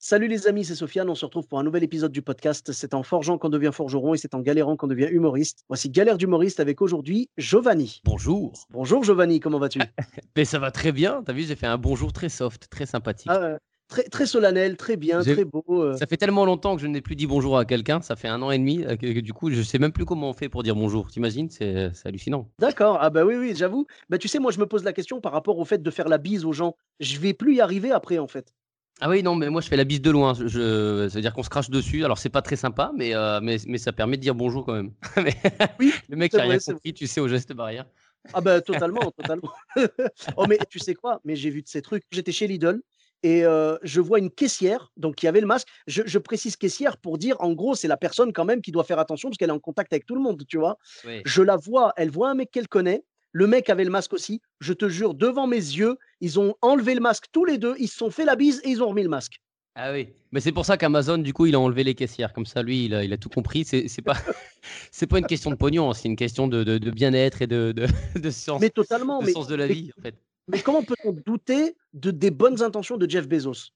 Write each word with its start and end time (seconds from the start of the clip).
Salut 0.00 0.28
les 0.28 0.46
amis, 0.46 0.64
c'est 0.64 0.76
Sofiane. 0.76 1.10
On 1.10 1.16
se 1.16 1.24
retrouve 1.24 1.48
pour 1.48 1.58
un 1.58 1.64
nouvel 1.64 1.82
épisode 1.82 2.12
du 2.12 2.22
podcast. 2.22 2.70
C'est 2.70 2.94
en 2.94 3.02
forgeant 3.02 3.36
qu'on 3.36 3.48
devient 3.48 3.70
forgeron 3.72 4.14
et 4.14 4.16
c'est 4.16 4.32
en 4.34 4.40
galérant 4.40 4.76
qu'on 4.76 4.86
devient 4.86 5.08
humoriste. 5.10 5.64
Voici 5.66 5.90
Galère 5.90 6.18
d'humoriste 6.18 6.60
avec 6.60 6.80
aujourd'hui 6.80 7.28
Giovanni. 7.36 8.00
Bonjour. 8.04 8.52
Bonjour 8.70 9.02
Giovanni, 9.02 9.40
comment 9.40 9.58
vas-tu? 9.58 9.80
Mais 10.36 10.44
ça 10.44 10.60
va 10.60 10.70
très 10.70 10.92
bien. 10.92 11.22
T'as 11.26 11.32
vu, 11.32 11.42
j'ai 11.42 11.56
fait 11.56 11.66
un 11.66 11.78
bonjour 11.78 12.12
très 12.12 12.28
soft, 12.28 12.68
très 12.70 12.86
sympathique. 12.86 13.26
Ah, 13.28 13.42
euh, 13.42 13.58
très, 13.88 14.04
très 14.04 14.26
solennel, 14.26 14.76
très 14.76 14.96
bien, 14.96 15.20
très 15.20 15.44
beau. 15.44 15.64
euh. 15.68 15.96
Ça 15.96 16.06
fait 16.06 16.16
tellement 16.16 16.44
longtemps 16.44 16.76
que 16.76 16.82
je 16.82 16.86
n'ai 16.86 17.00
plus 17.00 17.16
dit 17.16 17.26
bonjour 17.26 17.58
à 17.58 17.64
quelqu'un. 17.64 18.00
Ça 18.00 18.14
fait 18.14 18.28
un 18.28 18.40
an 18.42 18.52
et 18.52 18.58
demi 18.58 18.84
euh, 18.84 18.94
que, 18.94 19.12
que 19.14 19.18
du 19.20 19.32
coup, 19.32 19.50
je 19.50 19.62
sais 19.62 19.80
même 19.80 19.90
plus 19.92 20.04
comment 20.04 20.30
on 20.30 20.32
fait 20.32 20.48
pour 20.48 20.62
dire 20.62 20.76
bonjour. 20.76 21.08
T'imagines 21.10 21.50
C'est 21.50 21.90
c'est 21.92 22.06
hallucinant. 22.06 22.48
D'accord, 22.60 22.98
ah 23.00 23.10
bah 23.10 23.24
oui, 23.24 23.34
oui, 23.34 23.52
j'avoue. 23.56 23.84
Bah 24.10 24.18
tu 24.18 24.28
sais, 24.28 24.38
moi 24.38 24.52
je 24.52 24.60
me 24.60 24.66
pose 24.66 24.84
la 24.84 24.92
question 24.92 25.20
par 25.20 25.32
rapport 25.32 25.58
au 25.58 25.64
fait 25.64 25.82
de 25.82 25.90
faire 25.90 26.06
la 26.08 26.18
bise 26.18 26.44
aux 26.44 26.52
gens. 26.52 26.76
Je 27.00 27.18
vais 27.18 27.34
plus 27.34 27.56
y 27.56 27.60
arriver 27.60 27.90
après 27.90 28.18
en 28.18 28.28
fait. 28.28 28.54
Ah 29.00 29.08
oui, 29.08 29.22
non, 29.22 29.34
mais 29.36 29.48
moi, 29.48 29.60
je 29.60 29.68
fais 29.68 29.76
la 29.76 29.84
bise 29.84 30.00
de 30.00 30.10
loin. 30.10 30.34
Je, 30.34 30.48
je- 30.48 31.08
C'est-à-dire 31.08 31.32
qu'on 31.32 31.42
se 31.42 31.50
crache 31.50 31.70
dessus. 31.70 32.04
Alors, 32.04 32.18
c'est 32.18 32.30
pas 32.30 32.42
très 32.42 32.56
sympa, 32.56 32.90
mais, 32.96 33.14
euh, 33.14 33.40
mais, 33.40 33.56
mais 33.66 33.78
ça 33.78 33.92
permet 33.92 34.16
de 34.16 34.22
dire 34.22 34.34
bonjour 34.34 34.64
quand 34.66 34.74
même. 34.74 34.92
Oui, 35.78 35.92
le 36.08 36.16
mec 36.16 36.32
qui 36.32 36.38
a 36.38 36.42
rien 36.42 36.58
compris, 36.58 36.92
tu 36.94 37.06
sais, 37.06 37.20
au 37.20 37.28
geste 37.28 37.52
barrière. 37.52 37.86
Ah 38.32 38.40
bah 38.40 38.60
totalement, 38.60 39.10
totalement. 39.12 39.50
oh 40.36 40.46
mais 40.46 40.58
tu 40.68 40.78
sais 40.80 40.94
quoi? 40.94 41.20
Mais 41.24 41.36
j'ai 41.36 41.50
vu 41.50 41.62
de 41.62 41.68
ces 41.68 41.80
trucs. 41.82 42.02
J'étais 42.10 42.32
chez 42.32 42.46
Lidl 42.48 42.80
et 43.22 43.44
euh, 43.44 43.76
je 43.82 44.00
vois 44.00 44.18
une 44.18 44.30
caissière, 44.30 44.90
donc 44.96 45.14
qui 45.14 45.28
avait 45.28 45.40
le 45.40 45.46
masque. 45.46 45.68
Je, 45.86 46.02
je 46.04 46.18
précise 46.18 46.56
caissière 46.56 46.98
pour 46.98 47.16
dire, 47.18 47.36
en 47.40 47.52
gros, 47.52 47.74
c'est 47.76 47.88
la 47.88 47.96
personne 47.96 48.32
quand 48.32 48.44
même 48.44 48.60
qui 48.60 48.72
doit 48.72 48.84
faire 48.84 48.98
attention 48.98 49.28
parce 49.30 49.38
qu'elle 49.38 49.48
est 49.50 49.52
en 49.52 49.60
contact 49.60 49.92
avec 49.92 50.04
tout 50.04 50.16
le 50.16 50.20
monde, 50.20 50.42
tu 50.48 50.58
vois? 50.58 50.76
Oui. 51.06 51.22
Je 51.24 51.42
la 51.42 51.56
vois, 51.56 51.92
elle 51.96 52.10
voit 52.10 52.30
un 52.30 52.34
mec 52.34 52.50
qu'elle 52.50 52.68
connaît. 52.68 53.04
Le 53.38 53.46
mec 53.46 53.70
avait 53.70 53.84
le 53.84 53.90
masque 53.90 54.14
aussi. 54.14 54.40
Je 54.58 54.72
te 54.72 54.88
jure, 54.88 55.14
devant 55.14 55.46
mes 55.46 55.54
yeux, 55.56 55.96
ils 56.20 56.40
ont 56.40 56.56
enlevé 56.60 56.94
le 56.96 57.00
masque 57.00 57.26
tous 57.30 57.44
les 57.44 57.56
deux. 57.56 57.76
Ils 57.78 57.86
se 57.86 57.96
sont 57.96 58.10
fait 58.10 58.24
la 58.24 58.34
bise 58.34 58.60
et 58.64 58.70
ils 58.70 58.82
ont 58.82 58.88
remis 58.88 59.04
le 59.04 59.08
masque. 59.08 59.40
Ah 59.76 59.92
oui, 59.92 60.08
mais 60.32 60.40
c'est 60.40 60.50
pour 60.50 60.66
ça 60.66 60.76
qu'Amazon, 60.76 61.18
du 61.18 61.32
coup, 61.32 61.46
il 61.46 61.54
a 61.54 61.60
enlevé 61.60 61.84
les 61.84 61.94
caissières. 61.94 62.32
Comme 62.32 62.46
ça, 62.46 62.64
lui, 62.64 62.86
il 62.86 62.94
a, 62.96 63.04
il 63.04 63.12
a 63.12 63.16
tout 63.16 63.28
compris. 63.28 63.64
C'est 63.64 64.02
pas, 64.02 64.16
c'est 64.90 65.06
pas 65.06 65.20
une 65.20 65.26
question 65.26 65.50
de 65.52 65.54
pognon, 65.54 65.88
hein, 65.88 65.94
c'est 65.94 66.08
une 66.08 66.16
question 66.16 66.48
de, 66.48 66.64
de- 66.64 66.78
de 66.78 66.90
bien-être 66.90 67.40
et 67.42 67.46
de, 67.46 67.70
de, 67.70 67.86
de 68.20 68.30
sens, 68.30 68.60
Mais 68.60 68.70
totalement. 68.70 69.20
de 69.20 69.26
Mais, 69.26 69.32
sens 69.32 69.46
de 69.46 69.54
la 69.54 69.68
mais- 69.68 69.74
vie, 69.74 69.92
en 69.96 70.02
fait. 70.02 70.16
mais 70.48 70.60
comment 70.60 70.82
peut-on 70.82 71.12
douter 71.12 71.76
de, 71.92 72.10
des 72.10 72.32
bonnes 72.32 72.60
intentions 72.60 72.96
de 72.96 73.08
Jeff 73.08 73.28
Bezos? 73.28 73.70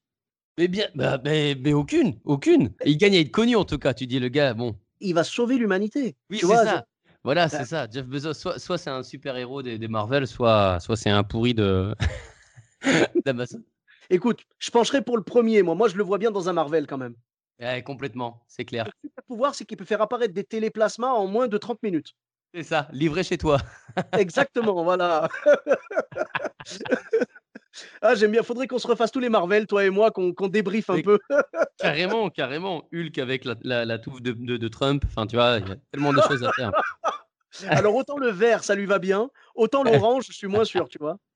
Mais 0.57 0.67
bien, 0.67 0.87
bah, 0.93 1.21
mais, 1.23 1.55
mais 1.57 1.71
aucune, 1.71 2.19
aucune. 2.25 2.73
Il 2.83 2.97
gagne 2.97 3.15
à 3.15 3.19
être 3.21 3.31
connu, 3.31 3.55
en 3.55 3.63
tout 3.63 3.77
cas. 3.77 3.93
Tu 3.93 4.07
dis, 4.07 4.19
le 4.19 4.27
gars, 4.27 4.53
bon. 4.53 4.75
Il 4.99 5.13
va 5.13 5.23
sauver 5.23 5.55
l'humanité. 5.55 6.17
Oui, 6.29 6.39
c'est 6.41 6.47
ça. 6.47 6.85
Voilà, 7.23 7.47
Bah- 7.47 7.49
c'est 7.49 7.65
ça. 7.65 7.87
Jeff 7.89 8.05
Bezos, 8.05 8.33
soit, 8.33 8.59
soit 8.59 8.77
c'est 8.77 8.89
un 8.89 9.03
super-héros 9.03 9.61
des, 9.61 9.77
des 9.77 9.87
Marvel, 9.87 10.27
soit, 10.27 10.79
soit 10.79 10.97
c'est 10.97 11.09
un 11.09 11.23
pourri 11.23 11.53
de 11.53 11.95
d'Amazon. 13.25 13.63
Écoute, 14.09 14.43
je 14.59 14.69
pencherai 14.71 15.01
pour 15.01 15.15
le 15.17 15.23
premier, 15.23 15.61
moi. 15.63 15.75
Moi, 15.75 15.87
je 15.87 15.95
le 15.95 16.03
vois 16.03 16.17
bien 16.17 16.31
dans 16.31 16.49
un 16.49 16.53
Marvel 16.53 16.85
quand 16.87 16.97
même. 16.97 17.15
Complètement, 17.85 18.43
c'est 18.49 18.65
clair. 18.65 18.89
Le 19.03 19.09
pouvoir, 19.25 19.55
c'est 19.55 19.63
qu'il 19.63 19.77
peut 19.77 19.85
faire 19.85 20.01
apparaître 20.01 20.33
des 20.33 20.43
téléplasmas 20.43 21.11
en 21.11 21.27
moins 21.27 21.47
de 21.47 21.57
30 21.57 21.81
minutes. 21.81 22.13
C'est 22.53 22.63
ça, 22.63 22.89
livré 22.91 23.23
chez 23.23 23.37
toi. 23.37 23.57
Exactement, 24.17 24.83
voilà. 24.83 25.29
ah, 28.01 28.15
j'aime 28.15 28.31
bien. 28.31 28.43
Faudrait 28.43 28.67
qu'on 28.67 28.79
se 28.79 28.87
refasse 28.87 29.11
tous 29.11 29.19
les 29.19 29.29
Marvel, 29.29 29.67
toi 29.67 29.83
et 29.85 29.89
moi, 29.89 30.11
qu'on 30.11 30.33
qu'on 30.33 30.47
débriefe 30.47 30.89
un 30.89 30.95
Mais- 30.97 31.03
peu. 31.03 31.19
Carrément, 31.79 32.29
carrément. 32.29 32.87
Hulk 32.93 33.17
avec 33.17 33.45
la, 33.45 33.55
la, 33.63 33.85
la 33.85 33.97
touffe 33.99 34.21
de, 34.21 34.31
de, 34.31 34.57
de 34.57 34.67
Trump. 34.67 35.03
Enfin, 35.07 35.27
tu 35.27 35.35
vois, 35.35 35.57
il 35.59 35.67
y 35.67 35.71
a 35.71 35.75
tellement 35.91 36.13
de 36.13 36.21
choses 36.21 36.43
à 36.43 36.51
faire. 36.53 36.71
Alors, 37.69 37.95
autant 37.95 38.17
le 38.17 38.29
vert, 38.29 38.63
ça 38.63 38.73
lui 38.75 38.85
va 38.85 38.99
bien. 38.99 39.29
Autant 39.55 39.83
l'orange, 39.83 40.25
je 40.27 40.33
suis 40.33 40.47
moins 40.47 40.65
sûr, 40.65 40.87
tu 40.89 40.97
vois. 40.99 41.17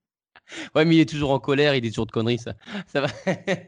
Ouais, 0.76 0.86
mais 0.86 0.96
il 0.96 1.00
est 1.02 1.10
toujours 1.10 1.32
en 1.32 1.40
colère, 1.40 1.76
il 1.76 1.82
dit 1.82 1.90
toujours 1.90 2.06
de 2.06 2.12
conneries, 2.12 2.38
ça. 2.38 2.54
Ça 2.86 3.02
va. 3.02 3.08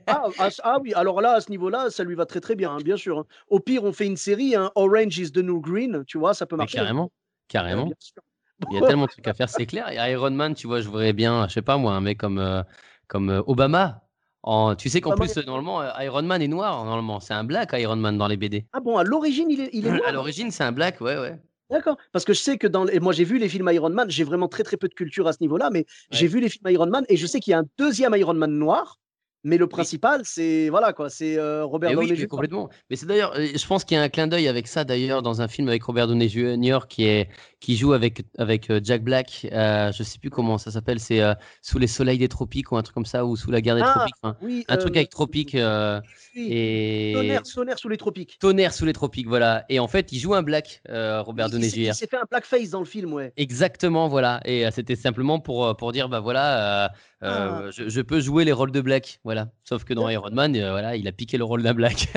Ah, 0.07 0.23
ah, 0.37 0.47
ah 0.63 0.77
oui, 0.81 0.93
alors 0.93 1.19
là, 1.19 1.33
à 1.33 1.41
ce 1.41 1.49
niveau-là, 1.49 1.89
ça 1.89 2.05
lui 2.05 2.15
va 2.15 2.25
très 2.25 2.39
très 2.39 2.55
bien, 2.55 2.71
hein, 2.71 2.77
bien 2.81 2.95
sûr. 2.95 3.17
hein. 3.19 3.25
Au 3.49 3.59
pire, 3.59 3.83
on 3.83 3.91
fait 3.91 4.05
une 4.05 4.15
série, 4.15 4.55
hein, 4.55 4.71
Orange 4.75 5.17
is 5.17 5.31
the 5.33 5.39
New 5.39 5.59
Green, 5.59 6.05
tu 6.07 6.17
vois, 6.17 6.33
ça 6.33 6.45
peut 6.45 6.55
Mais 6.55 6.61
marcher. 6.61 6.77
carrément, 6.77 7.05
Euh, 7.05 7.47
carrément. 7.49 7.85
bien 7.87 7.95
sûr. 7.99 8.21
Il 8.69 8.79
y 8.79 8.83
a 8.83 8.87
tellement 8.87 9.05
de 9.05 9.11
trucs 9.11 9.27
à 9.27 9.33
faire, 9.33 9.49
c'est 9.49 9.65
clair. 9.65 9.89
Et 9.89 10.11
Iron 10.11 10.31
Man, 10.31 10.53
tu 10.53 10.67
vois, 10.67 10.81
je 10.81 10.87
voudrais 10.87 11.13
bien, 11.13 11.47
je 11.47 11.53
sais 11.53 11.61
pas 11.61 11.77
moi, 11.77 11.93
un 11.93 12.01
mec 12.01 12.17
comme, 12.17 12.39
euh, 12.39 12.61
comme 13.07 13.29
euh, 13.29 13.41
Obama. 13.47 14.03
En, 14.41 14.75
tu 14.75 14.89
sais 14.89 15.01
qu'en 15.01 15.15
plus, 15.15 15.35
normalement, 15.37 15.81
euh, 15.81 15.89
Iron 16.01 16.23
Man 16.23 16.41
est 16.41 16.47
noir, 16.47 16.83
normalement. 16.85 17.19
C'est 17.19 17.33
un 17.33 17.43
black, 17.43 17.71
Iron 17.73 17.97
Man, 17.97 18.17
dans 18.17 18.27
les 18.27 18.37
BD. 18.37 18.65
Ah 18.73 18.79
bon, 18.79 18.97
à 18.97 19.03
l'origine, 19.03 19.49
il 19.49 19.61
est, 19.61 19.69
il 19.73 19.85
est 19.85 19.91
noir 19.91 20.07
À 20.07 20.11
l'origine, 20.11 20.51
c'est 20.51 20.63
un 20.63 20.71
black, 20.71 21.01
ouais, 21.01 21.17
ouais. 21.17 21.39
D'accord. 21.69 21.97
Parce 22.11 22.25
que 22.25 22.33
je 22.33 22.39
sais 22.39 22.57
que 22.57 22.65
dans 22.65 22.83
les... 22.83 22.99
moi 22.99 23.13
j'ai 23.13 23.23
vu 23.23 23.37
les 23.37 23.47
films 23.47 23.69
Iron 23.71 23.91
Man, 23.91 24.09
j'ai 24.09 24.23
vraiment 24.23 24.47
très 24.47 24.63
très 24.63 24.75
peu 24.75 24.87
de 24.87 24.93
culture 24.95 25.27
à 25.27 25.33
ce 25.33 25.37
niveau-là, 25.41 25.69
mais 25.71 25.85
j'ai 26.09 26.25
vu 26.25 26.39
les 26.39 26.49
films 26.49 26.67
Iron 26.69 26.87
Man 26.87 27.05
et 27.09 27.15
je 27.17 27.27
sais 27.27 27.39
qu'il 27.39 27.51
y 27.51 27.53
a 27.53 27.59
un 27.59 27.65
deuxième 27.77 28.15
Iron 28.15 28.33
Man 28.33 28.51
noir, 28.51 28.97
mais 29.43 29.57
le 29.57 29.67
principal 29.67 30.21
c'est 30.25 30.69
voilà 30.69 30.91
quoi, 30.93 31.09
c'est 31.09 31.37
euh, 31.37 31.63
Robert 31.65 31.91
oui, 31.91 31.95
Downey 31.95 32.09
mais 32.11 32.15
Jr. 32.17 32.27
complètement. 32.27 32.69
Mais 32.89 32.95
c'est 32.95 33.05
d'ailleurs, 33.05 33.33
je 33.35 33.65
pense 33.67 33.83
qu'il 33.85 33.95
y 33.95 33.99
a 33.99 34.03
un 34.03 34.09
clin 34.09 34.27
d'œil 34.27 34.47
avec 34.47 34.67
ça 34.67 34.83
d'ailleurs 34.83 35.21
dans 35.21 35.41
un 35.41 35.47
film 35.47 35.67
avec 35.69 35.83
Robert 35.83 36.07
Downey 36.07 36.27
Jr. 36.29 36.79
qui 36.89 37.05
est 37.05 37.29
qui 37.59 37.75
joue 37.77 37.93
avec 37.93 38.23
avec 38.37 38.69
euh, 38.69 38.79
Jack 38.83 39.03
Black. 39.03 39.47
Euh, 39.51 39.91
je 39.91 40.03
sais 40.03 40.19
plus 40.19 40.29
comment 40.29 40.57
ça 40.57 40.71
s'appelle. 40.71 40.99
C'est 40.99 41.21
euh, 41.21 41.33
sous 41.61 41.79
les 41.79 41.87
soleils 41.87 42.17
des 42.17 42.27
tropiques 42.29 42.71
ou 42.71 42.77
un 42.77 42.81
truc 42.83 42.93
comme 42.93 43.05
ça 43.05 43.25
ou 43.25 43.35
sous 43.35 43.51
la 43.51 43.61
guerre 43.61 43.75
des 43.75 43.81
Ah, 43.83 43.93
tropiques. 43.95 44.15
enfin, 44.21 44.37
Oui, 44.41 44.65
un 44.67 44.77
truc 44.77 44.95
avec 44.97 45.09
tropique 45.09 45.51
oui, 45.55 46.47
et 46.49 47.11
Tonnerre, 47.15 47.43
Tonnerre 47.43 47.79
sous 47.79 47.89
les 47.89 47.97
tropiques. 47.97 48.37
tonnerre 48.39 48.73
sous 48.73 48.85
les 48.85 48.93
tropiques. 48.93 49.27
Voilà. 49.27 49.65
Et 49.69 49.79
en 49.79 49.87
fait, 49.87 50.11
il 50.11 50.19
joue 50.19 50.33
un 50.33 50.43
black, 50.43 50.81
Robert 50.89 51.49
Downey 51.49 51.67
il, 51.67 51.71
s'est- 51.71 51.77
il 51.79 51.85
Jr. 51.87 51.93
s'est 51.93 52.07
fait 52.07 52.17
un 52.17 52.25
blackface 52.29 52.69
dans 52.69 52.79
le 52.79 52.85
film, 52.85 53.13
ouais. 53.13 53.33
Exactement, 53.37 54.07
voilà. 54.07 54.39
Et 54.45 54.65
c'était 54.71 54.95
simplement 54.95 55.39
pour, 55.39 55.75
pour 55.77 55.91
dire, 55.91 56.09
bah 56.09 56.19
voilà, 56.19 56.91
euh, 57.21 57.27
Ah. 57.29 57.61
euh, 57.63 57.71
je, 57.71 57.89
je 57.89 58.01
peux 58.01 58.19
jouer 58.21 58.45
les 58.45 58.51
rôles 58.53 58.71
de 58.71 58.81
Black, 58.81 59.19
voilà. 59.23 59.49
Sauf 59.63 59.83
que 59.83 59.93
dans 59.93 60.07
Iron 60.09 60.31
Man, 60.31 60.55
euh, 60.55 60.71
voilà, 60.71 60.95
il 60.95 61.07
a 61.07 61.11
piqué 61.11 61.37
le 61.37 61.43
rôle 61.43 61.61
d'un 61.63 61.73
Black. 61.73 62.07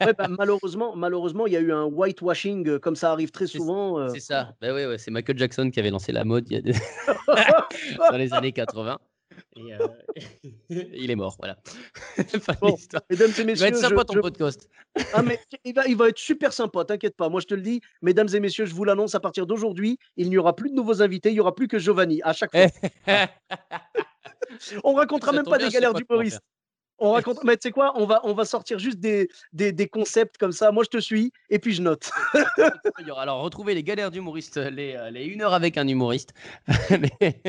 Ouais, 0.00 0.12
bah, 0.18 0.26
malheureusement, 0.28 0.96
malheureusement, 0.96 1.46
il 1.46 1.52
y 1.52 1.56
a 1.56 1.60
eu 1.60 1.72
un 1.72 1.84
whitewashing 1.84 2.68
euh, 2.68 2.78
comme 2.78 2.96
ça 2.96 3.12
arrive 3.12 3.30
très 3.30 3.46
souvent. 3.46 3.98
euh. 4.00 4.08
C'est 4.08 4.20
ça. 4.20 4.54
Bah 4.60 4.72
ouais, 4.74 4.86
ouais, 4.86 4.98
c'est 4.98 5.10
Michael 5.10 5.38
Jackson 5.38 5.70
qui 5.70 5.78
avait 5.80 5.90
lancé 5.90 6.10
la 6.12 6.24
mode 6.24 6.46
il 6.50 6.54
y 6.54 6.56
a 6.56 6.60
des- 6.62 6.72
dans 8.10 8.16
les 8.16 8.32
années 8.34 8.52
80. 8.52 8.98
Et 9.56 9.72
euh, 9.74 9.86
il 10.68 11.10
est 11.10 11.14
mort, 11.16 11.36
voilà. 11.38 11.56
Fin 12.40 12.54
Bon. 12.60 12.76
Mesdames 13.08 13.28
et 13.30 13.32
Il 13.32 13.36
va 13.38 13.44
messieurs, 13.44 13.66
être 13.68 13.76
sympa 13.76 14.00
je- 14.00 14.06
ton 14.06 14.14
je- 14.14 14.20
podcast. 14.20 14.68
Ah, 15.14 15.22
mais 15.22 15.38
il 15.64 15.72
va, 15.74 15.86
il 15.86 15.96
va 15.96 16.08
être 16.08 16.18
super 16.18 16.52
sympa, 16.52 16.84
t'inquiète 16.84 17.16
pas. 17.16 17.28
Moi, 17.28 17.40
je 17.40 17.46
te 17.46 17.54
le 17.54 17.62
dis, 17.62 17.80
mesdames 18.02 18.26
et 18.34 18.40
messieurs, 18.40 18.64
je 18.66 18.74
vous 18.74 18.82
l'annonce 18.82 19.14
à 19.14 19.20
partir 19.20 19.46
d'aujourd'hui, 19.46 19.98
il 20.16 20.28
n'y 20.28 20.38
aura 20.38 20.56
plus 20.56 20.70
de 20.70 20.74
nouveaux 20.74 21.02
invités, 21.02 21.28
il 21.30 21.34
n'y 21.34 21.40
aura 21.40 21.54
plus 21.54 21.68
que 21.68 21.78
Giovanni 21.78 22.20
à 22.24 22.32
chaque 22.32 22.50
fois. 22.50 22.66
On 24.84 24.94
racontera 24.94 25.32
même 25.32 25.44
pas 25.44 25.58
des 25.58 25.68
galères 25.68 25.94
d'humoristes. 25.94 26.40
On 27.00 27.12
raconte, 27.12 27.44
mais 27.44 27.56
tu 27.56 27.68
sais 27.68 27.70
quoi, 27.70 27.92
on 27.94 28.06
va, 28.06 28.20
on 28.24 28.34
va 28.34 28.44
sortir 28.44 28.80
juste 28.80 28.98
des, 28.98 29.28
des, 29.52 29.70
des 29.70 29.86
concepts 29.86 30.36
comme 30.36 30.50
ça. 30.50 30.72
Moi, 30.72 30.82
je 30.82 30.88
te 30.88 30.98
suis 31.00 31.32
et 31.48 31.60
puis 31.60 31.72
je 31.72 31.80
note. 31.80 32.10
Alors, 33.16 33.40
retrouvez 33.42 33.72
les 33.76 33.84
galères 33.84 34.10
d'humoristes, 34.10 34.56
les, 34.56 34.96
euh, 34.96 35.08
les 35.10 35.24
une 35.26 35.42
heure 35.42 35.54
avec 35.54 35.78
un 35.78 35.86
humoriste. 35.86 36.34
Mais- 36.90 37.40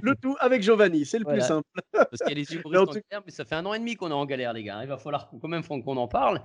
Le 0.00 0.14
tout 0.14 0.36
avec 0.40 0.62
Giovanni, 0.62 1.04
c'est 1.04 1.18
le 1.18 1.24
Voilà. 1.24 1.40
plus 1.40 1.46
simple. 1.46 1.68
Parce 1.92 2.08
qu'il 2.24 2.28
y 2.30 2.32
a 2.32 2.34
les 2.34 2.54
humoristes 2.54 2.78
en 2.78 2.82
en 2.82 2.86
tout- 2.86 3.00
galère, 3.10 3.22
mais 3.26 3.30
ça 3.32 3.44
fait 3.44 3.56
un 3.56 3.66
an 3.66 3.74
et 3.74 3.78
demi 3.78 3.94
qu'on 3.94 4.08
est 4.10 4.14
en 4.14 4.24
galère, 4.24 4.54
les 4.54 4.62
gars. 4.64 4.78
Il 4.82 4.88
va 4.88 4.96
falloir 4.96 5.28
quand 5.38 5.48
même 5.48 5.62
qu'on 5.66 5.82
qu'on 5.82 5.98
en 5.98 6.08
parle. 6.08 6.40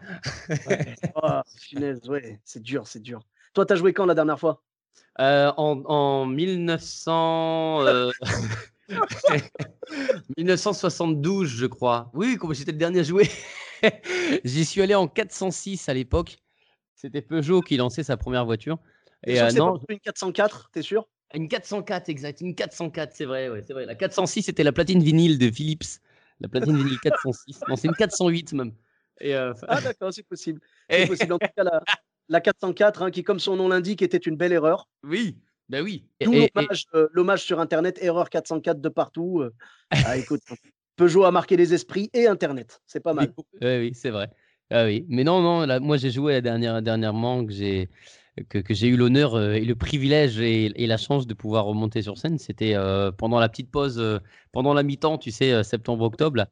Punaise, 1.70 2.10
ouais, 2.10 2.42
c'est 2.44 2.62
dur, 2.62 2.88
c'est 2.88 3.02
dur. 3.02 3.22
Toi, 3.54 3.66
t'as 3.66 3.76
joué 3.76 3.94
quand 3.94 4.06
la 4.06 4.16
dernière 4.16 4.40
fois? 4.40 4.62
Euh, 5.22 5.52
en, 5.56 5.82
en 5.86 6.26
1900, 6.26 7.86
euh, 7.88 8.12
1972, 10.38 11.48
je 11.48 11.66
crois. 11.66 12.10
Oui, 12.14 12.38
comme 12.38 12.54
j'étais 12.54 12.72
le 12.72 12.78
dernier 12.78 13.00
à 13.00 13.04
jouer. 13.04 13.30
J'y 14.44 14.66
suis 14.66 14.82
allé 14.82 14.96
en 14.96 15.08
406 15.08 15.90
à 15.90 15.94
l'époque. 15.94 16.38
C'était 16.96 17.22
Peugeot 17.22 17.62
qui 17.62 17.78
lançait 17.78 18.04
sa 18.04 18.18
première 18.18 18.46
voiture. 18.46 18.78
Et 19.26 19.36
sûr 19.36 19.46
euh, 19.46 19.52
non, 19.52 19.80
pas 19.80 19.94
une 19.94 20.00
404, 20.00 20.70
t'es 20.72 20.82
sûr? 20.82 21.08
Une 21.34 21.48
404, 21.48 22.10
exact. 22.10 22.42
Une 22.42 22.56
404, 22.56 23.14
c'est 23.14 23.26
vrai, 23.26 23.50
ouais, 23.50 23.62
c'est 23.66 23.74
vrai. 23.74 23.86
La 23.86 23.96
406, 23.96 24.44
c'était 24.44 24.64
la 24.64 24.72
platine 24.72 25.02
vinyle 25.02 25.38
de 25.38 25.52
Philips. 25.52 26.02
La 26.40 26.50
platine 26.50 26.78
vinyle 26.78 27.00
406. 27.04 27.62
Non, 27.68 27.76
c'est 27.76 27.88
une 27.88 27.96
408 27.96 28.54
même. 28.54 28.74
Et, 29.22 29.36
euh, 29.36 29.54
Ah, 29.68 29.82
d'accord, 29.82 30.14
c'est 30.14 30.24
possible. 30.24 30.62
C'est 30.90 31.08
possible. 31.08 31.34
En 31.34 31.40
tout 31.40 31.48
cas, 31.56 31.64
la, 31.64 31.82
la 32.30 32.42
404, 32.42 33.04
hein, 33.04 33.12
qui, 33.12 33.24
comme 33.24 33.40
son 33.40 33.56
nom 33.56 33.68
l'indique, 33.68 34.02
était 34.02 34.18
une 34.18 34.38
belle 34.38 34.54
erreur. 34.54 34.90
oui, 35.04 35.38
ben 35.70 35.84
oui. 35.84 36.06
D'où 36.22 36.34
et- 36.34 36.52
euh, 36.96 37.08
l'hommage 37.14 37.44
sur 37.44 37.60
Internet, 37.60 38.00
erreur 38.02 38.30
404 38.30 38.82
de 38.82 38.90
partout. 38.90 39.42
euh. 39.42 39.54
Ah, 39.92 39.92
écoute, 40.18 40.42
Peugeot 40.96 41.24
a 41.24 41.32
marqué 41.32 41.56
les 41.56 41.74
esprits 41.74 42.10
et 42.14 42.28
Internet. 42.28 42.82
C'est 42.86 43.00
pas 43.00 43.14
mal. 43.14 43.34
Oui, 43.62 43.78
oui, 43.78 43.92
c'est 43.94 44.10
vrai. 44.10 44.30
Ah 44.72 44.86
oui, 44.86 45.06
mais 45.10 45.24
non, 45.24 45.42
non, 45.42 45.80
moi 45.80 45.98
j'ai 45.98 46.12
joué 46.12 46.34
la 46.34 46.42
dernière, 46.42 46.82
dernièrement 46.82 47.44
que 47.44 47.52
j'ai 47.52 47.90
que, 48.50 48.60
que 48.60 48.74
j'ai 48.74 48.88
eu 48.88 48.96
l'honneur 48.96 49.36
euh, 49.36 49.54
et 49.54 49.66
le 49.66 49.76
privilège 49.76 50.40
et, 50.40 50.70
la 50.88 50.98
chance 50.98 51.28
de 51.28 51.34
pouvoir 51.34 51.66
remonter 51.66 52.02
sur 52.02 52.18
scène. 52.18 52.38
C'était 52.38 52.76
euh, 52.76 53.12
pendant 53.12 53.40
la 53.40 53.50
petite 53.50 53.72
pause, 53.72 54.00
euh, 54.00 54.20
pendant 54.52 54.74
la 54.74 54.84
mi-temps, 54.84 55.18
tu 55.18 55.32
sais, 55.32 55.64
septembre-octobre. 55.64 56.46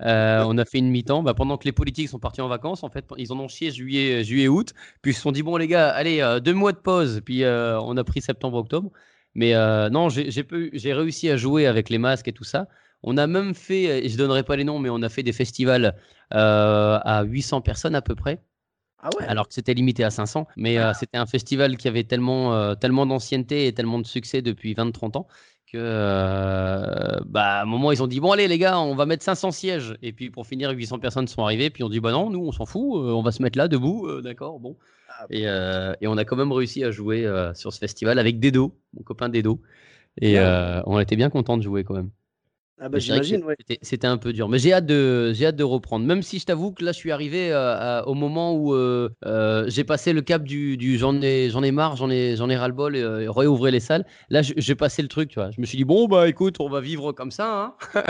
On 0.00 0.58
a 0.58 0.64
fait 0.64 0.78
une 0.78 0.90
mi-temps 0.90 1.22
bah, 1.22 1.34
pendant 1.34 1.56
que 1.56 1.64
les 1.64 1.72
politiques 1.72 2.08
sont 2.08 2.18
partis 2.18 2.40
en 2.40 2.48
vacances. 2.48 2.82
En 2.82 2.90
fait, 2.90 3.04
ils 3.18 3.32
en 3.32 3.40
ont 3.40 3.48
chié 3.48 3.70
juillet, 3.70 4.24
juillet, 4.24 4.48
août. 4.48 4.72
Puis 5.02 5.12
ils 5.12 5.14
se 5.14 5.20
sont 5.20 5.32
dit 5.32 5.42
bon 5.42 5.56
les 5.56 5.68
gars, 5.68 5.90
allez 5.90 6.38
deux 6.42 6.54
mois 6.54 6.72
de 6.72 6.78
pause. 6.78 7.20
Puis 7.24 7.44
on 7.44 7.96
a 7.96 8.04
pris 8.04 8.20
septembre-octobre. 8.20 8.90
Mais 9.34 9.54
non, 9.90 10.08
j'ai 10.08 10.92
réussi 10.92 11.30
à 11.30 11.36
jouer 11.36 11.66
avec 11.66 11.90
les 11.90 11.98
masques 11.98 12.28
et 12.28 12.32
tout 12.32 12.44
ça. 12.44 12.68
On 13.02 13.16
a 13.16 13.26
même 13.26 13.54
fait, 13.54 14.08
je 14.08 14.12
ne 14.12 14.18
donnerai 14.18 14.42
pas 14.44 14.56
les 14.56 14.64
noms, 14.64 14.78
mais 14.78 14.90
on 14.90 15.02
a 15.02 15.08
fait 15.08 15.22
des 15.22 15.32
festivals 15.32 15.96
à 16.30 17.22
800 17.24 17.60
personnes 17.60 17.94
à 17.94 18.02
peu 18.02 18.14
près. 18.14 18.40
Ah 19.02 19.10
Alors 19.26 19.48
que 19.48 19.54
c'était 19.54 19.74
limité 19.74 20.04
à 20.04 20.10
500. 20.10 20.46
Mais 20.56 20.78
euh, 20.78 20.92
c'était 20.94 21.18
un 21.18 21.26
festival 21.26 21.76
qui 21.76 21.88
avait 21.88 22.04
tellement, 22.04 22.54
euh, 22.54 22.76
tellement 22.76 23.04
d'ancienneté 23.04 23.66
et 23.66 23.74
tellement 23.74 23.98
de 23.98 24.06
succès 24.06 24.42
depuis 24.42 24.74
20-30 24.74 25.18
ans 25.18 25.26
que, 25.72 25.78
euh, 25.78 27.20
bah, 27.26 27.58
à 27.58 27.62
un 27.62 27.64
moment, 27.64 27.92
ils 27.92 28.02
ont 28.02 28.06
dit 28.06 28.20
Bon, 28.20 28.32
allez, 28.32 28.48
les 28.48 28.58
gars, 28.58 28.78
on 28.78 28.94
va 28.94 29.06
mettre 29.06 29.24
500 29.24 29.50
sièges. 29.50 29.96
Et 30.02 30.12
puis, 30.12 30.30
pour 30.30 30.46
finir, 30.46 30.70
800 30.70 30.98
personnes 30.98 31.26
sont 31.28 31.42
arrivées. 31.42 31.70
Puis, 31.70 31.82
on 31.82 31.88
dit 31.88 32.00
Bah 32.00 32.12
non, 32.12 32.30
nous, 32.30 32.44
on 32.46 32.52
s'en 32.52 32.66
fout. 32.66 32.82
on 32.82 33.22
va 33.22 33.32
se 33.32 33.42
mettre 33.42 33.58
là, 33.58 33.68
debout. 33.68 34.20
D'accord, 34.20 34.60
bon. 34.60 34.76
Ah, 35.08 35.26
et, 35.30 35.42
et, 35.42 36.06
on 36.06 36.16
a 36.16 36.24
quand 36.24 36.36
même 36.36 36.52
réussi 36.52 36.84
à 36.84 36.90
jouer 36.90 37.28
sur 37.54 37.72
ce 37.72 37.78
festival 37.78 38.18
avec 38.18 38.38
Dedo, 38.40 38.76
mon 38.94 39.02
copain 39.02 39.28
Dedo. 39.28 39.60
Et 40.20 40.38
on 40.38 40.98
était 40.98 41.16
bien 41.16 41.30
content 41.30 41.56
de 41.56 41.62
jouer 41.62 41.84
quand 41.84 41.94
même. 41.94 42.10
Ah 42.84 42.88
bah, 42.88 42.98
j'imagine, 42.98 43.44
C'était 43.80 44.08
un 44.08 44.18
peu 44.18 44.32
dur. 44.32 44.48
Mais 44.48 44.58
j'ai 44.58 44.72
hâte, 44.72 44.86
de, 44.86 45.32
hâte 45.40 45.54
de 45.54 45.62
reprendre. 45.62 46.04
Même 46.04 46.22
si 46.22 46.40
je 46.40 46.46
t'avoue 46.46 46.72
que 46.72 46.84
là, 46.84 46.90
je 46.90 46.96
suis 46.96 47.12
arrivé 47.12 47.52
euh, 47.52 48.02
au 48.02 48.14
moment 48.14 48.54
où 48.54 48.74
euh, 48.74 49.08
euh, 49.24 49.64
j'ai 49.68 49.84
passé 49.84 50.12
le 50.12 50.20
cap 50.20 50.42
du, 50.42 50.76
du 50.76 50.98
j'en 50.98 51.22
ai, 51.22 51.46
ai 51.46 51.70
marre, 51.70 51.94
j'en 51.94 52.10
ai, 52.10 52.34
ai 52.34 52.56
ras-le-bol 52.56 52.96
et 52.96 53.28
réouvrir 53.28 53.70
les 53.70 53.78
salles. 53.78 54.04
Là, 54.30 54.42
j'ai 54.42 54.74
passé 54.74 55.00
le 55.00 55.06
truc, 55.06 55.28
tu 55.28 55.38
vois. 55.38 55.52
Je 55.52 55.60
me 55.60 55.66
suis 55.66 55.78
dit, 55.78 55.84
bon, 55.84 56.08
bah 56.08 56.28
écoute, 56.28 56.56
on 56.58 56.68
va 56.68 56.80
vivre 56.80 57.12
comme 57.12 57.30
ça. 57.30 57.76
Hein. 57.92 58.02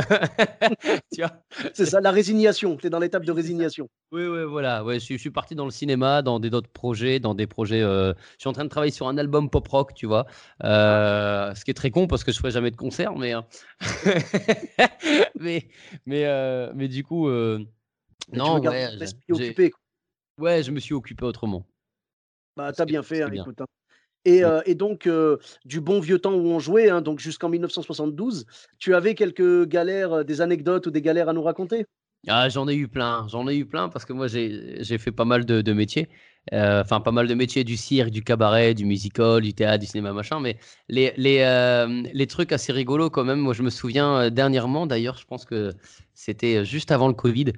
C'est 1.74 1.84
ça, 1.84 2.00
la 2.00 2.10
résignation. 2.10 2.78
Tu 2.78 2.86
es 2.86 2.90
dans 2.90 2.98
l'étape 2.98 3.26
de 3.26 3.32
résignation. 3.32 3.90
Oui, 4.10 4.26
oui, 4.26 4.44
voilà. 4.44 4.84
Ouais, 4.84 5.00
je, 5.00 5.18
suis 5.18 5.30
parti 5.30 5.54
dans 5.54 5.66
le 5.66 5.70
cinéma, 5.70 6.22
dans 6.22 6.40
d'autres 6.40 6.72
projets, 6.72 7.20
dans 7.20 7.34
des 7.34 7.46
projets. 7.46 7.80
je 7.80 8.14
suis 8.38 8.48
en 8.48 8.54
train 8.54 8.64
de 8.64 8.70
travailler 8.70 8.92
sur 8.92 9.06
un 9.06 9.18
album 9.18 9.50
pop-rock, 9.50 9.92
tu 9.94 10.06
vois. 10.06 10.24
ce 10.62 11.62
qui 11.62 11.70
est 11.70 11.74
très 11.74 11.90
con 11.90 12.06
parce 12.06 12.24
que 12.24 12.32
je 12.32 12.38
ne 12.38 12.40
ferai 12.40 12.52
jamais 12.52 12.70
de 12.70 12.76
concert, 12.76 13.14
mais. 13.16 13.34
Mais, 15.38 15.68
mais, 16.06 16.26
euh, 16.26 16.72
mais 16.74 16.88
du 16.88 17.04
coup, 17.04 17.28
euh, 17.28 17.58
non, 18.32 18.60
ouais, 18.60 18.88
occupé, 19.30 19.72
ouais, 20.38 20.62
je 20.62 20.70
me 20.70 20.80
suis 20.80 20.94
occupé 20.94 21.24
autrement. 21.24 21.66
Bah, 22.56 22.72
t'as 22.72 22.84
bien 22.84 23.02
fait, 23.02 23.22
hein, 23.22 23.30
écoute. 23.32 23.60
Hein. 23.60 23.66
Et, 24.24 24.44
euh, 24.44 24.62
et, 24.66 24.74
donc, 24.74 25.08
du 25.64 25.80
bon 25.80 26.00
vieux 26.00 26.18
temps 26.18 26.34
où 26.34 26.46
on 26.46 26.60
jouait, 26.60 26.90
hein, 26.90 27.00
donc 27.00 27.18
jusqu'en 27.18 27.48
1972, 27.48 28.46
tu 28.78 28.94
avais 28.94 29.14
quelques 29.14 29.66
galères, 29.66 30.24
des 30.24 30.40
anecdotes 30.40 30.86
ou 30.86 30.90
des 30.90 31.02
galères 31.02 31.28
à 31.28 31.32
nous 31.32 31.42
raconter? 31.42 31.86
Ah, 32.28 32.48
J'en 32.48 32.68
ai 32.68 32.74
eu 32.74 32.88
plein, 32.88 33.26
j'en 33.28 33.48
ai 33.48 33.56
eu 33.56 33.66
plein 33.66 33.88
parce 33.88 34.04
que 34.04 34.12
moi 34.12 34.28
j'ai 34.28 34.98
fait 34.98 35.12
pas 35.12 35.24
mal 35.24 35.44
de, 35.44 35.60
de 35.62 35.72
métiers. 35.72 36.08
Euh, 36.52 36.80
enfin 36.82 37.00
pas 37.00 37.12
mal 37.12 37.28
de 37.28 37.34
métiers 37.34 37.62
du 37.62 37.76
cirque, 37.76 38.10
du 38.10 38.22
cabaret, 38.24 38.74
du 38.74 38.84
musical, 38.84 39.42
du 39.42 39.54
théâtre, 39.54 39.78
du 39.80 39.86
cinéma, 39.86 40.12
machin, 40.12 40.40
mais 40.40 40.58
les, 40.88 41.12
les, 41.16 41.38
euh, 41.42 42.02
les 42.12 42.26
trucs 42.26 42.50
assez 42.52 42.72
rigolos 42.72 43.10
quand 43.10 43.24
même. 43.24 43.38
Moi, 43.38 43.54
je 43.54 43.62
me 43.62 43.70
souviens 43.70 44.16
euh, 44.22 44.30
dernièrement, 44.30 44.86
d'ailleurs, 44.88 45.16
je 45.18 45.24
pense 45.24 45.44
que 45.44 45.72
c'était 46.14 46.64
juste 46.64 46.90
avant 46.90 47.06
le 47.06 47.14
Covid. 47.14 47.52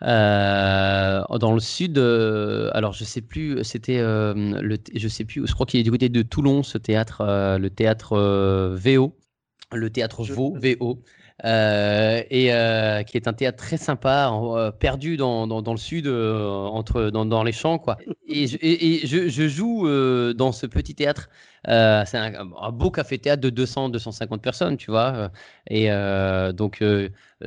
dans 0.00 1.52
le 1.54 1.60
sud, 1.60 1.98
alors 1.98 2.92
je 2.92 3.04
sais 3.04 3.22
plus, 3.22 3.62
c'était 3.64 3.98
le, 4.00 4.78
je 4.94 5.08
sais 5.08 5.24
plus, 5.24 5.46
je 5.46 5.52
crois 5.54 5.66
qu'il 5.66 5.80
est 5.80 5.82
du 5.84 5.90
côté 5.90 6.08
de 6.08 6.22
Toulon, 6.22 6.62
ce 6.62 6.78
théâtre, 6.78 7.22
le 7.58 7.70
théâtre 7.70 8.16
VO, 8.76 9.16
le 9.72 9.90
théâtre 9.90 10.24
VO. 10.24 11.02
Euh, 11.44 12.22
et 12.30 12.52
euh, 12.52 13.04
qui 13.04 13.16
est 13.16 13.28
un 13.28 13.32
théâtre 13.32 13.58
très 13.58 13.76
sympa, 13.76 14.32
euh, 14.32 14.72
perdu 14.72 15.16
dans, 15.16 15.46
dans, 15.46 15.72
le 15.72 15.78
sud, 15.78 16.08
entre, 16.08 17.10
dans, 17.10 17.24
dans, 17.24 17.44
les 17.44 17.52
champs. 17.52 17.78
Quoi. 17.78 17.96
Et, 18.26 18.46
je, 18.48 19.28
je, 19.28 19.48
joue 19.48 19.88
dans 20.34 20.52
ce 20.52 20.66
petit 20.66 20.94
théâtre. 20.94 21.28
c'est 21.64 22.18
un, 22.18 22.72
beau 22.72 22.90
café-théâtre 22.90 23.40
de 23.40 23.64
200-250 23.64 24.38
personnes, 24.38 24.76
tu 24.76 24.90
vois. 24.90 25.30
Et 25.70 25.88
donc, 26.54 26.82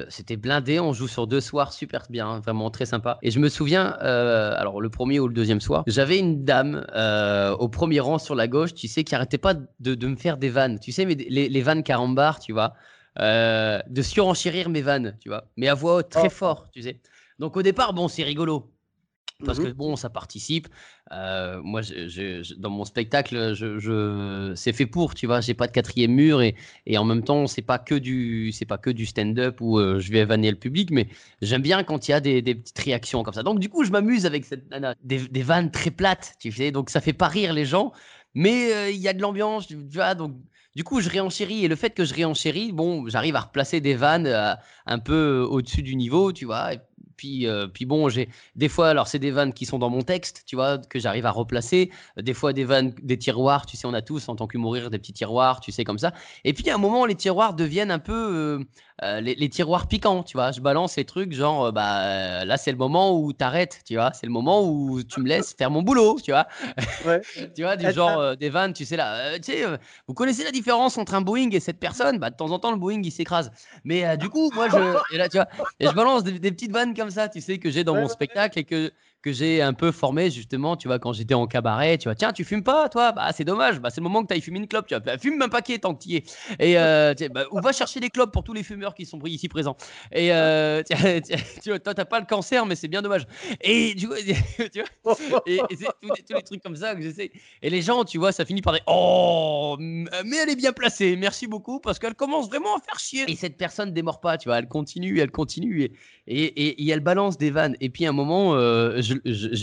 c'était 0.08 0.38
blindé. 0.38 0.80
On 0.80 0.94
joue 0.94 1.10
sur 1.10 1.28
deux 1.28 1.42
soirs 1.42 1.74
super 1.74 2.06
bien, 2.10 2.40
vraiment 2.40 2.70
très 2.70 2.86
sympa. 2.86 3.18
Et 3.22 3.30
je 3.30 3.40
me 3.40 3.50
souviens, 3.50 3.88
alors 3.90 4.80
le 4.80 4.90
premier 4.90 5.20
ou 5.20 5.28
le 5.28 5.34
deuxième 5.34 5.62
soir, 5.62 5.84
j'avais 5.88 6.18
une 6.18 6.46
dame 6.46 6.86
au 7.60 7.68
premier 7.68 8.00
rang 8.00 8.20
sur 8.20 8.36
la 8.36 8.48
gauche, 8.48 8.74
tu 8.74 8.88
sais, 8.88 9.04
qui 9.04 9.16
arrêtait 9.16 9.38
pas 9.38 9.54
de, 9.54 9.96
de 9.96 10.08
me 10.08 10.16
faire 10.16 10.38
des 10.38 10.50
vannes. 10.50 10.80
Tu 10.80 10.94
sais, 10.94 11.06
mais 11.06 11.16
les, 11.16 11.50
les 11.50 11.62
vannes 11.62 11.84
carambar, 11.84 12.40
tu 12.40 12.54
vois. 12.54 12.74
Euh, 13.20 13.82
de 13.90 14.02
surenchérir 14.02 14.70
mes 14.70 14.82
vannes, 14.82 15.18
tu 15.20 15.28
vois, 15.28 15.46
mais 15.58 15.68
à 15.68 15.74
voix 15.74 15.96
haute, 15.96 16.10
très 16.10 16.28
oh. 16.28 16.30
fort, 16.30 16.70
tu 16.72 16.82
sais. 16.82 17.02
Donc 17.40 17.58
au 17.58 17.62
départ, 17.62 17.94
bon, 17.94 18.08
c'est 18.08 18.24
rigolo. 18.24 18.72
Parce 19.44 19.58
que 19.58 19.70
mmh 19.70 19.74
bon, 19.74 19.96
ça 19.96 20.12
participe. 20.12 20.68
Euh, 21.12 21.60
moi, 21.64 21.82
je, 21.82 22.54
dans 22.60 22.70
mon 22.70 22.86
spectacle, 22.86 23.54
je, 23.56 24.54
c'est 24.56 24.72
fait 24.72 24.86
pour, 24.86 25.16
tu 25.16 25.26
vois. 25.26 25.42
J'ai 25.42 25.56
pas 25.56 25.66
de 25.66 25.72
quatrième 25.72 26.12
mur 26.12 26.44
et, 26.44 26.56
et 26.86 27.00
en 27.00 27.04
même 27.04 27.24
temps, 27.24 27.48
c'est 27.48 27.64
pas 27.64 27.80
que 27.80 27.96
du, 27.96 28.52
c'est 28.52 28.68
pas 28.68 28.78
que 28.78 28.92
du 28.92 29.08
stand-up 29.08 29.60
où 29.60 29.80
euh, 29.80 30.00
je 30.00 30.12
vais 30.12 30.24
vanner 30.26 30.52
le 30.52 30.58
public, 30.58 30.92
mais 30.92 31.08
j'aime 31.42 31.64
bien 31.64 31.84
quand 31.84 32.08
il 32.08 32.12
y 32.12 32.14
a 32.14 32.20
des, 32.20 32.44
des, 32.44 32.54
petites 32.54 32.78
réactions 32.78 33.24
comme 33.24 33.34
ça. 33.34 33.42
Donc 33.42 33.60
du 33.60 33.68
coup, 33.68 33.84
je 33.84 33.90
m'amuse 33.90 34.28
avec 34.28 34.46
cette 34.46 34.70
des, 35.04 35.28
des, 35.28 35.44
vannes 35.44 35.72
très 35.72 35.90
plates, 35.90 36.36
tu 36.40 36.52
sais. 36.52 36.72
Donc 36.72 36.92
ça 36.92 37.02
fait 37.02 37.14
pas 37.14 37.28
rire 37.28 37.52
les 37.52 37.66
gens, 37.66 37.94
mais 38.36 38.94
il 38.94 39.02
y 39.02 39.08
a 39.08 39.14
de 39.14 39.22
l'ambiance, 39.22 39.66
tu 39.66 39.76
vois. 39.76 40.14
Donc 40.14 40.36
du 40.76 40.84
coup, 40.84 41.02
je 41.02 41.10
réenchéris 41.10 41.66
et 41.66 41.68
le 41.68 41.76
fait 41.76 41.92
que 41.92 42.06
je 42.06 42.14
réenchéris, 42.14 42.72
bon, 42.72 43.08
j'arrive 43.08 43.36
à 43.36 43.42
replacer 43.42 43.82
des 43.82 43.96
vannes 43.96 44.28
euh, 44.28 44.54
un 44.86 45.00
peu 45.00 45.46
au-dessus 45.50 45.84
du 45.84 45.96
niveau, 45.96 46.32
tu 46.32 46.46
vois. 46.46 46.72
Puis, 47.18 47.46
euh, 47.46 47.68
puis 47.68 47.86
bon, 47.86 48.10
j'ai 48.10 48.30
des 48.56 48.68
fois, 48.68 48.90
alors 48.90 49.08
c'est 49.08 49.20
des 49.20 49.30
vannes 49.30 49.54
qui 49.54 49.68
sont 49.68 49.78
dans 49.78 49.92
mon 49.92 50.02
texte, 50.02 50.44
tu 50.48 50.56
vois, 50.56 50.80
que 50.80 50.98
j'arrive 50.98 51.28
à 51.28 51.32
replacer. 51.32 51.92
Des 52.18 52.34
fois, 52.34 52.52
des 52.52 52.64
vannes, 52.64 52.96
des 53.04 53.18
tiroirs, 53.18 53.68
tu 53.68 53.78
sais, 53.78 53.86
on 53.86 53.94
a 53.94 54.02
tous 54.02 54.28
en 54.28 54.36
tant 54.36 54.48
des 54.48 54.98
petits 54.98 55.14
tiroirs, 55.14 55.60
tu 55.60 55.72
sais, 55.72 55.84
comme 55.84 56.00
ça. 56.00 56.14
Et 56.46 56.54
puis 56.54 56.68
à 56.72 56.76
un 56.76 56.80
moment, 56.80 57.06
les 57.06 57.14
tiroirs 57.14 57.54
deviennent 57.54 57.92
un 57.92 58.00
peu 58.00 58.14
euh, 58.14 58.64
euh, 59.04 59.20
les, 59.22 59.50
tiroirs 59.50 59.88
piquants, 59.88 60.24
tu 60.24 60.38
vois. 60.38 60.52
Je 60.52 60.62
balance 60.62 60.94
ces 60.94 61.06
trucs, 61.06 61.34
genre, 61.34 61.72
bah 61.72 62.46
là, 62.46 62.58
c'est 62.58 62.72
le 62.72 62.78
moment 62.78 63.20
où 63.20 63.34
t'arrêtes, 63.34 63.82
tu 63.86 63.96
vois. 63.96 64.12
C'est 64.14 64.26
le 64.26 64.32
moment 64.32 64.68
où 64.68 65.02
tu 65.04 65.22
me 65.22 65.28
laisses 65.28 65.54
faire 65.54 65.72
mon 65.72 65.82
boulot, 65.82 66.20
tu 66.24 66.32
vois. 66.32 66.48
Ouais. 67.06 67.22
tu 67.56 67.64
vois, 67.64 67.76
du 67.76 67.92
genre 67.92 68.38
des 68.38 68.50
vannes, 68.50 68.74
tu 68.74 68.86
sais, 68.86 68.96
là, 68.96 69.40
tu 69.40 69.52
sais, 69.52 69.64
vous 70.08 70.14
connaissez 70.14 70.44
la 70.44 70.52
différence 70.52 70.98
entre 70.98 71.14
un 71.16 71.22
Boeing 71.22 71.50
et 71.52 71.60
cette 71.60 71.80
personne? 71.80 72.20
Bah, 72.20 72.30
de 72.30 72.36
temps 72.36 72.52
en 72.52 72.60
temps, 72.60 72.72
le 72.72 72.78
Boeing, 72.78 73.02
il 73.04 73.12
s'écrase. 73.12 73.52
Mais 73.84 74.18
du 74.18 74.30
coup, 74.30 74.52
moi, 74.54 74.68
je, 74.70 75.16
et 75.16 75.18
là, 75.18 75.30
tu 75.30 75.38
vois, 75.38 75.48
et 75.80 75.88
je 75.88 75.94
balance 75.94 76.24
des, 76.24 76.40
des 76.40 76.52
petites 76.52 76.72
vannes 76.72 76.94
comme 76.94 77.12
ça, 77.12 77.28
tu 77.28 77.42
sais, 77.42 77.58
que 77.58 77.70
j'ai 77.72 77.84
dans 77.84 77.96
mon 77.96 78.08
spectacle 78.08 78.60
et 78.60 78.64
que 78.64 78.92
que 79.22 79.32
j'ai 79.32 79.62
un 79.62 79.74
peu 79.74 79.92
formé 79.92 80.32
justement, 80.32 80.76
tu 80.76 80.88
vois, 80.88 81.00
quand 81.00 81.14
j'étais 81.14 81.34
en 81.34 81.48
cabaret, 81.48 81.98
tu 81.98 82.08
vois, 82.08 82.16
tiens, 82.16 82.34
tu 82.34 82.44
fumes 82.44 82.64
pas, 82.64 82.90
toi? 82.90 83.12
Bah, 83.12 83.30
c'est 83.34 83.44
dommage, 83.44 83.80
bah, 83.80 83.90
c'est 83.90 84.02
le 84.02 84.04
moment 84.04 84.24
que 84.24 84.28
tu 84.28 84.34
ailles 84.34 84.42
fumer 84.42 84.60
une 84.60 84.68
clope, 84.68 84.88
tu 84.88 84.96
vois, 84.96 85.00
bah, 85.00 85.18
fume 85.18 85.42
un 85.42 85.50
paquet 85.50 85.78
tant 85.78 85.94
que 85.94 86.04
tu 86.04 86.10
y 86.10 86.16
es. 86.18 86.24
Et 86.60 86.78
euh, 86.78 87.14
bah, 87.34 87.46
on 87.52 87.62
va 87.62 87.72
chercher 87.72 88.00
des 88.00 88.10
clopes 88.10 88.32
pour 88.32 88.44
tous 88.44 88.54
les 88.54 88.64
fumeurs 88.64 88.96
qui 88.96 89.06
sont 89.06 89.20
ici 89.26 89.48
présents. 89.48 89.78
Et 90.12 90.34
euh, 90.34 90.82
tu 91.64 91.70
vois, 91.70 91.80
toi, 91.80 91.94
t'as 91.94 92.06
pas 92.06 92.20
le 92.20 92.26
cancer, 92.26 92.66
mais 92.66 92.76
c'est 92.76 92.88
bien 92.88 93.02
dommage. 93.02 93.28
Et 93.62 93.94
tu 93.96 94.08
vois, 94.08 94.18
tu 94.18 94.84
vois 95.04 95.44
et, 95.46 95.60
c'est 95.72 95.86
tous, 96.02 96.36
les 96.36 96.44
trucs 96.44 96.64
comme 96.64 96.76
ça 96.76 96.96
que 96.96 97.02
j'essaie. 97.02 97.32
Et 97.62 97.70
les 97.70 97.82
gens, 97.82 98.04
tu 98.04 98.18
vois, 98.18 98.32
ça 98.32 98.46
finit 98.46 98.62
par 98.62 98.74
dire 98.74 98.84
Oh, 98.88 99.76
mais 99.80 100.38
elle 100.38 100.50
est 100.50 100.56
bien 100.56 100.74
placée, 100.74 101.16
merci 101.16 101.48
beaucoup, 101.48 101.80
parce 101.80 102.00
qu'elle 102.00 102.16
commence 102.16 102.48
vraiment 102.48 102.76
à 102.76 102.80
faire 102.80 103.00
chier. 103.00 103.26
Et 103.28 103.36
cette 103.36 103.58
personne 103.58 103.94
démord 103.94 104.20
pas, 104.20 104.38
tu 104.38 104.50
vois, 104.50 104.58
elle 104.58 104.68
continue, 104.68 105.20
elle 105.20 105.32
continue, 105.32 105.84
et, 105.84 106.44
et, 106.44 106.84
et, 106.84 106.90
elle 106.90 107.00
balance 107.00 107.38
des 107.38 107.52
vannes. 107.52 107.76
Et 107.82 107.90
puis 107.90 108.06
à 108.06 108.10
un 108.10 108.14
moment, 108.14 108.56
euh, 108.56 109.02
je, 109.02 109.11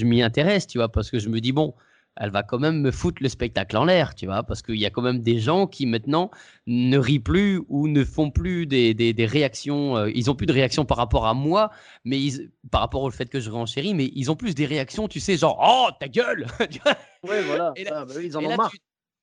m'y 0.04 0.22
intéresse, 0.22 0.66
tu 0.66 0.78
vois, 0.78 0.88
parce 0.90 1.10
que 1.10 1.18
je 1.18 1.28
me 1.28 1.40
dis, 1.40 1.52
bon, 1.52 1.74
elle 2.16 2.30
va 2.30 2.42
quand 2.42 2.58
même 2.58 2.80
me 2.80 2.90
foutre 2.90 3.22
le 3.22 3.28
spectacle 3.28 3.76
en 3.76 3.84
l'air, 3.84 4.14
tu 4.14 4.26
vois, 4.26 4.42
parce 4.42 4.62
qu'il 4.62 4.76
y 4.76 4.86
a 4.86 4.90
quand 4.90 5.02
même 5.02 5.20
des 5.20 5.38
gens 5.38 5.66
qui 5.66 5.86
maintenant 5.86 6.30
ne 6.66 6.98
rient 6.98 7.20
plus 7.20 7.60
ou 7.68 7.88
ne 7.88 8.04
font 8.04 8.30
plus 8.30 8.66
des, 8.66 8.92
des, 8.94 9.26
réactions, 9.26 9.96
euh, 9.96 10.10
ils 10.14 10.30
ont 10.30 10.34
plus 10.34 10.46
de 10.46 10.52
réactions 10.52 10.84
par 10.84 10.96
rapport 10.96 11.26
à 11.26 11.34
moi, 11.34 11.70
mais 12.04 12.18
par 12.70 12.80
rapport 12.80 13.02
au 13.02 13.10
fait 13.10 13.28
que 13.28 13.40
je 13.40 13.50
renchéris, 13.50 13.94
mais 13.94 14.10
ils 14.14 14.30
ont 14.30 14.36
plus 14.36 14.54
des 14.54 14.66
réactions, 14.66 15.06
tu 15.08 15.20
sais, 15.20 15.36
genre, 15.36 15.58
oh, 15.62 15.90
ta 15.98 16.08
gueule 16.08 16.46
Ouais, 17.28 17.42
voilà, 17.42 17.72
ah, 17.90 18.04
bah 18.04 18.14
ils 18.22 18.36
en 18.36 18.44
ont 18.44 18.56
marre. 18.56 18.72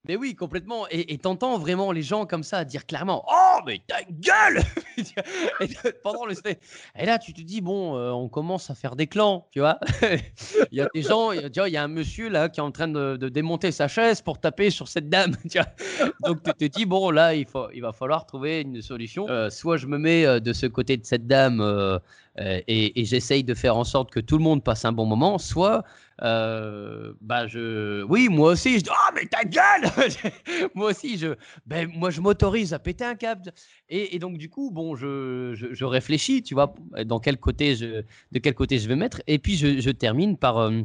Mais 0.07 0.15
oui, 0.15 0.35
complètement. 0.35 0.85
Et 0.89 1.17
t'entends 1.17 1.57
vraiment 1.57 1.91
les 1.91 2.01
gens 2.01 2.25
comme 2.25 2.43
ça 2.43 2.63
dire 2.65 2.85
clairement 2.85 3.25
Oh, 3.27 3.59
mais 3.65 3.81
ta 3.87 4.03
gueule 4.03 4.61
et, 4.97 5.67
pendant 6.03 6.25
le 6.25 6.33
Et 6.97 7.05
là, 7.05 7.17
tu 7.17 7.33
te 7.33 7.41
dis 7.41 7.61
Bon, 7.61 7.95
euh, 7.95 8.11
on 8.11 8.29
commence 8.29 8.69
à 8.69 8.75
faire 8.75 8.95
des 8.95 9.07
clans, 9.07 9.47
tu 9.51 9.59
vois. 9.59 9.79
il 10.71 10.77
y 10.77 10.81
a 10.81 10.89
des 10.93 11.01
gens, 11.01 11.31
il 11.31 11.51
y 11.53 11.77
a 11.77 11.83
un 11.83 11.87
monsieur 11.87 12.29
là 12.29 12.49
qui 12.49 12.59
est 12.59 12.63
en 12.63 12.71
train 12.71 12.87
de, 12.87 13.17
démonter 13.29 13.71
sa 13.71 13.87
chaise 13.87 14.21
pour 14.21 14.39
taper 14.39 14.69
sur 14.69 14.87
cette 14.87 15.09
dame. 15.09 15.35
Donc 16.23 16.43
tu 16.43 16.53
te 16.53 16.65
dis 16.65 16.85
Bon, 16.85 17.09
là, 17.09 17.33
il, 17.33 17.45
faut, 17.45 17.67
va 17.81 17.91
falloir 17.91 18.25
trouver 18.25 18.61
une 18.61 18.81
solution. 18.81 19.27
Euh, 19.29 19.49
soit 19.49 19.77
je 19.77 19.87
me 19.87 19.97
mets 19.97 20.25
euh, 20.25 20.39
de 20.39 20.53
ce 20.53 20.67
côté 20.67 20.97
de 20.97 21.05
cette 21.05 21.27
dame 21.27 21.61
et, 22.37 22.99
et 22.99 23.05
j'essaye 23.05 23.43
de 23.43 23.53
faire 23.53 23.77
en 23.77 23.85
sorte 23.85 24.11
que 24.11 24.19
tout 24.19 24.37
le 24.37 24.43
monde 24.43 24.63
passe 24.63 24.85
un 24.85 24.91
bon 24.91 25.05
moment, 25.05 25.37
soit 25.37 25.83
euh, 26.21 27.13
bah 27.19 27.45
je, 27.47 28.03
oui, 28.03 28.29
moi 28.29 28.51
aussi, 28.51 28.79
je 28.79 28.83
dis, 28.83 28.89
oh 28.89 29.11
mais 29.13 29.25
ta 29.25 29.43
gueule, 29.43 29.91
moi 30.75 30.91
aussi, 30.91 31.17
je, 31.17 31.35
ben 31.65 31.91
moi 31.93 32.09
je 32.09 32.21
m'autorise 32.21 32.73
à 32.73 32.79
péter 32.79 33.03
un 33.03 33.15
câble. 33.15 33.51
Et, 33.89 34.17
donc 34.19 34.37
du 34.37 34.49
coup, 34.49 34.71
bon, 34.71 34.95
je, 34.95 35.53
je, 35.53 35.85
réfléchis, 35.85 36.41
tu 36.41 36.53
vois, 36.53 36.73
dans 37.05 37.19
quel 37.19 37.37
côté 37.37 37.75
je, 37.75 38.03
de 38.31 38.39
quel 38.39 38.55
côté 38.55 38.79
je 38.79 38.87
vais 38.87 38.95
mettre, 38.95 39.21
et 39.27 39.39
puis 39.39 39.57
je, 39.57 39.89
termine 39.91 40.37
par, 40.37 40.57
euh, 40.57 40.81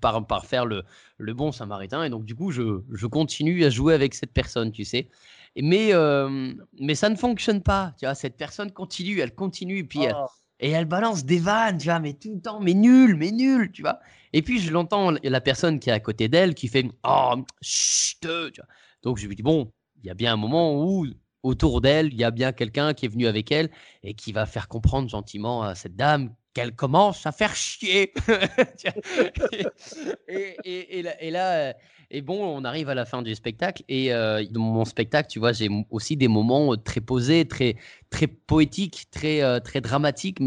par, 0.00 0.26
par 0.26 0.44
faire 0.44 0.66
le, 0.66 0.84
le 1.16 1.34
bon 1.34 1.50
samaritain, 1.50 2.04
et 2.04 2.10
donc 2.10 2.24
du 2.24 2.34
coup, 2.34 2.50
je, 2.50 2.82
je 2.92 3.06
continue 3.06 3.64
à 3.64 3.70
jouer 3.70 3.94
avec 3.94 4.14
cette 4.14 4.32
personne, 4.32 4.70
tu 4.70 4.84
sais. 4.84 5.08
Mais, 5.56 5.94
euh, 5.94 6.52
mais 6.78 6.94
ça 6.94 7.08
ne 7.08 7.16
fonctionne 7.16 7.62
pas, 7.62 7.94
tu 7.98 8.04
vois, 8.04 8.14
cette 8.14 8.36
personne 8.36 8.70
continue, 8.70 9.20
elle 9.20 9.34
continue, 9.34 9.86
puis 9.86 10.00
oh. 10.14 10.26
Et 10.60 10.70
elle 10.70 10.86
balance 10.86 11.24
des 11.24 11.38
vannes, 11.38 11.78
tu 11.78 11.86
vois, 11.86 12.00
mais 12.00 12.14
tout 12.14 12.34
le 12.34 12.40
temps, 12.40 12.60
mais 12.60 12.74
nul, 12.74 13.16
mais 13.16 13.30
nul, 13.30 13.70
tu 13.70 13.82
vois. 13.82 14.00
Et 14.32 14.42
puis 14.42 14.60
je 14.60 14.72
l'entends, 14.72 15.12
la 15.22 15.40
personne 15.40 15.78
qui 15.78 15.90
est 15.90 15.92
à 15.92 16.00
côté 16.00 16.28
d'elle 16.28 16.54
qui 16.54 16.68
fait 16.68 16.86
Oh, 17.04 17.34
chut, 17.62 18.20
tu 18.20 18.28
vois. 18.28 18.68
Donc 19.02 19.18
je 19.18 19.26
lui 19.26 19.36
dis 19.36 19.42
Bon, 19.42 19.72
il 20.02 20.06
y 20.06 20.10
a 20.10 20.14
bien 20.14 20.32
un 20.32 20.36
moment 20.36 20.82
où 20.82 21.06
autour 21.42 21.80
d'elle, 21.80 22.12
il 22.12 22.18
y 22.18 22.24
a 22.24 22.30
bien 22.30 22.52
quelqu'un 22.52 22.94
qui 22.94 23.06
est 23.06 23.08
venu 23.08 23.26
avec 23.26 23.52
elle 23.52 23.70
et 24.02 24.14
qui 24.14 24.32
va 24.32 24.46
faire 24.46 24.68
comprendre 24.68 25.08
gentiment 25.08 25.62
à 25.62 25.74
cette 25.74 25.96
dame 25.96 26.34
qu'elle 26.54 26.74
commence 26.74 27.26
à 27.26 27.32
faire 27.32 27.54
chier. 27.54 28.12
et, 30.28 31.30
là, 31.30 31.74
et 32.07 32.07
bon, 32.22 32.42
on 32.42 32.64
arrive 32.64 32.88
à 32.88 32.94
la 32.94 33.04
fin 33.04 33.20
du 33.20 33.34
spectacle. 33.34 33.82
Et 33.88 34.14
euh, 34.14 34.42
dans 34.50 34.60
mon 34.60 34.84
spectacle, 34.86 35.28
tu 35.30 35.38
vois, 35.38 35.52
j'ai 35.52 35.68
aussi 35.90 36.16
des 36.16 36.28
moments 36.28 36.74
très 36.76 37.02
posés, 37.02 37.46
très, 37.46 37.76
très 38.08 38.26
poétiques, 38.26 39.08
très, 39.10 39.42
euh, 39.42 39.60
très 39.60 39.82
dramatiques. 39.82 40.38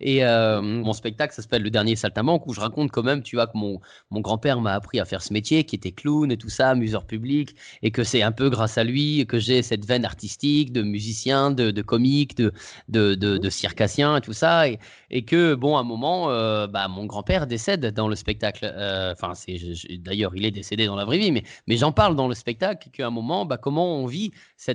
Et 0.00 0.24
euh, 0.24 0.60
mon 0.60 0.92
spectacle, 0.92 1.32
ça 1.32 1.42
s'appelle 1.42 1.62
Le 1.62 1.70
Dernier 1.70 1.94
Saltimbanque, 1.94 2.46
où 2.48 2.52
je 2.52 2.60
raconte 2.60 2.90
quand 2.90 3.04
même, 3.04 3.22
tu 3.22 3.36
vois, 3.36 3.46
que 3.46 3.56
mon, 3.56 3.80
mon 4.10 4.20
grand-père 4.20 4.60
m'a 4.60 4.72
appris 4.72 4.98
à 4.98 5.04
faire 5.04 5.22
ce 5.22 5.32
métier, 5.32 5.62
qui 5.62 5.76
était 5.76 5.92
clown 5.92 6.32
et 6.32 6.36
tout 6.36 6.48
ça, 6.48 6.70
amuseur 6.70 7.06
public, 7.06 7.54
et 7.82 7.92
que 7.92 8.02
c'est 8.02 8.22
un 8.22 8.32
peu 8.32 8.50
grâce 8.50 8.76
à 8.76 8.82
lui 8.82 9.24
que 9.26 9.38
j'ai 9.38 9.62
cette 9.62 9.86
veine 9.86 10.04
artistique 10.04 10.72
de 10.72 10.82
musicien, 10.82 11.52
de, 11.52 11.70
de 11.70 11.82
comique, 11.82 12.36
de, 12.36 12.52
de, 12.88 13.14
de, 13.14 13.38
de 13.38 13.50
circassien 13.50 14.16
et 14.16 14.20
tout 14.20 14.32
ça. 14.32 14.68
Et, 14.68 14.80
et 15.10 15.24
que, 15.24 15.54
bon, 15.54 15.76
à 15.76 15.80
un 15.80 15.84
moment, 15.84 16.26
bah, 16.66 16.88
mon 16.88 17.06
grand-père 17.06 17.46
décède 17.46 17.86
dans 17.94 18.08
le 18.08 18.16
spectacle. 18.16 18.66
Enfin, 19.12 19.34
c'est 19.34 19.58
d'ailleurs, 19.98 20.34
il 20.34 20.44
est 20.44 20.50
décédé 20.50 20.86
dans 20.86 20.96
la 20.96 21.03
vie, 21.10 21.32
mais, 21.32 21.44
j'en 21.76 21.92
parle 21.92 22.16
dans 22.16 22.28
le 22.28 22.34
spectacle, 22.34 22.90
qu'à 22.90 23.06
un 23.06 23.10
moment, 23.10 23.44
bah, 23.44 23.56
comment 23.56 23.96
on 23.96 24.06
vit 24.06 24.32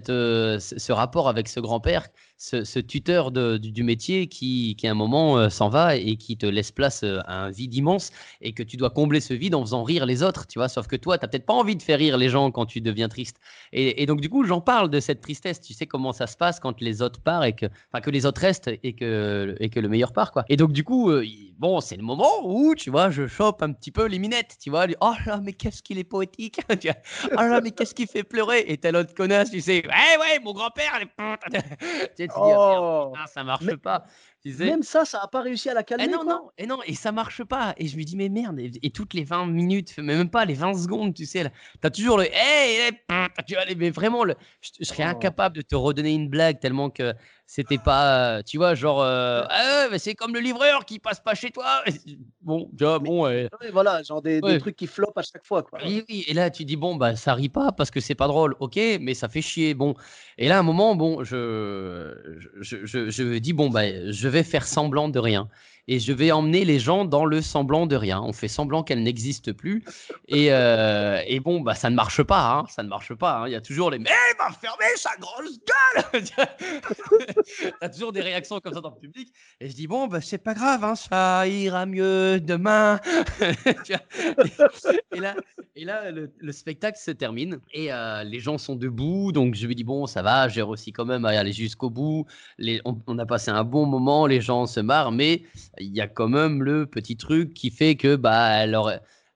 euh, 0.09 0.59
ce 0.59 0.91
rapport 0.91 1.27
avec 1.27 1.47
ce 1.47 1.59
grand-père 1.59 2.07
ce, 2.39 2.79
tuteur 2.79 3.31
du, 3.31 3.83
métier 3.83 4.27
qui, 4.27 4.75
qui 4.77 4.87
à 4.87 4.91
un 4.91 4.95
moment 4.95 5.37
euh, 5.37 5.49
s'en 5.49 5.67
va 5.67 5.97
et 5.97 6.15
qui 6.15 6.37
te 6.37 6.45
laisse 6.45 6.71
place 6.71 7.03
euh, 7.03 7.19
à 7.25 7.43
un 7.43 7.49
vide 7.49 7.75
immense 7.75 8.11
et 8.39 8.53
que 8.53 8.63
tu 8.63 8.77
dois 8.77 8.89
combler 8.89 9.19
ce 9.19 9.33
vide 9.33 9.55
en 9.55 9.61
faisant 9.61 9.83
rire 9.83 10.05
les 10.05 10.23
autres, 10.23 10.47
tu 10.47 10.57
vois? 10.57 10.69
Sauf 10.69 10.87
que 10.87 10.95
toi, 10.95 11.17
tu 11.17 11.25
n'as 11.25 11.27
peut-être 11.27 11.45
pas 11.45 11.53
envie 11.53 11.75
de 11.75 11.81
faire 11.81 11.99
rire 11.99 12.17
les 12.17 12.29
gens 12.29 12.49
quand 12.51 12.65
tu 12.65 12.79
deviens 12.79 13.09
triste. 13.09 13.37
Et, 13.73 14.05
donc, 14.05 14.21
du 14.21 14.29
coup, 14.29 14.45
j'en 14.45 14.61
parle 14.61 14.89
de 14.89 14.99
cette 14.99 15.21
tristesse. 15.21 15.59
Tu 15.59 15.73
sais 15.73 15.85
comment 15.85 16.13
ça 16.13 16.27
se 16.27 16.37
passe 16.37 16.59
quand 16.59 16.79
les 16.81 17.01
autres 17.01 17.21
partent 17.21 17.45
et 17.45 17.53
que, 17.53 17.65
enfin, 17.91 18.01
que 18.01 18.09
les 18.09 18.25
autres 18.25 18.41
restent 18.41 18.69
et 18.83 18.93
que, 18.93 19.55
et 19.59 19.69
que 19.69 19.79
le 19.79 19.89
meilleur 19.89 20.13
part, 20.13 20.31
quoi. 20.31 20.45
Et 20.47 20.55
donc, 20.55 20.71
du 20.71 20.83
coup, 20.83 21.11
euh, 21.11 21.25
bon, 21.57 21.81
c'est 21.81 21.97
le 21.97 22.03
moment 22.03 22.45
où, 22.45 22.73
tu 22.73 22.89
vois, 22.89 23.11
je 23.11 23.27
chope 23.27 23.61
un 23.61 23.73
petit 23.73 23.91
peu 23.91 24.05
les 24.05 24.17
minettes, 24.17 24.57
tu 24.61 24.69
vois? 24.69 24.87
Oh 25.01 25.13
là, 25.25 25.41
mais 25.43 25.53
qu'est-ce 25.53 25.83
qu'il 25.83 25.99
est 25.99 26.03
poétique. 26.05 26.61
oh 26.69 27.35
là, 27.35 27.59
mais 27.61 27.71
qu'est-ce 27.71 27.93
qu'il 27.93 28.07
fait 28.07 28.23
pleurer? 28.23 28.63
Et 28.67 28.77
telle 28.77 28.95
autre 28.95 29.13
connasse, 29.13 29.51
tu 29.51 29.61
sais, 29.61 29.85
ouais, 29.85 30.17
ouais, 30.19 30.39
mon 30.43 30.53
grand-père, 30.53 30.99
oh. 32.35 33.13
ça 33.27 33.43
marche 33.43 33.75
pas. 33.77 34.05
Même 34.45 34.83
ça, 34.83 35.03
ça 35.03 35.19
n'a 35.19 35.27
pas 35.27 35.41
réussi 35.41 35.69
à 35.69 35.73
la 35.73 35.83
calmer. 35.83 36.05
Et 36.05 36.07
non, 36.07 36.23
non, 36.23 36.49
et 36.57 36.65
non, 36.65 36.79
et 36.85 36.95
ça 36.95 37.11
marche 37.11 37.43
pas. 37.43 37.73
Et 37.77 37.87
je 37.87 37.97
me 37.97 38.03
dis, 38.03 38.15
mais 38.15 38.29
merde, 38.29 38.57
et, 38.59 38.89
toutes 38.89 39.13
les 39.13 39.25
20 39.25 39.47
minutes, 39.47 39.97
même 39.97 40.29
pas 40.29 40.45
les 40.45 40.53
20 40.53 40.75
secondes, 40.75 41.13
tu 41.13 41.25
sais, 41.25 41.43
tu 41.43 41.87
as 41.87 41.89
toujours 41.89 42.17
le 42.17 42.25
hey, 42.31 42.91
tu 43.45 43.55
vois, 43.55 43.63
mais 43.77 43.89
vraiment, 43.89 44.23
le, 44.23 44.35
je, 44.61 44.83
serais 44.85 45.03
oh. 45.05 45.09
incapable 45.09 45.57
de 45.57 45.61
te 45.61 45.75
redonner 45.75 46.13
une 46.13 46.29
blague 46.29 46.59
tellement 46.59 46.89
que 46.89 47.13
c'était 47.45 47.79
pas, 47.79 48.43
tu 48.43 48.57
vois, 48.57 48.75
genre, 48.75 49.01
euh, 49.01 49.43
ah 49.49 49.87
c'est 49.97 50.13
comme 50.13 50.35
le 50.35 50.39
livreur 50.39 50.85
qui 50.85 50.99
passe 50.99 51.19
pas 51.19 51.33
chez 51.33 51.49
toi. 51.49 51.83
Bon, 52.41 52.69
tu 52.77 52.83
vois, 52.83 52.99
bon. 52.99 53.47
voilà, 53.73 54.03
genre 54.03 54.21
des, 54.21 54.39
trucs 54.59 54.75
qui 54.75 54.87
flopent 54.87 55.17
à 55.17 55.23
chaque 55.23 55.45
fois. 55.45 55.63
Quoi. 55.63 55.79
Oui, 55.83 56.25
et 56.27 56.33
là, 56.33 56.49
tu 56.49 56.63
dis, 56.63 56.75
bon, 56.75 56.95
bah, 56.95 57.15
ça 57.15 57.33
rit 57.33 57.49
pas 57.49 57.71
parce 57.71 57.91
que 57.91 57.99
c'est 57.99 58.15
pas 58.15 58.27
drôle, 58.27 58.55
ok, 58.59 58.79
mais 59.01 59.13
ça 59.13 59.27
fait 59.27 59.41
chier. 59.41 59.73
Bon, 59.73 59.95
et 60.37 60.47
là, 60.47 60.57
à 60.57 60.59
un 60.59 60.63
moment, 60.63 60.95
bon, 60.95 61.23
je, 61.23 62.15
je, 62.61 62.85
je, 62.85 63.09
je 63.09 63.37
dis, 63.39 63.53
bon, 63.53 63.69
bah, 63.69 64.11
je 64.11 64.28
vais 64.29 64.43
faire 64.43 64.65
semblant 64.65 65.09
de 65.09 65.19
rien 65.19 65.49
et 65.91 65.99
je 65.99 66.13
vais 66.13 66.31
emmener 66.31 66.65
les 66.65 66.77
gens 66.77 67.03
dans 67.03 67.25
le 67.25 67.41
semblant 67.41 67.87
de 67.87 67.95
rien. 67.95 68.21
On 68.21 68.31
fait 68.31 68.47
semblant 68.47 68.83
qu'elle 68.83 69.01
n'existe 69.01 69.53
plus. 69.53 69.83
Et, 70.27 70.53
euh, 70.53 71.19
bon, 71.43 71.61
bah, 71.61 71.73
ça 71.73 71.89
ne 71.89 71.95
marche 71.95 72.21
pas. 72.21 72.51
Hein, 72.51 72.65
ça 72.69 72.83
ne 72.83 72.87
marche 72.87 73.15
pas. 73.15 73.39
Hein. 73.39 73.47
Il 73.47 73.53
y 73.53 73.55
a 73.55 73.61
toujours 73.61 73.89
les 73.89 73.97
Mais 73.97 74.11
il 74.11 74.37
va 74.37 74.51
fermer 74.51 74.85
sa 74.97 75.09
grosse 75.19 75.59
gueule 75.65 76.23
Tu 76.23 77.73
as 77.81 77.89
toujours 77.89 78.11
des 78.11 78.21
réactions 78.21 78.59
comme 78.59 78.75
ça 78.75 78.81
dans 78.81 78.91
le 78.91 78.99
public. 78.99 79.33
Et 79.59 79.67
je 79.67 79.73
dis 79.73 79.87
Bon, 79.87 80.05
bah, 80.05 80.21
c'est 80.21 80.37
pas 80.37 80.53
grave, 80.53 80.83
hein, 80.83 80.93
ça 80.93 81.47
ira 81.47 81.87
mieux 81.87 82.39
demain. 82.39 82.99
et 85.11 85.19
là, 85.19 85.35
et 85.75 85.85
là 85.85 86.11
le, 86.11 86.51
spectacle 86.51 86.99
se 86.99 87.09
termine 87.09 87.61
et 87.73 87.91
euh, 87.91 88.23
les 88.23 88.39
gens 88.39 88.59
sont 88.59 88.75
debout. 88.75 89.31
Donc 89.31 89.55
je 89.55 89.65
lui 89.65 89.73
dis 89.73 89.83
Bon, 89.83 90.05
ça 90.05 90.21
va, 90.21 90.49
j'ai 90.49 90.61
réussi 90.61 90.91
quand 90.91 91.05
même 91.05 91.25
à 91.25 91.29
aller 91.29 91.51
jusqu'au 91.51 91.89
bout. 91.89 92.27
On, 92.85 93.01
on, 93.07 93.17
a 93.17 93.25
passé 93.25 93.49
un 93.49 93.63
bon 93.63 93.87
moment, 93.87 94.27
les 94.27 94.39
gens 94.39 94.67
se 94.67 94.79
marrent, 94.79 95.11
mais 95.11 95.41
il 95.79 95.95
y 95.95 96.01
a 96.01 96.07
quand 96.07 96.29
même 96.29 96.63
le 96.63 96.85
petit 96.85 97.17
truc 97.17 97.53
qui 97.53 97.71
fait 97.71 97.95
que 97.95 98.15
bah, 98.15 98.49
elle 98.49 98.75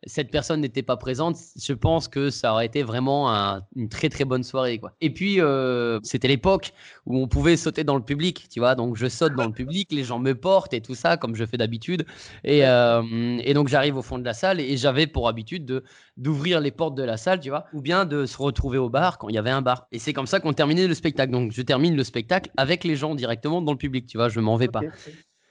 cette 0.05 0.31
personne 0.31 0.61
n'était 0.61 0.83
pas 0.83 0.97
présente, 0.97 1.37
je 1.55 1.73
pense 1.73 2.07
que 2.07 2.29
ça 2.29 2.53
aurait 2.53 2.65
été 2.65 2.83
vraiment 2.83 3.29
une 3.75 3.89
très 3.89 4.09
très 4.09 4.25
bonne 4.25 4.43
soirée. 4.43 4.77
Quoi. 4.79 4.93
Et 5.01 5.09
puis, 5.09 5.39
euh, 5.39 5.99
c'était 6.03 6.27
l'époque 6.27 6.73
où 7.05 7.17
on 7.17 7.27
pouvait 7.27 7.57
sauter 7.57 7.83
dans 7.83 7.95
le 7.95 8.03
public, 8.03 8.47
tu 8.49 8.59
vois. 8.59 8.75
Donc, 8.75 8.95
je 8.97 9.07
saute 9.07 9.35
dans 9.35 9.45
le 9.45 9.53
public, 9.53 9.91
les 9.91 10.03
gens 10.03 10.19
me 10.19 10.35
portent 10.35 10.73
et 10.73 10.81
tout 10.81 10.95
ça, 10.95 11.17
comme 11.17 11.35
je 11.35 11.45
fais 11.45 11.57
d'habitude. 11.57 12.05
Et, 12.43 12.65
euh, 12.65 13.37
et, 13.43 13.53
donc, 13.53 13.67
j'arrive 13.67 13.97
au 13.97 14.01
fond 14.01 14.17
de 14.17 14.25
la 14.25 14.33
salle 14.33 14.59
et 14.59 14.77
j'avais 14.77 15.07
pour 15.07 15.27
habitude 15.27 15.65
de, 15.65 15.83
d'ouvrir 16.17 16.59
les 16.59 16.71
portes 16.71 16.95
de 16.95 17.03
la 17.03 17.17
salle, 17.17 17.39
tu 17.39 17.49
vois, 17.49 17.65
ou 17.73 17.81
bien 17.81 18.05
de 18.05 18.25
se 18.25 18.37
retrouver 18.37 18.77
au 18.77 18.89
bar 18.89 19.17
quand 19.17 19.29
il 19.29 19.35
y 19.35 19.39
avait 19.39 19.51
un 19.51 19.61
bar. 19.61 19.87
Et 19.91 19.99
c'est 19.99 20.13
comme 20.13 20.27
ça 20.27 20.39
qu'on 20.39 20.53
terminait 20.53 20.87
le 20.87 20.93
spectacle. 20.93 21.31
Donc, 21.31 21.51
je 21.51 21.61
termine 21.61 21.95
le 21.95 22.03
spectacle 22.03 22.51
avec 22.57 22.83
les 22.83 22.95
gens 22.95 23.15
directement 23.15 23.61
dans 23.61 23.71
le 23.71 23.77
public, 23.77 24.05
tu 24.07 24.17
vois, 24.17 24.29
je 24.29 24.39
m'en 24.39 24.57
vais 24.57 24.67
pas. 24.67 24.81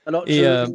Alors, 0.05 0.23
et, 0.27 0.39
je, 0.39 0.43
euh, 0.43 0.67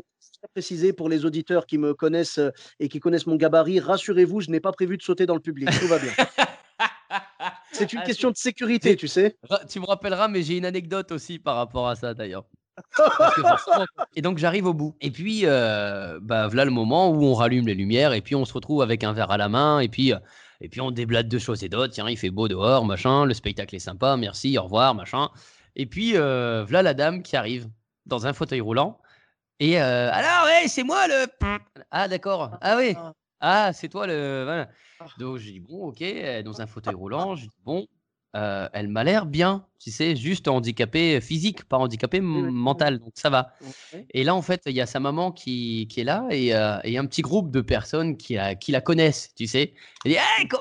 préciser 0.47 0.93
pour 0.93 1.09
les 1.09 1.25
auditeurs 1.25 1.67
qui 1.67 1.79
me 1.79 1.95
connaissent 1.95 2.39
euh, 2.39 2.51
et 2.79 2.89
qui 2.89 3.01
connaissent 3.01 3.27
mon 3.27 3.37
gabarit, 3.37 3.81
rassurez-vous, 3.81 4.41
je 4.43 4.51
n'ai 4.51 4.61
pas 4.61 4.73
prévu 4.73 4.97
de 4.97 5.03
sauter 5.03 5.27
dans 5.27 5.35
le 5.35 5.41
public. 5.41 5.69
Tout 5.81 5.89
va 5.89 5.99
bien. 5.99 6.13
C'est 7.73 7.93
une 7.93 8.01
ah, 8.01 8.07
question 8.07 8.31
de 8.31 8.37
sécurité, 8.37 8.97
tu 8.97 9.09
sais. 9.09 9.37
Tu 9.69 9.81
me 9.81 9.87
rappelleras, 9.87 10.29
mais 10.29 10.43
j'ai 10.43 10.57
une 10.57 10.65
anecdote 10.65 11.13
aussi 11.13 11.39
par 11.39 11.57
rapport 11.57 11.89
à 11.89 11.97
ça 11.97 12.15
d'ailleurs. 12.15 12.45
et 14.17 14.23
donc 14.23 14.39
j'arrive 14.39 14.67
au 14.67 14.75
bout. 14.75 14.97
Et 15.01 15.11
puis, 15.11 15.43
euh, 15.45 16.19
bah, 16.23 16.47
voilà 16.47 16.65
le 16.65 16.71
moment 16.71 17.11
où 17.11 17.25
on 17.25 17.35
rallume 17.35 17.67
les 17.67 17.75
lumières 17.75 18.13
et 18.13 18.21
puis 18.21 18.35
on 18.35 18.45
se 18.45 18.53
retrouve 18.53 18.83
avec 18.83 19.05
un 19.05 19.13
verre 19.13 19.31
à 19.31 19.37
la 19.37 19.49
main 19.49 19.81
et 19.81 19.89
puis, 19.89 20.13
et 20.61 20.69
puis 20.69 20.81
on 20.81 20.91
déblate 20.91 21.29
de 21.29 21.39
choses 21.39 21.63
et 21.65 21.69
d'autres. 21.69 21.93
Tiens, 21.93 22.09
il 22.09 22.17
fait 22.17 22.31
beau 22.31 22.49
dehors, 22.49 22.85
machin, 22.85 23.25
le 23.25 23.35
spectacle 23.35 23.75
est 23.75 23.81
sympa, 23.81 24.17
merci, 24.17 24.59
au 24.59 24.63
revoir, 24.63 24.95
machin. 24.95 25.29
Et 25.77 25.87
puis, 25.87 26.17
euh, 26.17 26.65
voilà 26.65 26.83
la 26.83 26.95
dame 26.95 27.23
qui 27.23 27.37
arrive 27.37 27.69
dans 28.07 28.27
un 28.27 28.33
fauteuil 28.33 28.61
roulant 28.61 29.01
et 29.61 29.81
euh, 29.81 30.11
alors, 30.13 30.47
ouais, 30.47 30.69
c'est 30.69 30.85
moi 30.85 31.07
le. 31.09 31.27
Ah, 31.91 32.09
d'accord. 32.09 32.57
Ah 32.61 32.77
oui. 32.77 32.95
Ah, 33.41 33.73
c'est 33.73 33.89
toi 33.89 34.07
le. 34.07 34.45
Voilà. 34.45 34.69
Ah. 35.01 35.07
Donc, 35.19 35.39
j'ai 35.39 35.53
dit, 35.53 35.61
bon, 35.61 35.89
ok, 35.89 36.03
dans 36.45 36.61
un 36.61 36.67
fauteuil 36.67 36.95
roulant. 36.95 37.35
J'ai 37.35 37.47
dit, 37.47 37.53
bon, 37.65 37.87
euh, 38.37 38.69
elle 38.75 38.89
m'a 38.89 39.05
l'air 39.05 39.25
bien, 39.25 39.65
tu 39.79 39.91
sais, 39.91 40.15
juste 40.15 40.49
handicapée 40.49 41.19
physique, 41.21 41.65
pas 41.65 41.79
handicapée 41.79 42.21
mentale, 42.21 42.99
donc 42.99 43.13
ça 43.15 43.31
va. 43.31 43.55
Et 44.13 44.23
là, 44.23 44.35
en 44.35 44.43
fait, 44.43 44.63
il 44.67 44.73
y 44.73 44.83
a 44.83 44.87
sa 44.87 45.01
maman 45.01 45.33
qui, 45.33 45.89
qui 45.89 46.03
est 46.03 46.05
là 46.05 46.27
et, 46.31 46.55
euh, 46.55 46.79
et, 46.85 46.99
un 46.99 47.07
petit 47.07 47.23
groupe 47.23 47.51
de 47.51 47.63
personnes 47.63 48.19
qui, 48.19 48.37
qui 48.61 48.71
la 48.71 48.83
connaissent, 48.83 49.33
tu 49.35 49.47
sais. 49.47 49.73
Et 50.05 50.11
dit, 50.11 50.17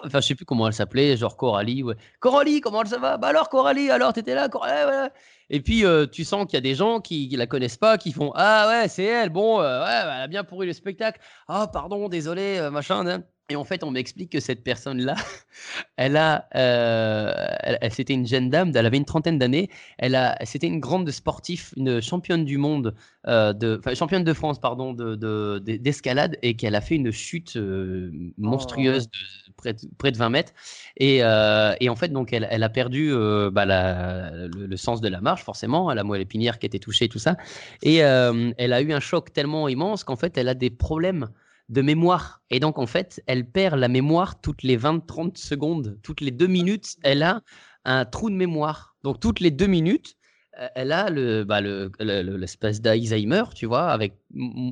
enfin, 0.06 0.22
je 0.22 0.28
sais 0.28 0.36
plus 0.36 0.46
comment 0.46 0.66
elle 0.66 0.74
s'appelait, 0.74 1.18
genre 1.18 1.36
Coralie. 1.36 1.84
Ouais. 1.84 1.96
Coralie, 2.22 2.62
comment 2.62 2.86
ça 2.86 3.00
va? 3.00 3.18
Bah 3.18 3.28
alors, 3.28 3.50
Coralie, 3.50 3.92
alors, 3.92 4.14
t'étais 4.14 4.34
là, 4.34 4.48
Coralie, 4.48 5.10
et 5.50 5.62
puis, 5.62 5.86
euh, 5.86 6.06
tu 6.06 6.24
sens 6.24 6.46
qu'il 6.46 6.56
y 6.56 6.58
a 6.58 6.62
des 6.62 6.76
gens 6.76 7.00
qui 7.00 7.30
ne 7.32 7.38
la 7.38 7.48
connaissent 7.48 7.78
pas, 7.78 7.98
qui 7.98 8.12
font 8.12 8.32
Ah 8.36 8.68
ouais, 8.68 8.88
c'est 8.90 9.06
elle, 9.06 9.30
bon, 9.30 9.62
euh, 9.62 9.84
ouais, 9.84 10.00
elle 10.04 10.10
a 10.10 10.28
bien 10.28 10.44
pourri 10.44 10.68
le 10.68 10.74
spectacle. 10.74 11.22
Ah, 11.48 11.70
pardon, 11.72 12.10
désolé, 12.10 12.58
euh, 12.58 12.70
machin. 12.70 13.24
Et 13.50 13.56
en 13.56 13.64
fait, 13.64 13.82
on 13.86 13.92
m'explique 13.92 14.34
que 14.34 14.42
cette 14.42 14.62
personne-là, 14.62 15.16
elle 15.96 16.18
a, 16.18 16.50
elle, 16.52 17.92
c'était 17.94 18.14
une 18.14 18.28
jeune 18.28 18.50
dame, 18.50 18.74
elle 18.76 18.86
avait 18.86 18.98
une 18.98 19.06
trentaine 19.06 19.40
d'années. 19.40 19.70
Elle 19.98 20.16
a, 20.16 20.38
c'était 20.44 20.68
une 20.68 20.82
grande 20.82 21.10
sportive, 21.12 21.70
une 21.78 22.02
championne 22.02 22.44
du 22.44 22.58
monde, 22.58 22.94
de, 23.26 23.78
enfin, 23.80 23.96
championne 23.96 24.26
de 24.26 24.34
France, 24.34 24.60
pardon, 24.60 24.92
de, 24.92 25.60
d'escalade, 25.60 26.38
et 26.42 26.58
qu'elle 26.58 26.76
a 26.76 26.82
fait 26.82 26.96
une 26.96 27.12
chute 27.12 27.56
euh, 27.56 28.12
monstrueuse 28.38 29.10
de 29.10 29.54
près, 29.56 29.72
de 29.72 29.80
près 29.98 30.12
de 30.12 30.18
20 30.18 30.30
mètres. 30.30 30.52
Et, 30.98 31.20
et 31.20 31.90
en 31.90 31.96
fait, 31.96 32.10
donc, 32.10 32.34
elle, 32.34 32.50
elle 32.52 32.64
a 32.64 32.70
perdu 32.70 33.14
bah, 33.54 33.66
la, 33.66 34.30
le, 34.48 34.76
sens 34.76 35.00
de 35.00 35.08
la 35.08 35.22
marche, 35.22 35.37
forcément, 35.44 35.90
à 35.90 35.96
la 35.96 36.04
moelle 36.04 36.22
épinière 36.22 36.60
qui 36.60 36.66
était 36.66 36.80
touchée, 36.80 37.08
tout 37.10 37.20
ça. 37.20 37.38
Et 37.82 37.98
elle 37.98 38.74
a 38.74 38.82
eu 38.82 38.94
un 38.94 39.00
choc 39.00 39.34
tellement 39.34 39.68
immense 39.68 40.04
qu'en 40.04 40.16
fait, 40.16 40.38
elle 40.38 40.50
a 40.50 40.54
des 40.54 40.70
problèmes 40.70 41.30
de 41.70 41.82
mémoire. 41.82 42.42
Et 42.50 42.60
donc, 42.60 42.78
en 42.78 42.88
fait, 42.88 43.22
elle 43.28 43.50
perd 43.50 43.80
la 43.80 43.88
mémoire 43.88 44.40
toutes 44.42 44.64
les 44.64 44.78
20-30 44.78 45.38
secondes. 45.38 46.00
Toutes 46.02 46.22
les 46.22 46.32
deux 46.32 46.48
minutes, 46.48 46.96
elle 47.04 47.24
a 47.24 47.42
un 47.86 48.06
trou 48.06 48.30
de 48.30 48.36
mémoire. 48.36 48.96
Donc, 49.04 49.20
toutes 49.20 49.40
les 49.40 49.52
deux 49.52 49.68
minutes, 49.68 50.16
euh, 50.60 50.68
elle 50.76 50.92
a 50.92 51.10
le, 51.10 51.44
bah, 51.44 51.62
l'espèce 51.62 52.82
d'Alzheimer, 52.82 53.44
tu 53.54 53.66
vois, 53.66 53.90
avec, 53.90 54.18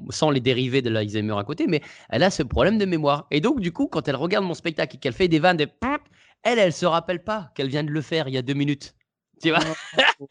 sans 0.10 0.30
les 0.30 0.40
dérivés 0.40 0.82
de 0.82 0.90
l'Alzheimer 0.90 1.36
à 1.38 1.44
côté, 1.44 1.68
mais 1.68 1.82
elle 2.10 2.24
a 2.24 2.30
ce 2.30 2.44
problème 2.44 2.78
de 2.78 2.86
mémoire. 2.86 3.28
Et 3.32 3.42
donc, 3.42 3.60
du 3.60 3.72
coup, 3.72 3.88
quand 3.88 4.08
elle 4.08 4.16
regarde 4.16 4.46
mon 4.46 4.54
spectacle 4.54 4.96
et 4.96 5.00
qu'elle 5.00 5.14
fait 5.14 5.28
des 5.28 5.40
vannes, 5.40 5.58
de... 5.58 5.68
elle, 6.44 6.60
elle 6.60 6.74
se 6.74 6.86
rappelle 6.86 7.24
pas 7.24 7.52
qu'elle 7.56 7.70
vient 7.70 7.84
de 7.84 7.92
le 7.92 8.02
faire 8.02 8.28
il 8.28 8.34
y 8.34 8.38
a 8.38 8.42
deux 8.42 8.54
minutes. 8.54 8.96
Tu 9.42 9.50
vois? 9.50 9.60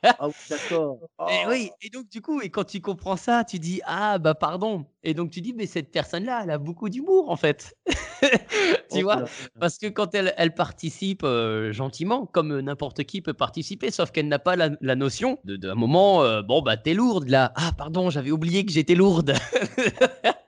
Ah, 0.03 0.17
ah 0.19 0.29
d'accord. 0.49 0.99
Et 1.31 1.47
oui, 1.49 1.71
et 1.83 1.91
donc 1.91 2.09
du 2.09 2.21
coup, 2.21 2.41
et 2.41 2.51
quand 2.51 2.65
tu 2.65 2.81
comprends 2.81 3.17
ça, 3.17 3.45
tu 3.45 3.59
dis 3.59 3.81
ah 3.85 4.19
bah 4.19 4.35
pardon. 4.35 4.87
Et 5.03 5.15
donc 5.15 5.31
tu 5.31 5.41
dis 5.41 5.53
mais 5.53 5.67
cette 5.67 5.91
personne-là, 5.91 6.41
elle 6.45 6.51
a 6.51 6.59
beaucoup 6.59 6.89
d'humour 6.89 7.31
en 7.31 7.37
fait. 7.37 7.77
tu 8.93 9.03
vois? 9.03 9.25
Parce 9.61 9.79
que 9.79 9.87
quand 9.89 10.15
elle, 10.15 10.35
elle 10.37 10.55
participe 10.55 11.23
euh, 11.25 11.73
gentiment, 11.73 12.27
comme 12.27 12.61
n'importe 12.61 13.05
qui 13.05 13.21
peut 13.21 13.35
participer, 13.35 13.91
sauf 13.91 14.11
qu'elle 14.11 14.29
n'a 14.29 14.39
pas 14.39 14.57
la, 14.57 14.95
notion 14.95 15.39
de, 15.45 15.57
de, 15.57 15.69
un 15.69 15.75
moment, 15.75 16.23
euh, 16.23 16.43
bon 16.43 16.63
bah 16.63 16.77
t'es 16.77 16.95
lourde 16.95 17.29
là. 17.29 17.53
Ah 17.57 17.73
pardon, 17.77 18.11
j'avais 18.11 18.31
oublié 18.31 18.65
que 18.65 18.73
j'étais 18.73 18.95
lourde. 18.95 19.35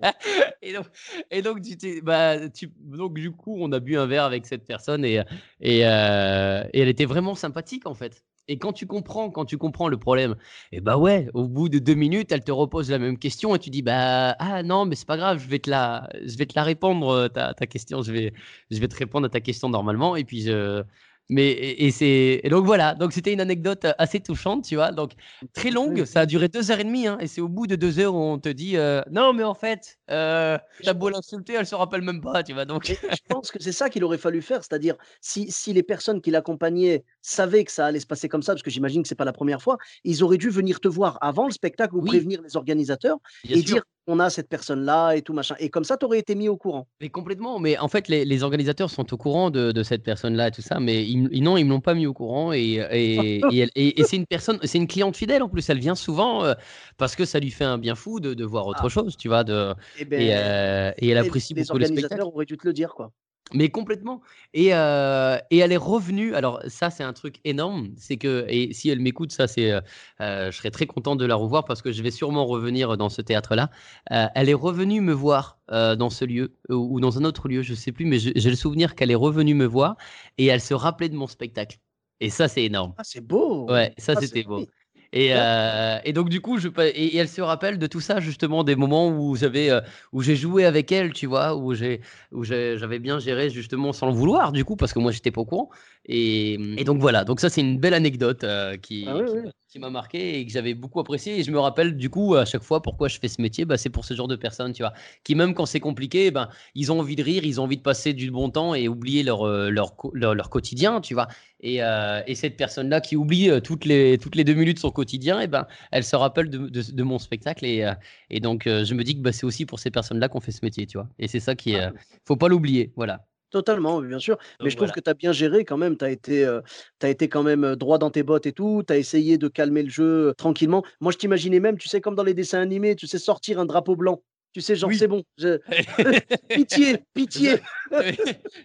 et 0.62 0.72
donc, 0.72 0.86
et 1.30 1.42
donc, 1.42 1.60
tu, 1.62 2.00
bah, 2.02 2.48
tu, 2.48 2.72
donc 2.78 3.14
du 3.14 3.30
coup, 3.30 3.56
on 3.58 3.70
a 3.72 3.80
bu 3.80 3.96
un 3.96 4.06
verre 4.06 4.24
avec 4.24 4.46
cette 4.46 4.66
personne 4.66 5.04
et, 5.04 5.22
et, 5.60 5.86
euh, 5.86 6.64
et 6.72 6.80
elle 6.80 6.88
était 6.88 7.04
vraiment 7.04 7.34
sympathique 7.34 7.86
en 7.86 7.94
fait. 7.94 8.24
Et 8.48 8.58
quand 8.58 8.72
tu 8.72 8.86
comprends, 8.86 9.30
quand 9.30 9.44
tu 9.44 9.58
comprends 9.58 9.88
le 9.88 9.98
problème, 9.98 10.36
et 10.72 10.76
eh 10.78 10.80
bah 10.80 10.96
ouais, 10.98 11.28
au 11.34 11.48
bout 11.48 11.68
de 11.68 11.78
deux 11.80 11.94
minutes, 11.94 12.30
elle 12.30 12.44
te 12.44 12.52
repose 12.52 12.90
la 12.90 12.98
même 12.98 13.18
question 13.18 13.54
et 13.56 13.58
tu 13.58 13.70
dis 13.70 13.82
bah 13.82 14.36
ah 14.38 14.62
non 14.62 14.84
mais 14.86 14.94
c'est 14.94 15.06
pas 15.06 15.16
grave, 15.16 15.38
je 15.38 15.48
vais 15.48 15.58
te 15.58 15.68
la, 15.68 16.08
je 16.24 16.36
vais 16.36 16.46
te 16.46 16.54
la 16.54 16.62
répondre 16.62 17.08
euh, 17.08 17.28
ta, 17.28 17.54
ta 17.54 17.66
question, 17.66 18.02
je 18.02 18.12
vais, 18.12 18.32
je 18.70 18.78
vais 18.78 18.88
te 18.88 18.96
répondre 18.96 19.26
à 19.26 19.30
ta 19.30 19.40
question 19.40 19.68
normalement. 19.68 20.14
Et 20.16 20.24
puis 20.24 20.42
je, 20.42 20.82
mais 21.28 21.50
et, 21.50 21.90
c'est 21.90 22.40
donc 22.50 22.66
voilà, 22.66 22.94
donc 22.94 23.12
c'était 23.12 23.32
une 23.32 23.40
anecdote 23.40 23.84
euh, 23.84 23.92
assez 23.98 24.20
touchante, 24.20 24.64
tu 24.64 24.76
vois. 24.76 24.92
Donc 24.92 25.12
très 25.52 25.70
longue, 25.70 26.04
ça 26.04 26.20
a 26.20 26.26
duré 26.26 26.48
deux 26.48 26.70
heures 26.70 26.80
et 26.80 26.84
demie, 26.84 27.06
hein, 27.06 27.18
et 27.20 27.26
c'est 27.26 27.40
au 27.40 27.48
bout 27.48 27.66
de 27.66 27.74
deux 27.74 27.98
heures 27.98 28.14
où 28.14 28.18
on 28.18 28.38
te 28.38 28.48
dit 28.48 28.76
euh, 28.76 29.02
non 29.10 29.32
mais 29.32 29.42
en 29.42 29.54
fait, 29.54 29.98
euh, 30.10 30.56
t'as 30.82 30.94
beau 30.94 31.08
l'insulter, 31.08 31.54
elle 31.54 31.66
se 31.66 31.74
rappelle 31.74 32.02
même 32.02 32.20
pas, 32.20 32.42
tu 32.42 32.52
vois. 32.52 32.64
Donc 32.64 32.86
je 32.86 33.18
pense 33.28 33.50
que 33.50 33.60
c'est 33.60 33.72
ça 33.72 33.90
qu'il 33.90 34.04
aurait 34.04 34.18
fallu 34.18 34.40
faire, 34.40 34.62
c'est-à-dire 34.62 34.94
si, 35.20 35.50
si 35.50 35.72
les 35.72 35.82
personnes 35.82 36.20
qui 36.20 36.30
l'accompagnaient 36.30 37.04
savaient 37.22 37.64
que 37.64 37.72
ça 37.72 37.86
allait 37.86 38.00
se 38.00 38.06
passer 38.06 38.28
comme 38.28 38.42
ça, 38.42 38.52
parce 38.52 38.62
que 38.62 38.70
j'imagine 38.70 39.02
que 39.02 39.08
c'est 39.08 39.14
pas 39.14 39.24
la 39.24 39.32
première 39.32 39.60
fois, 39.62 39.78
ils 40.04 40.22
auraient 40.22 40.38
dû 40.38 40.48
venir 40.48 40.80
te 40.80 40.88
voir 40.88 41.18
avant 41.20 41.46
le 41.46 41.52
spectacle 41.52 41.96
ou 41.96 42.02
prévenir 42.02 42.40
les 42.42 42.56
organisateurs 42.56 43.18
et 43.48 43.62
dire 43.62 43.82
on 44.06 44.20
a 44.20 44.30
cette 44.30 44.48
personne-là 44.48 45.14
et 45.14 45.22
tout 45.22 45.32
machin. 45.32 45.56
Et 45.58 45.68
comme 45.68 45.84
ça, 45.84 45.96
tu 45.96 46.06
aurais 46.06 46.18
été 46.18 46.34
mis 46.34 46.48
au 46.48 46.56
courant. 46.56 46.86
Mais 47.00 47.08
complètement. 47.08 47.58
Mais 47.58 47.76
en 47.78 47.88
fait, 47.88 48.08
les, 48.08 48.42
organisateurs 48.42 48.90
sont 48.90 49.12
au 49.12 49.16
courant 49.16 49.50
de, 49.50 49.82
cette 49.82 50.02
personne-là 50.02 50.48
et 50.48 50.50
tout 50.50 50.62
ça, 50.62 50.78
mais 50.80 51.04
ils, 51.04 51.42
non, 51.42 51.56
ils 51.56 51.64
ne 51.64 51.70
l'ont 51.70 51.80
pas 51.80 51.94
mis 51.94 52.06
au 52.06 52.12
courant. 52.12 52.52
Et, 52.56 53.40
et, 53.74 54.04
c'est 54.04 54.16
une 54.16 54.26
personne, 54.26 54.58
c'est 54.62 54.78
une 54.78 54.86
cliente 54.86 55.16
fidèle 55.16 55.42
en 55.42 55.48
plus. 55.48 55.68
Elle 55.68 55.78
vient 55.78 55.94
souvent 55.94 56.44
euh, 56.44 56.54
parce 56.96 57.16
que 57.16 57.24
ça 57.24 57.38
lui 57.38 57.50
fait 57.50 57.64
un 57.64 57.78
bien 57.78 57.94
fou 57.94 58.20
de, 58.20 58.44
voir 58.44 58.66
autre 58.66 58.84
ah. 58.84 58.88
chose, 58.88 59.16
tu 59.16 59.28
vois. 59.28 59.44
De, 59.44 59.74
eh 59.98 60.04
ben, 60.04 60.20
euh, 60.20 60.92
et, 60.98 61.08
elle 61.08 61.18
apprécie 61.18 61.54
beaucoup 61.54 61.78
les 61.78 61.90
organisateurs 61.90 62.34
auraient 62.34 62.46
dû 62.46 62.56
te 62.56 62.66
le 62.66 62.72
dire, 62.72 62.94
quoi. 62.94 63.10
Mais 63.54 63.68
complètement. 63.68 64.22
Et, 64.54 64.74
euh, 64.74 65.38
et 65.50 65.58
elle 65.58 65.70
est 65.70 65.76
revenue. 65.76 66.34
Alors 66.34 66.60
ça, 66.66 66.90
c'est 66.90 67.04
un 67.04 67.12
truc 67.12 67.36
énorme. 67.44 67.90
C'est 67.96 68.16
que 68.16 68.44
et 68.48 68.72
si 68.72 68.88
elle 68.90 68.98
m'écoute, 69.00 69.30
ça, 69.30 69.46
c'est, 69.46 69.70
euh, 69.72 70.50
je 70.50 70.56
serais 70.56 70.72
très 70.72 70.86
content 70.86 71.14
de 71.14 71.24
la 71.24 71.36
revoir 71.36 71.64
parce 71.64 71.80
que 71.80 71.92
je 71.92 72.02
vais 72.02 72.10
sûrement 72.10 72.44
revenir 72.44 72.96
dans 72.96 73.08
ce 73.08 73.22
théâtre-là. 73.22 73.70
elle 74.10 74.48
est 74.48 74.54
revenue 74.54 75.00
me 75.00 75.12
voir 75.12 75.58
dans 75.68 76.10
ce 76.10 76.24
lieu 76.24 76.56
ou 76.68 76.98
dans 77.00 77.18
un 77.18 77.24
autre 77.24 77.48
lieu, 77.48 77.62
je 77.62 77.74
sais 77.74 77.92
plus, 77.92 78.04
mais 78.04 78.18
j'ai 78.18 78.50
le 78.50 78.56
souvenir 78.56 78.94
qu'elle 78.96 79.10
est 79.10 79.14
revenue 79.14 79.54
me 79.54 79.66
voir 79.66 79.96
et 80.38 80.46
elle 80.46 80.60
se 80.60 80.74
rappelait 80.74 81.08
de 81.08 81.16
mon 81.16 81.26
spectacle. 81.28 81.78
Et 82.20 82.30
ça, 82.30 82.48
c'est 82.48 82.64
énorme. 82.64 82.94
Ah, 82.96 83.04
c'est 83.04 83.20
beau. 83.20 83.70
Ouais, 83.70 83.92
ça, 83.98 84.14
ah, 84.16 84.20
c'était 84.20 84.42
beau. 84.42 84.66
Et, 85.12 85.30
euh, 85.32 85.98
et, 86.04 86.12
donc 86.12 86.28
du 86.28 86.40
coup, 86.40 86.58
je, 86.58 86.68
et, 86.80 87.16
elle 87.16 87.28
se 87.28 87.40
rappelle 87.40 87.78
de 87.78 87.86
tout 87.86 88.00
ça 88.00 88.20
justement 88.20 88.64
des 88.64 88.76
moments 88.76 89.08
où 89.08 89.36
j'avais, 89.36 89.70
euh, 89.70 89.80
où 90.12 90.22
j'ai 90.22 90.36
joué 90.36 90.64
avec 90.64 90.92
elle, 90.92 91.12
tu 91.12 91.26
vois, 91.26 91.56
où 91.56 91.74
j'ai, 91.74 92.00
où 92.32 92.44
j'avais 92.44 92.98
bien 92.98 93.18
géré 93.18 93.50
justement 93.50 93.92
sans 93.92 94.06
le 94.06 94.12
vouloir, 94.12 94.52
du 94.52 94.64
coup, 94.64 94.76
parce 94.76 94.92
que 94.92 94.98
moi 94.98 95.12
j'étais 95.12 95.30
pas 95.30 95.40
au 95.40 95.44
courant. 95.44 95.70
Et, 96.06 96.54
et 96.78 96.84
donc 96.84 97.00
voilà, 97.00 97.24
donc 97.24 97.40
ça 97.40 97.48
c'est 97.50 97.60
une 97.60 97.78
belle 97.78 97.94
anecdote 97.94 98.44
euh, 98.44 98.76
qui, 98.76 99.06
ah 99.08 99.18
qui, 99.65 99.65
m'a 99.78 99.90
marqué 99.90 100.38
et 100.38 100.46
que 100.46 100.52
j'avais 100.52 100.74
beaucoup 100.74 101.00
apprécié. 101.00 101.38
Et 101.38 101.42
je 101.42 101.50
me 101.50 101.58
rappelle 101.58 101.96
du 101.96 102.10
coup 102.10 102.34
à 102.34 102.44
chaque 102.44 102.62
fois 102.62 102.82
pourquoi 102.82 103.08
je 103.08 103.18
fais 103.18 103.28
ce 103.28 103.40
métier, 103.40 103.64
bah, 103.64 103.76
c'est 103.76 103.90
pour 103.90 104.04
ce 104.04 104.14
genre 104.14 104.28
de 104.28 104.36
personnes, 104.36 104.72
tu 104.72 104.82
vois, 104.82 104.92
qui 105.24 105.34
même 105.34 105.54
quand 105.54 105.66
c'est 105.66 105.80
compliqué, 105.80 106.30
ben 106.30 106.48
ils 106.74 106.92
ont 106.92 107.00
envie 107.00 107.16
de 107.16 107.22
rire, 107.22 107.44
ils 107.44 107.60
ont 107.60 107.64
envie 107.64 107.76
de 107.76 107.82
passer 107.82 108.12
du 108.12 108.30
bon 108.30 108.50
temps 108.50 108.74
et 108.74 108.88
oublier 108.88 109.22
leur, 109.22 109.46
leur, 109.46 109.94
leur, 110.12 110.34
leur 110.34 110.50
quotidien, 110.50 111.00
tu 111.00 111.14
vois. 111.14 111.28
Et, 111.60 111.80
et 112.26 112.34
cette 112.34 112.56
personne-là 112.56 113.00
qui 113.00 113.16
oublie 113.16 113.50
toutes 113.62 113.84
les, 113.84 114.18
toutes 114.18 114.36
les 114.36 114.44
deux 114.44 114.54
minutes 114.54 114.78
son 114.78 114.90
quotidien, 114.90 115.40
et 115.40 115.46
ben, 115.46 115.66
elle 115.90 116.04
se 116.04 116.16
rappelle 116.16 116.50
de, 116.50 116.68
de, 116.68 117.02
mon 117.02 117.18
spectacle. 117.18 117.64
Et, 117.64 117.84
euh, 117.84 117.94
et 118.30 118.40
donc, 118.40 118.66
euh, 118.66 118.84
je 118.84 118.94
me 118.94 119.04
dis 119.04 119.16
que 119.16 119.22
bah, 119.22 119.32
c'est 119.32 119.46
aussi 119.46 119.66
pour 119.66 119.78
ces 119.78 119.90
personnes-là 119.90 120.28
qu'on 120.28 120.40
fait 120.40 120.52
ce 120.52 120.64
métier, 120.64 120.86
tu 120.86 120.98
vois. 120.98 121.08
Et 121.18 121.28
c'est 121.28 121.40
ça 121.40 121.54
qui 121.54 121.72
est. 121.72 121.80
Ah. 121.80 121.92
faut 122.24 122.36
pas 122.36 122.48
l'oublier. 122.48 122.92
Voilà. 122.96 123.26
Totalement, 123.50 124.00
bien 124.02 124.18
sûr. 124.18 124.38
Mais 124.62 124.70
je 124.70 124.76
trouve 124.76 124.90
que 124.90 125.00
tu 125.00 125.08
as 125.08 125.14
bien 125.14 125.32
géré 125.32 125.64
quand 125.64 125.76
même. 125.76 125.96
Tu 125.96 126.04
as, 126.04 126.10
été, 126.10 126.44
euh, 126.44 126.60
as 127.02 127.08
été 127.08 127.28
quand 127.28 127.42
même 127.44 127.76
droit 127.76 127.96
dans 127.98 128.10
tes 128.10 128.22
bottes 128.24 128.46
et 128.46 128.52
tout. 128.52 128.82
Tu 128.86 128.92
as 128.92 128.96
essayé 128.98 129.38
de 129.38 129.48
calmer 129.48 129.82
le 129.84 129.88
jeu 129.88 130.34
tranquillement. 130.36 130.84
Moi, 131.00 131.12
je 131.12 131.18
t'imaginais 131.18 131.60
même, 131.60 131.78
tu 131.78 131.88
sais, 131.88 132.00
comme 132.00 132.16
dans 132.16 132.24
les 132.24 132.34
dessins 132.34 132.60
animés, 132.60 132.96
tu 132.96 133.06
sais, 133.06 133.18
sortir 133.18 133.60
un 133.60 133.64
drapeau 133.64 133.94
blanc 133.96 134.22
tu 134.56 134.62
sais, 134.62 134.74
genre, 134.74 134.90
c'est 134.94 135.06
bon. 135.06 135.22
pitié, 136.48 136.96
pitié. 137.12 137.56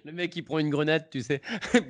le 0.05 0.13
mec, 0.13 0.33
il 0.37 0.41
prend 0.41 0.57
une 0.59 0.69
grenade, 0.69 1.09
tu 1.11 1.21
sais. 1.21 1.41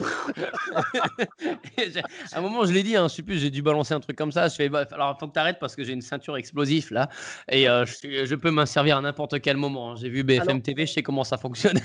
à 2.34 2.40
un 2.40 2.42
moment, 2.42 2.66
je 2.66 2.72
l'ai 2.74 2.82
dit, 2.82 2.96
hein, 2.96 3.08
je 3.08 3.14
sais 3.14 3.22
plus, 3.22 3.38
j'ai 3.38 3.52
dû 3.52 3.62
balancer 3.62 3.94
un 3.94 4.00
truc 4.00 4.18
comme 4.18 4.32
ça. 4.32 4.48
Je 4.48 4.56
fais, 4.56 4.70
bah, 4.70 4.88
alors, 4.90 5.20
faut 5.20 5.28
que 5.28 5.34
tu 5.34 5.40
arrêtes 5.40 5.60
parce 5.60 5.76
que 5.76 5.84
j'ai 5.84 5.94
une 5.94 6.02
ceinture 6.02 6.36
explosive 6.36 6.92
là. 6.92 7.10
Et 7.48 7.70
euh, 7.70 7.86
je, 7.86 8.34
peux 8.34 8.50
m'en 8.50 8.66
servir 8.66 8.98
à 8.98 9.02
n'importe 9.02 9.40
quel 9.40 9.56
moment. 9.56 9.92
Hein. 9.92 9.96
J'ai 10.02 10.10
vu 10.10 10.24
BFM 10.24 10.64
TV, 10.64 10.88
je 10.88 10.94
sais 10.94 11.04
comment 11.04 11.24
ça 11.24 11.38
fonctionne. 11.38 11.80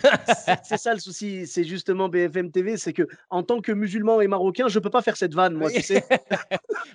c'est 0.64 0.78
ça 0.78 0.94
le 0.94 1.00
souci. 1.00 1.46
C'est 1.46 1.64
justement 1.64 2.08
BFM 2.08 2.50
TV. 2.50 2.78
C'est 2.78 2.94
que 2.94 3.06
en 3.28 3.42
tant 3.42 3.60
que 3.60 3.72
musulman 3.72 4.22
et 4.22 4.26
marocain, 4.26 4.68
je 4.68 4.78
peux 4.78 4.88
pas 4.88 5.02
faire 5.02 5.18
cette 5.18 5.34
vanne, 5.34 5.52
moi, 5.52 5.70
tu 5.70 5.82
sais. 5.82 6.02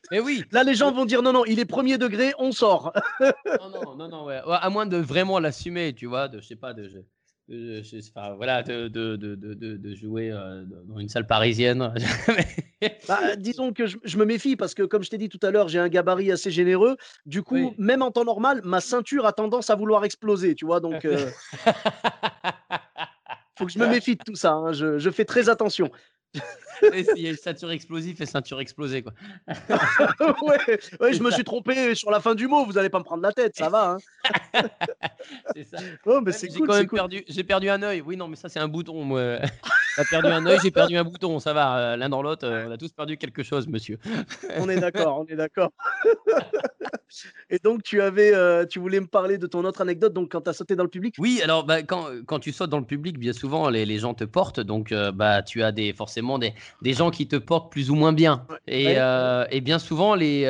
Mais 0.09 0.19
oui. 0.19 0.45
Là, 0.51 0.63
les 0.63 0.73
gens 0.73 0.91
vont 0.91 1.05
dire 1.05 1.21
non, 1.21 1.31
non, 1.31 1.45
il 1.45 1.59
est 1.59 1.65
premier 1.65 1.99
degré, 1.99 2.33
on 2.39 2.51
sort. 2.51 2.91
non, 3.19 3.69
non, 3.69 3.95
non, 3.95 4.07
non, 4.07 4.25
ouais. 4.25 4.39
À 4.47 4.67
moins 4.71 4.87
de 4.87 4.97
vraiment 5.11 5.39
l'assumer, 5.39 5.93
tu 5.93 6.05
vois, 6.05 6.29
de, 6.29 6.39
je 6.39 6.47
sais 6.47 6.55
pas, 6.55 6.73
de, 6.73 6.87
de, 7.49 8.87
de, 8.87 9.35
de, 9.35 9.75
de 9.75 9.95
jouer 9.95 10.31
euh, 10.31 10.63
dans 10.87 10.99
une 10.99 11.09
salle 11.09 11.27
parisienne. 11.27 11.93
bah, 13.07 13.35
disons 13.35 13.73
que 13.73 13.87
je, 13.87 14.17
me 14.17 14.23
méfie 14.23 14.55
parce 14.55 14.73
que, 14.73 14.83
comme 14.83 15.03
je 15.03 15.09
t'ai 15.09 15.17
dit 15.17 15.27
tout 15.27 15.39
à 15.41 15.51
l'heure, 15.51 15.67
j'ai 15.67 15.79
un 15.79 15.89
gabarit 15.89 16.31
assez 16.31 16.49
généreux. 16.49 16.95
Du 17.25 17.43
coup, 17.43 17.73
même 17.77 18.01
en 18.01 18.11
temps 18.11 18.23
normal, 18.23 18.61
ma 18.63 18.79
ceinture 18.79 19.25
a 19.25 19.33
tendance 19.33 19.69
à 19.69 19.75
vouloir 19.75 20.05
exploser, 20.05 20.55
tu 20.55 20.65
vois. 20.65 20.79
Donc, 20.79 21.03
euh... 21.03 21.29
faut 23.57 23.65
que 23.65 23.71
je 23.71 23.79
me 23.79 23.87
méfie 23.87 24.15
de 24.15 24.23
tout 24.23 24.35
ça. 24.35 24.53
Hein, 24.53 24.71
je, 24.71 24.97
je, 24.97 25.09
fais 25.09 25.25
très 25.25 25.49
attention. 25.49 25.91
Il 26.83 27.21
y 27.21 27.29
a 27.29 27.35
ceinture 27.35 27.71
explosive 27.71 28.21
et 28.21 28.25
ceinture 28.25 28.59
explosée. 28.59 29.03
Quoi. 29.03 29.13
ouais, 30.41 31.13
je 31.13 31.21
me 31.21 31.31
suis 31.31 31.43
trompé 31.43 31.93
sur 31.95 32.09
la 32.09 32.19
fin 32.19 32.35
du 32.35 32.47
mot. 32.47 32.65
Vous 32.65 32.73
n'allez 32.73 32.89
pas 32.89 32.99
me 32.99 33.03
prendre 33.03 33.23
la 33.23 33.31
tête, 33.31 33.55
ça 33.55 33.69
va. 33.69 33.97
Hein 34.53 34.61
c'est 35.55 35.63
ça. 35.63 35.77
Oh, 36.05 36.21
mais 36.21 36.31
c'est 36.31 36.47
cool, 36.49 36.67
quand 36.67 36.77
même 36.77 36.87
perdu. 36.87 37.23
J'ai 37.27 37.43
perdu 37.43 37.69
un 37.69 37.81
œil. 37.83 38.01
Oui, 38.01 38.17
non, 38.17 38.27
mais 38.27 38.35
ça, 38.35 38.49
c'est 38.49 38.59
un 38.59 38.67
bouton. 38.67 39.03
Moi. 39.03 39.39
T'as 39.95 40.05
perdu 40.05 40.29
un 40.29 40.45
œil, 40.45 40.59
j'ai 40.61 40.71
perdu 40.71 40.95
un 40.97 41.03
bouton, 41.03 41.39
ça 41.39 41.53
va. 41.53 41.77
euh, 41.77 41.95
L'un 41.97 42.09
dans 42.09 42.21
l'autre, 42.21 42.47
euh, 42.47 42.65
on 42.67 42.71
a 42.71 42.77
tous 42.77 42.91
perdu 42.91 43.17
quelque 43.17 43.43
chose, 43.43 43.67
monsieur. 43.67 43.99
On 44.57 44.69
est 44.69 44.79
d'accord, 44.79 45.19
on 45.19 45.25
est 45.25 45.35
d'accord. 45.35 45.71
Et 47.49 47.59
donc, 47.59 47.83
tu 47.83 48.01
avais, 48.01 48.33
euh, 48.33 48.65
tu 48.65 48.79
voulais 48.79 49.01
me 49.01 49.05
parler 49.07 49.37
de 49.37 49.45
ton 49.45 49.65
autre 49.65 49.81
anecdote, 49.81 50.13
donc 50.13 50.31
quand 50.31 50.41
tu 50.41 50.49
as 50.49 50.53
sauté 50.53 50.77
dans 50.77 50.83
le 50.83 50.89
public? 50.89 51.15
Oui, 51.19 51.41
alors 51.43 51.65
bah, 51.65 51.83
quand, 51.83 52.07
quand 52.25 52.39
tu 52.39 52.53
sautes 52.53 52.69
dans 52.69 52.79
le 52.79 52.85
public, 52.85 53.19
bien 53.19 53.33
souvent 53.33 53.69
les, 53.69 53.85
les 53.85 53.97
gens 53.97 54.13
te 54.13 54.23
portent, 54.23 54.61
donc 54.61 54.93
euh, 54.93 55.11
bah 55.11 55.41
tu 55.43 55.61
as 55.61 55.73
des 55.73 55.91
forcément 55.91 56.39
des, 56.39 56.53
des 56.81 56.93
gens 56.93 57.11
qui 57.11 57.27
te 57.27 57.35
portent 57.35 57.69
plus 57.69 57.91
ou 57.91 57.95
moins 57.95 58.13
bien. 58.13 58.45
Et, 58.67 58.85
Ouais. 58.87 58.95
euh, 58.97 59.45
et 59.51 59.59
bien 59.59 59.77
souvent 59.79 60.15
les, 60.15 60.45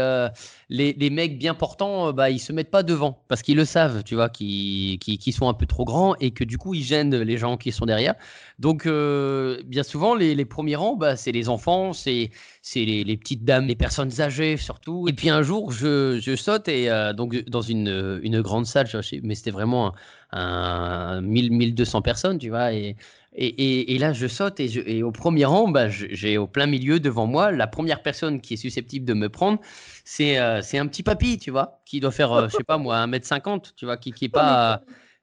les, 0.70 0.94
les 0.94 1.10
mecs 1.10 1.38
bien 1.40 1.56
portants, 1.56 2.14
bah 2.14 2.30
ils 2.30 2.40
se 2.40 2.54
mettent 2.54 2.70
pas 2.72 2.84
devant 2.84 3.24
parce 3.28 3.42
qu'ils 3.42 3.58
le 3.58 3.66
savent, 3.66 4.04
tu 4.04 4.14
vois, 4.16 4.30
qu'ils 4.30 5.00
qui, 5.00 5.18
qui 5.18 5.32
sont 5.32 5.50
un 5.50 5.54
peu 5.56 5.66
trop 5.66 5.84
grands 5.86 6.16
et 6.20 6.32
que 6.32 6.44
du 6.44 6.58
coup 6.60 6.74
ils 6.76 6.84
gênent 6.84 7.16
les 7.16 7.38
gens 7.38 7.58
qui 7.58 7.72
sont 7.72 7.86
derrière. 7.88 8.14
Donc 8.60 8.86
euh, 8.86 9.31
bien 9.66 9.84
souvent 9.84 10.16
les, 10.16 10.36
les 10.36 10.46
premiers 10.46 10.76
rangs, 10.76 10.96
bah 10.96 11.16
c'est 11.16 11.32
les 11.32 11.50
enfants, 11.50 11.94
c'est 11.94 12.30
les, 12.76 13.04
les 13.04 13.18
petites 13.18 13.44
dames, 13.44 13.68
les 13.68 13.76
personnes 13.76 14.22
âgées 14.22 14.58
surtout. 14.58 15.08
Et 15.08 15.14
puis 15.14 15.30
un 15.30 15.42
jour 15.44 15.72
je, 15.72 16.20
je 16.20 16.36
saute 16.36 16.68
et 16.68 16.90
euh, 16.90 17.14
donc 17.14 17.36
dans 17.50 17.62
une, 17.62 18.20
une 18.24 18.42
grande 18.42 18.66
salle, 18.66 18.88
je 18.88 19.02
sais- 19.02 19.20
mais 19.24 19.36
c'était 19.36 19.52
vraiment 19.52 19.94
un, 20.32 21.18
un 21.18 21.22
1000, 21.22 21.52
1200 21.52 22.02
personnes, 22.02 22.38
tu 22.40 22.50
vois. 22.50 22.74
Et, 22.74 22.96
et, 23.34 23.48
et, 23.48 23.96
et 23.96 23.98
là, 23.98 24.14
je 24.14 24.28
saute 24.28 24.60
et, 24.60 24.68
je- 24.68 24.82
et 24.82 25.04
au 25.04 25.12
premier 25.12 25.46
rang, 25.46 25.68
bah, 25.70 25.90
j'ai 25.90 26.38
au 26.38 26.48
plein 26.48 26.66
milieu 26.68 27.00
devant 27.00 27.28
moi 27.28 27.52
la 27.52 27.68
première 27.68 28.02
personne 28.04 28.42
qui 28.42 28.56
est 28.56 28.58
susceptible 28.58 29.06
de 29.06 29.14
me 29.14 29.30
prendre. 29.30 29.60
C'est 30.04 30.38
euh, 30.40 30.62
un 30.74 30.88
petit 30.88 31.04
papy, 31.04 31.38
tu 31.38 31.52
vois, 31.52 31.82
qui 31.86 32.00
doit 32.00 32.12
faire, 32.12 32.32
euh, 32.34 32.48
je 32.50 32.56
sais 32.56 32.64
pas 32.64 32.78
moi, 32.78 32.98
1m50, 32.98 33.74
tu 33.76 33.86
vois, 33.86 33.98
qui, 33.98 34.14
qui 34.14 34.26
est 34.26 34.30
pas. 34.30 34.82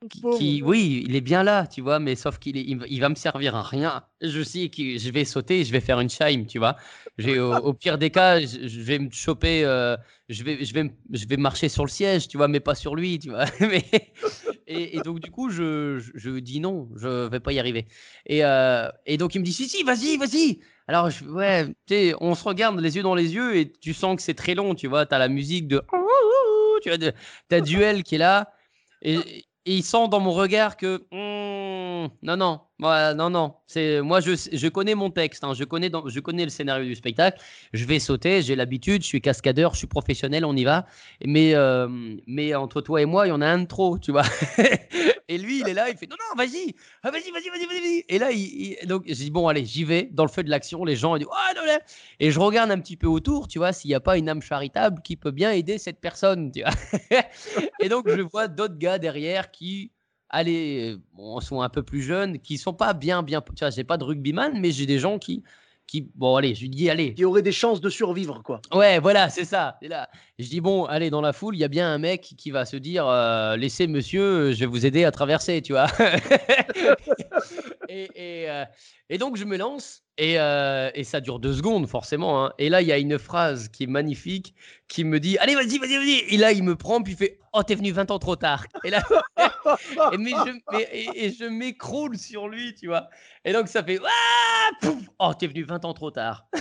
Qui, 0.08 0.22
qui- 0.30 0.62
oui, 0.62 1.02
il 1.06 1.16
est 1.16 1.20
bien 1.20 1.42
là, 1.42 1.66
tu 1.66 1.80
vois, 1.80 1.98
mais 1.98 2.14
sauf 2.14 2.38
qu'il 2.38 2.56
est- 2.56 2.62
il, 2.62 2.78
va- 2.78 2.86
il 2.88 3.00
va 3.00 3.08
me 3.08 3.16
servir 3.16 3.56
à 3.56 3.62
rien. 3.62 4.04
Je 4.20 4.42
sais 4.42 4.68
que 4.68 4.96
je 4.98 5.10
vais 5.10 5.24
sauter, 5.24 5.64
je 5.64 5.72
vais 5.72 5.80
faire 5.80 5.98
une 6.00 6.08
chime, 6.08 6.46
tu 6.46 6.58
vois. 6.58 6.76
J'ai 7.18 7.40
au, 7.40 7.56
au 7.56 7.74
pire 7.74 7.98
des 7.98 8.10
cas, 8.10 8.40
je, 8.40 8.68
je 8.68 8.80
vais 8.80 9.00
me 9.00 9.10
choper, 9.10 9.64
euh, 9.64 9.96
je 10.28 10.44
vais, 10.44 10.64
je 10.64 10.72
vais, 10.72 10.92
je 11.12 11.26
vais 11.26 11.36
marcher 11.36 11.68
sur 11.68 11.84
le 11.84 11.90
siège, 11.90 12.28
tu 12.28 12.36
vois, 12.36 12.46
mais 12.46 12.60
pas 12.60 12.76
sur 12.76 12.94
lui, 12.94 13.18
tu 13.18 13.30
vois. 13.30 13.46
Mais, 13.60 13.84
et, 14.68 14.96
et 14.96 15.00
donc 15.00 15.18
du 15.20 15.30
coup, 15.32 15.50
je, 15.50 15.98
je, 15.98 16.12
je 16.14 16.30
dis 16.38 16.60
non, 16.60 16.88
je 16.96 17.26
vais 17.28 17.40
pas 17.40 17.52
y 17.52 17.58
arriver. 17.58 17.86
Et, 18.26 18.44
euh, 18.44 18.88
et 19.06 19.16
donc 19.16 19.34
il 19.34 19.40
me 19.40 19.44
dit 19.44 19.52
si 19.52 19.68
si, 19.68 19.82
vas-y, 19.82 20.16
vas-y. 20.16 20.60
Alors 20.86 21.10
je, 21.10 21.24
ouais, 21.24 21.66
tu 21.66 21.72
sais, 21.88 22.14
on 22.20 22.34
se 22.36 22.44
regarde 22.44 22.78
les 22.80 22.96
yeux 22.96 23.02
dans 23.02 23.14
les 23.16 23.34
yeux 23.34 23.56
et 23.56 23.72
tu 23.72 23.92
sens 23.94 24.16
que 24.16 24.22
c'est 24.22 24.34
très 24.34 24.54
long, 24.54 24.74
tu 24.76 24.86
vois. 24.86 25.06
T'as 25.06 25.18
la 25.18 25.28
musique 25.28 25.66
de, 25.68 25.82
tu 26.82 26.88
vois, 26.90 26.98
de- 26.98 27.12
t'as 27.48 27.60
Duel 27.60 28.02
qui 28.04 28.14
est 28.16 28.18
là 28.18 28.52
et, 29.02 29.46
il 29.76 29.82
sent 29.82 30.08
dans 30.08 30.20
mon 30.20 30.32
regard 30.32 30.76
que 30.76 31.04
hmm, 31.12 32.08
non 32.22 32.36
non, 32.36 32.60
moi, 32.78 33.14
non 33.14 33.30
non, 33.30 33.54
c'est 33.66 34.00
moi 34.00 34.20
je, 34.20 34.32
je 34.52 34.68
connais 34.68 34.94
mon 34.94 35.10
texte, 35.10 35.44
hein, 35.44 35.52
je 35.54 35.64
connais 35.64 35.90
je 36.06 36.20
connais 36.20 36.44
le 36.44 36.50
scénario 36.50 36.84
du 36.86 36.94
spectacle. 36.94 37.40
Je 37.72 37.84
vais 37.84 37.98
sauter, 37.98 38.42
j'ai 38.42 38.56
l'habitude, 38.56 39.02
je 39.02 39.06
suis 39.06 39.20
cascadeur, 39.20 39.74
je 39.74 39.78
suis 39.78 39.86
professionnel, 39.86 40.44
on 40.44 40.54
y 40.56 40.64
va. 40.64 40.86
Mais, 41.24 41.54
euh, 41.54 41.88
mais 42.26 42.54
entre 42.54 42.80
toi 42.80 43.02
et 43.02 43.06
moi, 43.06 43.26
il 43.26 43.30
y 43.30 43.32
en 43.32 43.40
a 43.40 43.46
un 43.46 43.58
de 43.60 43.66
trop, 43.66 43.98
tu 43.98 44.12
vois. 44.12 44.24
et 45.28 45.38
lui, 45.38 45.60
il 45.60 45.68
est 45.68 45.74
là, 45.74 45.90
il 45.90 45.96
fait 45.96 46.06
non, 46.08 46.16
non, 46.18 46.36
vas-y, 46.36 46.74
ah, 47.02 47.10
vas-y, 47.10 47.30
vas-y, 47.30 47.50
vas-y, 47.50 47.66
vas-y. 47.66 48.04
Et 48.08 48.18
là, 48.18 48.30
il, 48.32 48.76
il- 48.82 48.86
donc, 48.86 49.04
je 49.06 49.12
dis 49.12 49.30
bon, 49.30 49.46
allez, 49.48 49.64
j'y 49.64 49.84
vais, 49.84 50.08
dans 50.10 50.24
le 50.24 50.30
feu 50.30 50.42
de 50.42 50.50
l'action, 50.50 50.84
les 50.84 50.96
gens, 50.96 51.16
ils 51.16 51.20
disent, 51.20 51.28
ah, 51.32 51.52
non, 51.54 51.64
là. 51.66 51.80
Et 52.18 52.30
je 52.30 52.40
regarde 52.40 52.70
un 52.70 52.80
petit 52.80 52.96
peu 52.96 53.06
autour, 53.06 53.46
tu 53.48 53.58
vois, 53.58 53.72
s'il 53.72 53.88
n'y 53.90 53.94
a 53.94 54.00
pas 54.00 54.16
une 54.18 54.28
âme 54.28 54.40
charitable 54.42 55.02
qui 55.02 55.16
peut 55.16 55.30
bien 55.30 55.52
aider 55.52 55.78
cette 55.78 56.00
personne, 56.00 56.50
tu 56.50 56.62
vois. 56.62 56.72
et 57.78 57.88
donc, 57.88 58.08
je 58.08 58.20
vois 58.20 58.48
d'autres 58.48 58.78
gars 58.78 58.98
derrière 58.98 59.50
qui, 59.50 59.92
allez, 60.30 60.96
sont 61.40 61.60
un 61.60 61.68
peu 61.68 61.82
plus 61.82 62.02
jeunes, 62.02 62.38
qui 62.40 62.58
sont 62.58 62.74
pas 62.74 62.94
bien, 62.94 63.22
bien, 63.22 63.42
tu 63.42 63.52
vois, 63.60 63.70
j'ai 63.70 63.84
pas 63.84 63.98
de 63.98 64.04
rugbyman, 64.04 64.58
mais 64.58 64.70
j'ai 64.72 64.86
des 64.86 64.98
gens 64.98 65.18
qui, 65.18 65.42
qui, 65.88 66.06
bon, 66.14 66.36
allez, 66.36 66.54
je 66.54 66.60
lui 66.60 66.68
dis, 66.68 66.88
allez, 66.90 67.14
Qui 67.14 67.24
aurait 67.24 67.42
des 67.42 67.50
chances 67.50 67.80
de 67.80 67.88
survivre, 67.88 68.42
quoi. 68.44 68.60
Ouais, 68.74 69.00
voilà, 69.00 69.30
c'est 69.30 69.46
ça. 69.46 69.78
Et 69.80 69.88
là, 69.88 70.08
je 70.38 70.46
dis 70.46 70.60
bon, 70.60 70.84
allez, 70.84 71.08
dans 71.08 71.22
la 71.22 71.32
foule, 71.32 71.56
il 71.56 71.58
y 71.58 71.64
a 71.64 71.68
bien 71.68 71.90
un 71.90 71.98
mec 71.98 72.34
qui 72.36 72.50
va 72.50 72.66
se 72.66 72.76
dire, 72.76 73.08
euh, 73.08 73.56
laissez 73.56 73.86
monsieur, 73.86 74.52
je 74.52 74.60
vais 74.60 74.66
vous 74.66 74.84
aider 74.84 75.04
à 75.04 75.10
traverser, 75.10 75.62
tu 75.62 75.72
vois. 75.72 75.86
euh, 77.90 78.64
et 79.08 79.18
donc 79.18 79.36
je 79.36 79.44
me 79.44 79.56
lance 79.56 80.02
et, 80.18 80.38
euh, 80.38 80.90
ça 81.04 81.20
dure 81.20 81.38
deux 81.38 81.54
secondes 81.54 81.86
forcément. 81.86 82.44
hein. 82.44 82.52
Et 82.58 82.68
là, 82.68 82.82
il 82.82 82.88
y 82.88 82.92
a 82.92 82.98
une 82.98 83.18
phrase 83.18 83.68
qui 83.68 83.84
est 83.84 83.88
magnifique 83.88 84.54
qui 84.88 85.04
me 85.04 85.20
dit, 85.20 85.38
allez, 85.38 85.54
vas-y, 85.54 85.78
vas-y, 85.78 85.96
vas-y. 85.96 86.34
Et 86.34 86.36
là, 86.36 86.52
il 86.52 86.62
me 86.64 86.76
prend 86.76 87.00
puis 87.02 87.12
il 87.14 87.16
fait, 87.16 87.38
oh, 87.52 87.62
t'es 87.62 87.74
venu 87.74 87.92
20 87.92 88.10
ans 88.10 88.18
trop 88.18 88.36
tard. 88.36 88.66
Et 88.84 88.90
là, 88.90 89.02
et, 90.12 90.18
mais 90.18 90.32
je 90.32 91.48
m'écroule 91.48 92.18
sur 92.18 92.48
lui, 92.48 92.74
tu 92.74 92.88
vois. 92.88 93.08
Et 93.44 93.52
donc 93.52 93.68
ça 93.68 93.82
fait, 93.82 94.00
ah, 94.04 94.70
pouf, 94.80 95.02
oh, 95.18 95.32
t'es 95.38 95.46
venu 95.46 95.62
20 95.62 95.84
ans 95.84 95.94
trop 95.94 96.10
tard. 96.10 96.46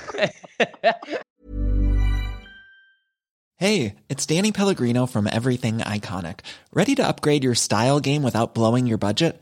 Hey, 3.60 3.96
it's 4.08 4.24
Danny 4.28 4.52
Pellegrino 4.52 5.08
from 5.08 5.26
Everything 5.26 5.80
Iconic. 5.80 6.42
Ready 6.74 6.94
to 6.94 7.08
upgrade 7.08 7.44
your 7.44 7.56
style 7.56 8.00
game 8.00 8.22
without 8.22 8.54
blowing 8.54 8.86
your 8.86 9.00
budget? 9.00 9.42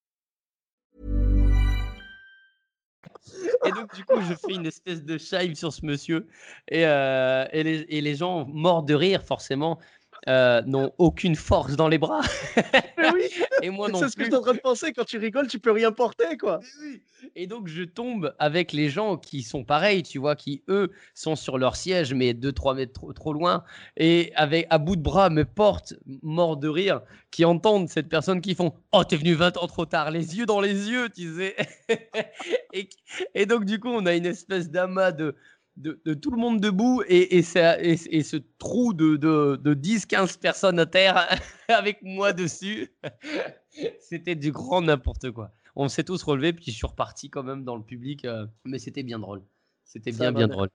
Et 3.65 3.71
donc, 3.71 3.93
du 3.95 4.03
coup, 4.05 4.19
je 4.21 4.33
fais 4.33 4.53
une 4.53 4.65
espèce 4.65 5.03
de 5.03 5.17
chime 5.17 5.55
sur 5.55 5.71
ce 5.71 5.85
monsieur. 5.85 6.27
Et, 6.67 6.85
euh, 6.85 7.45
et 7.53 8.01
les 8.01 8.15
gens, 8.15 8.45
morts 8.45 8.83
de 8.83 8.93
rire, 8.93 9.23
forcément, 9.23 9.79
euh, 10.29 10.61
n'ont 10.65 10.91
aucune 10.97 11.35
force 11.35 11.75
dans 11.75 11.87
les 11.87 11.97
bras. 11.97 12.21
Mais 12.97 13.09
oui, 13.13 13.23
Et 13.63 13.69
moi 13.69 13.89
non 13.89 13.99
c'est 13.99 14.09
ce 14.09 14.15
que 14.15 14.23
je 14.23 14.29
suis 14.29 14.35
en 14.35 14.41
train 14.41 14.53
de 14.53 14.59
penser. 14.59 14.93
Quand 14.93 15.05
tu 15.05 15.17
rigoles, 15.17 15.47
tu 15.47 15.59
peux 15.59 15.71
rien 15.71 15.91
porter, 15.91 16.37
quoi. 16.37 16.59
Et 17.35 17.47
donc, 17.47 17.67
je 17.67 17.83
tombe 17.83 18.33
avec 18.39 18.71
les 18.71 18.89
gens 18.89 19.17
qui 19.17 19.43
sont 19.43 19.63
pareils, 19.63 20.03
tu 20.03 20.19
vois, 20.19 20.35
qui, 20.35 20.63
eux, 20.69 20.91
sont 21.13 21.35
sur 21.35 21.57
leur 21.57 21.75
siège, 21.75 22.13
mais 22.13 22.33
2-3 22.33 22.75
mètres 22.75 22.93
trop, 22.93 23.13
trop 23.13 23.33
loin, 23.33 23.63
et 23.97 24.31
avec, 24.35 24.67
à 24.69 24.77
bout 24.77 24.95
de 24.95 25.01
bras, 25.01 25.29
me 25.29 25.45
portent, 25.45 25.93
morts 26.21 26.57
de 26.57 26.67
rire, 26.67 27.01
qui 27.31 27.45
entendent 27.45 27.89
cette 27.89 28.09
personne 28.09 28.41
qui 28.41 28.55
font 28.55 28.73
«Oh, 28.91 29.03
t'es 29.03 29.17
venu 29.17 29.33
20 29.33 29.57
ans 29.57 29.67
trop 29.67 29.85
tard, 29.85 30.11
les 30.11 30.37
yeux 30.37 30.45
dans 30.45 30.61
les 30.61 30.89
yeux, 30.89 31.09
tu 31.09 31.35
sais!» 31.35 31.55
et, 32.73 32.89
et 33.35 33.45
donc, 33.45 33.65
du 33.65 33.79
coup, 33.79 33.89
on 33.89 34.05
a 34.05 34.15
une 34.15 34.25
espèce 34.25 34.69
d'amas 34.69 35.11
de, 35.11 35.35
de, 35.77 36.01
de 36.05 36.13
tout 36.13 36.31
le 36.31 36.37
monde 36.37 36.59
debout, 36.59 37.01
et, 37.07 37.37
et, 37.37 37.41
ça- 37.43 37.81
et, 37.81 37.97
et 38.09 38.23
ce 38.23 38.37
trou 38.59 38.93
de, 38.93 39.15
de, 39.15 39.55
de 39.55 39.73
10-15 39.73 40.37
personnes 40.39 40.79
à 40.79 40.85
terre, 40.85 41.27
avec 41.69 42.01
moi 42.03 42.33
dessus. 42.33 42.89
C'était 43.99 44.35
du 44.35 44.51
grand 44.51 44.81
n'importe 44.81 45.31
quoi. 45.31 45.51
On 45.75 45.87
s'est 45.87 46.03
tous 46.03 46.21
relevés, 46.23 46.51
puis 46.53 46.65
je 46.67 46.71
suis 46.71 46.87
reparti 46.87 47.29
quand 47.29 47.43
même 47.43 47.63
dans 47.63 47.75
le 47.77 47.83
public. 47.83 48.25
euh, 48.25 48.45
mais 48.65 48.79
c'était 48.79 49.03
bien 49.03 49.19
drôle. 49.19 49.41
C'était 49.85 50.11
bien 50.11 50.31
bien. 50.31 50.47
drôle. 50.47 50.69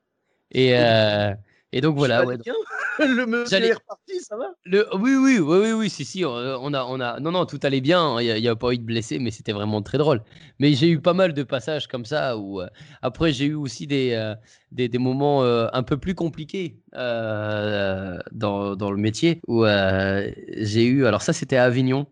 Et, 0.52 0.76
euh, 0.76 1.34
et 1.72 1.80
donc 1.80 1.96
voilà. 1.96 2.24
Ouais, 2.24 2.38
bien 2.38 2.54
Le 2.98 3.26
monsieur 3.26 3.58
est 3.58 3.72
reparti, 3.74 4.20
ça 4.20 4.36
va 4.36 4.46
le, 4.64 4.86
oui, 4.96 5.14
oui, 5.16 5.38
oui, 5.38 5.58
oui, 5.58 5.72
oui, 5.72 5.90
si, 5.90 6.04
si, 6.04 6.24
euh, 6.24 6.56
on 6.60 6.72
a, 6.72 6.84
on 6.84 6.98
a, 7.00 7.20
non, 7.20 7.32
non, 7.32 7.44
tout 7.44 7.60
allait 7.62 7.80
bien, 7.82 8.20
il 8.20 8.40
n'y 8.40 8.48
a, 8.48 8.56
pas 8.56 8.72
eu 8.72 8.78
de 8.78 8.84
blessés, 8.84 9.18
mais 9.18 9.30
c'était 9.30 9.52
vraiment 9.52 9.82
très 9.82 9.98
drôle. 9.98 10.22
Mais 10.58 10.72
j'ai 10.72 10.88
eu 10.88 11.00
pas 11.00 11.12
mal 11.12 11.34
de 11.34 11.42
passages 11.42 11.88
comme 11.88 12.04
ça, 12.04 12.38
où 12.38 12.60
euh, 12.60 12.68
après 13.02 13.32
j'ai 13.32 13.46
eu 13.46 13.54
aussi 13.54 13.86
des, 13.86 14.12
euh, 14.14 14.34
des, 14.72 14.88
des 14.88 14.98
moments 14.98 15.42
euh, 15.42 15.68
un 15.72 15.82
peu 15.82 15.98
plus 15.98 16.14
compliqués 16.14 16.80
euh, 16.94 18.18
dans, 18.32 18.76
dans 18.76 18.90
le 18.90 18.96
métier, 18.96 19.40
où 19.46 19.64
euh, 19.64 20.30
j'ai 20.56 20.84
eu, 20.84 21.06
alors 21.06 21.22
ça 21.22 21.32
c'était 21.32 21.56
à 21.56 21.64
Avignon. 21.64 22.06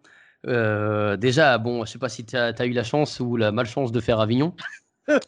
Euh, 0.47 1.17
déjà, 1.17 1.57
bon, 1.59 1.85
je 1.85 1.93
sais 1.93 1.99
pas 1.99 2.09
si 2.09 2.25
tu 2.25 2.37
as, 2.37 2.67
eu 2.67 2.73
la 2.73 2.85
chance 2.85 3.21
ou 3.21 3.37
la 3.37 3.53
malchance 3.53 3.93
de 3.93 4.01
faire 4.01 4.21
Avignon. 4.21 4.55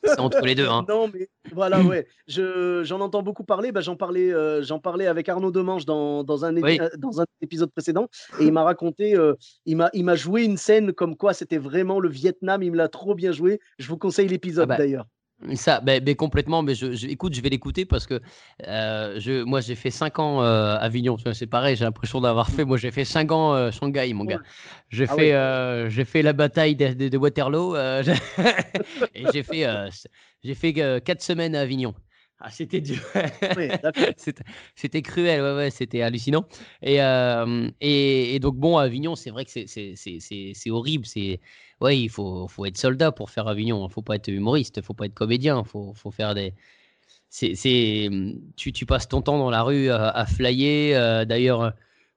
C'est 0.05 0.21
entre 0.21 0.41
les 0.41 0.55
deux, 0.55 0.69
hein. 0.69 0.85
Non, 0.89 1.11
mais 1.13 1.29
voilà, 1.53 1.81
ouais. 1.83 2.07
Je, 2.27 2.83
j'en 2.85 3.01
entends 3.01 3.23
beaucoup 3.23 3.45
parler. 3.45 3.73
Bah, 3.73 3.81
j'en, 3.81 3.97
parlais, 3.97 4.33
euh, 4.33 4.63
j'en 4.63 4.79
parlais 4.79 5.07
avec 5.07 5.29
Arnaud 5.29 5.51
Demange 5.51 5.85
dans, 5.85 6.25
dans, 6.25 6.45
un, 6.45 6.57
Oui. 6.57 6.79
dans 6.99 7.21
un 7.21 7.27
épisode 7.43 7.71
précédent. 7.71 8.09
Et 8.41 8.45
il 8.45 8.53
m'a 8.53 8.63
raconté, 8.63 9.15
euh, 9.15 9.35
il, 9.65 9.77
m'a, 9.77 9.91
il 9.93 10.05
m'a 10.05 10.15
joué 10.15 10.45
une 10.45 10.57
scène 10.57 10.93
comme 10.93 11.17
quoi 11.17 11.35
c'était 11.35 11.59
vraiment 11.59 12.01
le 12.01 12.09
Vietnam. 12.09 12.63
Il 12.63 12.73
me 12.73 12.77
l'a 12.77 12.89
trop 12.89 13.15
bien 13.15 13.33
joué. 13.33 13.61
Je 13.79 13.89
vous 13.89 13.99
conseille 13.99 14.29
l'épisode 14.29 14.65
Ah 14.65 14.67
bah, 14.67 14.79
d'ailleurs. 14.79 15.07
Ça, 15.55 15.81
ben, 15.81 16.03
ben, 16.03 16.17
complètement, 16.17 16.63
mais 16.63 16.75
je, 16.75 16.93
je- 16.95 17.09
écoute, 17.09 17.35
je 17.35 17.43
vais 17.43 17.51
l'écouter 17.51 17.85
parce 17.85 18.07
que 18.07 18.23
euh, 18.67 19.21
je, 19.21 19.43
moi 19.43 19.61
j'ai 19.61 19.75
fait 19.75 19.91
5 19.91 20.19
ans 20.19 20.43
euh, 20.43 20.75
à 20.77 20.79
Avignon, 20.79 21.19
c'est 21.35 21.47
pareil, 21.47 21.77
j'ai 21.77 21.85
l'impression 21.85 22.23
d'avoir 22.23 22.49
fait, 22.49 22.65
moi 22.65 22.79
j'ai 22.79 22.91
fait 22.91 23.05
5 23.05 23.31
ans 23.33 23.53
euh, 23.55 23.71
Shanghai, 23.71 24.15
mon 24.15 24.25
gars. 24.25 24.41
J'ai 24.89 25.07
Ah 25.07 25.15
fait, 25.15 25.35
euh, 25.35 25.91
j'ai 25.91 26.07
fait 26.07 26.23
la 26.23 26.33
bataille 26.33 26.75
de, 26.75 26.95
de- 26.95 27.09
de 27.09 27.19
Waterloo 27.19 27.77
euh, 27.77 28.03
et 29.15 29.27
j'ai 29.27 29.43
fait, 29.43 29.67
j'ai 30.43 30.55
fait 30.55 30.73
4 30.73 31.21
semaines 31.23 31.55
à 31.55 31.61
Avignon. 31.61 31.95
Ah, 32.39 32.51
c'était 32.51 32.83
dur. 32.83 33.01
c'était 34.75 35.03
cruel, 35.03 35.41
ouais, 35.41 35.55
ouais, 35.55 35.71
c'était 35.71 36.03
hallucinant. 36.03 36.47
Et, 36.83 37.03
euh, 37.03 37.71
et, 37.81 38.35
et, 38.35 38.39
donc, 38.41 38.57
bon, 38.57 38.77
Avignon, 38.77 39.17
c'est 39.17 39.31
vrai 39.31 39.47
que 39.47 39.51
c'est 39.51 40.71
horrible. 40.71 41.07
C'est 41.07 41.41
ouais, 41.81 41.99
il 41.99 42.11
faut, 42.11 42.47
faut 42.49 42.67
être 42.67 42.77
soldat 42.77 43.11
pour 43.11 43.31
faire 43.31 43.49
Avignon. 43.49 43.87
Il 43.89 43.93
faut 43.93 44.03
pas 44.03 44.17
être 44.17 44.29
humoriste, 44.29 44.77
il 44.77 44.83
faut 44.83 44.93
pas 44.93 45.07
être 45.07 45.15
comédien. 45.15 45.63
Il 45.65 45.69
faut, 45.69 45.95
faut 45.95 46.11
faire 46.11 46.35
des. 46.35 46.55
Tu, 47.31 48.73
tu 48.73 48.87
passes 48.87 49.09
ton 49.09 49.23
temps 49.23 49.39
dans 49.39 49.51
la 49.51 49.63
rue 49.63 49.89
à, 49.91 50.09
à 50.11 50.27
flyer. 50.27 50.99
Euh, 51.01 51.25
d'ailleurs, 51.25 51.73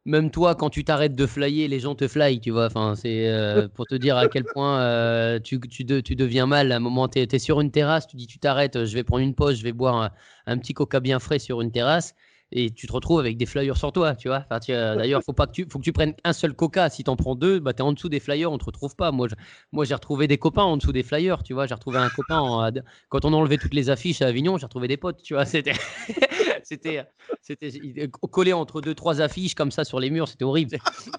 même 0.10 0.32
toi, 0.32 0.56
quand 0.56 0.70
tu 0.70 0.84
t'arrêtes 0.84 1.16
de 1.16 1.26
flyer, 1.26 1.68
les 1.68 1.80
gens 1.80 1.96
te 1.96 2.08
flyent, 2.08 2.42
tu 2.42 2.52
vois. 2.52 2.66
Enfin, 2.66 2.96
c'est 2.96 3.30
euh, 3.30 3.68
pour 3.74 3.86
te 3.86 3.96
dire 3.96 4.18
à 4.18 4.28
quel 4.28 4.44
point 4.44 4.82
euh, 4.82 5.40
tu, 5.40 5.60
tu, 5.60 5.86
tu, 5.86 6.16
deviens 6.16 6.48
mal. 6.48 6.72
À 6.72 6.78
un 6.78 6.80
moment, 6.80 7.08
tu 7.08 7.20
es, 7.20 7.40
sur 7.40 7.62
une 7.62 7.72
terrasse, 7.72 8.08
tu 8.08 8.18
dis 8.18 8.28
tu 8.28 8.40
t'arrêtes, 8.40 8.86
je 8.86 8.94
vais 8.94 9.04
prendre 9.04 9.24
une 9.24 9.36
pause, 9.36 9.58
je 9.60 9.64
vais 9.64 9.72
boire 9.72 10.12
un, 10.48 10.58
petit 10.58 10.74
coca 10.74 11.00
bien 11.00 11.20
frais 11.20 11.40
sur 11.40 11.62
une 11.62 11.72
terrasse 11.72 12.16
et 12.52 12.72
tu 12.72 12.88
te 12.88 12.94
retrouves 12.94 13.20
avec 13.20 13.38
des 13.38 13.46
flyers 13.46 13.78
sur 13.78 13.92
toi, 13.92 14.16
tu 14.16 14.28
vois. 14.28 14.46
D'ailleurs, 14.68 15.22
faut 15.24 15.34
pas 15.34 15.46
que 15.46 15.52
tu, 15.52 15.68
faut 15.72 15.80
que 15.80 15.84
tu 15.84 15.94
prennes 15.94 16.16
un 16.24 16.34
seul 16.34 16.54
coca. 16.54 16.90
Si 16.90 17.04
tu 17.04 17.10
en 17.10 17.16
prends 17.16 17.36
deux, 17.36 17.60
bah, 17.60 17.74
tu 17.74 17.80
es 17.80 17.82
en 17.82 17.94
dessous 17.94 18.10
des 18.10 18.20
flyers, 18.20 18.52
on 18.52 18.58
te 18.58 18.66
retrouve 18.66 18.96
pas. 18.96 19.12
Moi, 19.12 19.28
moi, 19.72 19.86
j'ai 19.86 19.94
retrouvé 19.94 20.28
des 20.28 20.38
copains 20.38 20.64
en 20.64 20.78
dessous 20.78 20.92
des 20.92 21.04
flyers, 21.04 21.44
tu 21.44 21.54
vois. 21.54 21.68
J'ai 21.68 21.76
retrouvé 21.76 22.00
un 22.00 22.10
copain 22.10 22.72
quand 23.10 23.26
on 23.26 23.34
a 23.34 23.36
enlevé 23.36 23.58
toutes 23.58 23.74
les 23.74 23.90
affiches 23.90 24.22
à 24.22 24.28
Avignon, 24.28 24.58
j'ai 24.58 24.66
retrouvé 24.66 24.88
des 24.88 24.98
potes, 24.98 25.22
tu 25.22 25.34
vois. 25.34 25.46
C'était, 25.46 25.74
c'était, 26.64 27.06
c'était 27.42 28.08
collé 28.32 28.54
entre 28.54 28.82
deux, 28.82 28.96
trois 28.96 29.22
affiches 29.22 29.54
comme 29.56 29.72
ça 29.72 29.84
sur 29.84 30.00
les 30.00 30.10
murs, 30.10 30.28
c'était 30.28 30.46
horrible. 30.46 30.78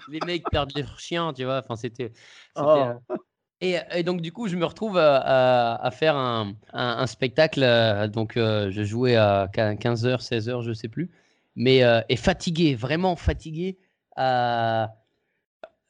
les 0.08 0.20
mecs 0.26 0.44
perdent 0.50 0.72
leurs 0.76 0.98
chiens, 0.98 1.32
tu 1.32 1.44
vois. 1.44 1.62
Enfin, 1.64 1.76
c'était. 1.76 2.12
Oh. 2.56 2.92
Et, 3.62 4.02
donc, 4.04 4.22
du 4.22 4.32
coup, 4.32 4.48
je 4.48 4.56
me 4.56 4.64
retrouve 4.64 4.96
à, 4.96 5.74
à, 5.74 5.90
faire 5.90 6.16
un, 6.16 7.06
spectacle. 7.06 7.62
Euh, 7.62 8.08
donc, 8.08 8.36
euh, 8.36 8.70
je 8.70 8.82
jouais 8.82 9.16
à 9.16 9.48
15h, 9.52 10.26
16h, 10.26 10.62
je 10.62 10.72
sais 10.72 10.88
plus 10.88 11.10
mais 11.56 11.82
euh, 11.82 12.00
fatigué, 12.16 12.74
vraiment 12.74 13.16
fatigué. 13.16 13.78
Euh, 14.18 14.86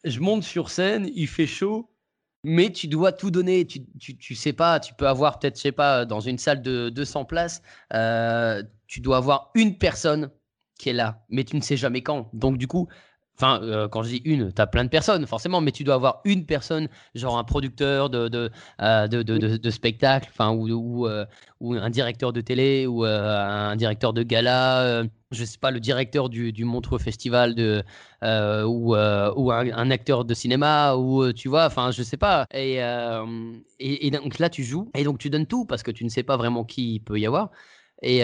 je 0.05 0.21
monte 0.21 0.43
sur 0.43 0.71
scène, 0.71 1.09
il 1.15 1.29
fait 1.29 1.47
chaud, 1.47 1.91
mais 2.43 2.71
tu 2.73 2.89
dois 2.89 3.13
tout 3.13 3.31
donner. 3.31 3.67
Tu, 3.67 3.87
tu, 3.99 4.17
tu 4.17 4.35
sais 4.35 4.53
pas, 4.53 4.81
tu 4.81 4.95
peux 4.95 5.09
avoir 5.09 5.39
peut-être, 5.39 5.57
je 5.57 5.63
sais 5.63 5.73
pas, 5.73 6.05
dans 6.05 6.21
une 6.21 6.39
salle 6.39 6.63
de 6.63 6.89
200 6.89 7.25
places, 7.25 7.63
euh, 7.95 8.63
tu 8.87 9.01
dois 9.01 9.19
avoir 9.19 9.51
une 9.55 9.79
personne 9.79 10.31
qui 10.79 10.89
est 10.89 10.95
là, 10.95 11.25
mais 11.29 11.45
tu 11.45 11.57
ne 11.57 11.61
sais 11.61 11.77
jamais 11.77 12.03
quand. 12.03 12.31
Donc 12.33 12.57
du 12.57 12.67
coup, 12.67 12.89
Enfin, 13.41 13.63
euh, 13.63 13.89
quand 13.89 14.03
je 14.03 14.11
dis 14.11 14.23
une, 14.27 14.53
tu 14.53 14.61
as 14.61 14.67
plein 14.67 14.85
de 14.85 14.91
personnes, 14.91 15.27
forcément, 15.27 15.63
mais 15.63 15.73
tu 15.73 15.83
dois 15.83 15.95
avoir 15.95 16.21
une 16.27 16.45
personne, 16.45 16.89
genre 17.15 17.39
un 17.39 17.45
producteur 17.45 18.11
de, 18.11 18.29
de, 18.29 18.51
euh, 18.83 19.09
de, 19.09 19.23
de, 19.23 19.71
spectacle, 19.71 20.29
enfin, 20.31 20.51
ou, 20.51 20.69
ou, 20.69 21.07
euh, 21.07 21.25
ou, 21.59 21.73
un 21.73 21.89
directeur 21.89 22.35
de 22.35 22.43
télé, 22.43 22.87
ou 22.87 23.05
un 23.05 23.75
directeur 23.77 24.13
de 24.13 24.23
gala, 24.23 25.05
je 25.31 25.45
sais 25.47 25.57
pas, 25.57 25.71
le 25.71 25.81
directeur 25.81 26.29
du, 26.29 26.53
du 26.53 26.67
Montreux 26.67 26.99
Festival, 26.99 27.55
de, 27.55 27.83
ou, 28.67 28.95
ou 28.95 29.51
un, 29.53 29.91
acteur 29.91 30.27
de 30.27 30.35
cinéma, 30.35 30.97
ou 30.97 31.33
tu 31.33 31.49
vois, 31.49 31.65
enfin, 31.65 31.93
je 31.93 32.03
sais 32.03 32.19
pas. 32.19 32.45
Et, 32.53 32.75
et, 33.79 34.07
et, 34.07 34.11
donc 34.11 34.39
là, 34.39 34.51
tu 34.51 34.65
joues, 34.65 34.91
et 34.95 35.03
donc 35.03 35.19
tu 35.19 35.31
donnes 35.31 35.47
tout, 35.47 35.65
parce 35.65 35.83
que 35.83 35.91
tu 35.91 36.05
ne 36.05 36.11
sais 36.11 36.25
pas 36.25 36.37
vraiment 36.37 36.65
qui 36.65 36.97
il 36.97 37.01
peut 37.01 37.19
y 37.19 37.25
avoir. 37.25 37.51
Et, 38.03 38.21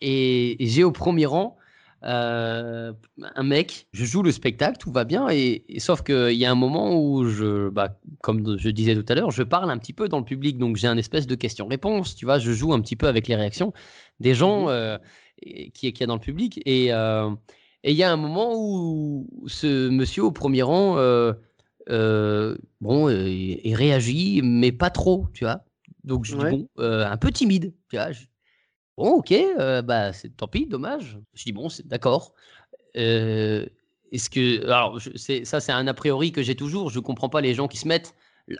et 0.00 0.56
j'ai 0.60 0.84
au 0.84 0.92
premier 0.92 1.26
rang 1.26 1.58
euh, 2.04 2.92
un 3.34 3.42
mec, 3.42 3.86
je 3.92 4.04
joue 4.04 4.22
le 4.22 4.30
spectacle, 4.30 4.76
tout 4.78 4.92
va 4.92 5.04
bien, 5.04 5.28
et, 5.30 5.64
sauf 5.78 6.02
qu'il 6.02 6.32
y 6.32 6.44
a 6.44 6.50
un 6.50 6.54
moment 6.54 7.00
où 7.00 7.26
je, 7.26 7.70
bah, 7.70 7.98
comme 8.22 8.58
je 8.58 8.68
disais 8.68 8.94
tout 8.94 9.04
à 9.08 9.14
l'heure, 9.14 9.30
je 9.30 9.42
parle 9.42 9.70
un 9.70 9.78
petit 9.78 9.94
peu 9.94 10.08
dans 10.08 10.18
le 10.18 10.24
public, 10.24 10.58
donc 10.58 10.76
j'ai 10.76 10.86
un 10.86 10.98
espèce 10.98 11.26
de 11.26 11.34
question-réponse, 11.34 12.14
tu 12.14 12.26
vois, 12.26 12.38
je 12.38 12.52
joue 12.52 12.74
un 12.74 12.80
petit 12.80 12.96
peu 12.96 13.06
avec 13.06 13.26
les 13.26 13.36
réactions 13.36 13.72
des 14.20 14.34
gens 14.34 14.66
mmh 14.66 14.68
euh, 14.68 14.98
qui, 15.72 15.92
qui 15.92 16.02
est 16.02 16.06
dans 16.06 16.14
le 16.14 16.20
public, 16.20 16.60
euh, 16.66 17.30
et 17.82 17.90
il 17.90 17.96
y 17.96 18.02
a 18.02 18.12
un 18.12 18.16
moment 18.16 18.52
où 18.54 19.26
ce 19.46 19.88
monsieur 19.88 20.24
au 20.24 20.32
premier 20.32 20.62
rang, 20.62 20.96
bon, 22.80 23.08
il, 23.08 23.74
réagit, 23.74 24.40
mais 24.42 24.72
pas 24.72 24.90
trop, 24.90 25.26
tu 25.32 25.44
vois. 25.44 25.64
Donc 26.02 26.24
je 26.24 26.36
dis 26.36 26.44
bon, 26.44 26.68
un 26.76 27.16
peu 27.16 27.30
timide, 27.30 27.74
tu 27.88 27.96
vois. 27.96 28.08
Bon, 28.96 29.10
ok, 29.10 29.32
euh, 29.32 29.82
bah, 29.82 30.12
c'est 30.12 30.36
tant 30.36 30.46
pis, 30.48 30.66
dommage. 30.66 31.18
Je 31.34 31.44
dis 31.44 31.52
bon, 31.52 31.68
c'est 31.68 31.86
d'accord. 31.86 32.32
Euh, 32.96 33.66
est-ce 34.12 34.30
que 34.30 34.64
alors 34.66 35.00
c'est 35.16 35.44
ça, 35.44 35.60
c'est 35.60 35.72
un 35.72 35.86
a 35.86 35.94
priori 35.94 36.32
que 36.32 36.42
j'ai 36.42 36.54
toujours. 36.54 36.90
Je 36.90 37.00
comprends 37.00 37.28
pas 37.28 37.40
les 37.40 37.54
gens 37.54 37.68
qui 37.68 37.78
se 37.78 37.88
mettent 37.88 38.14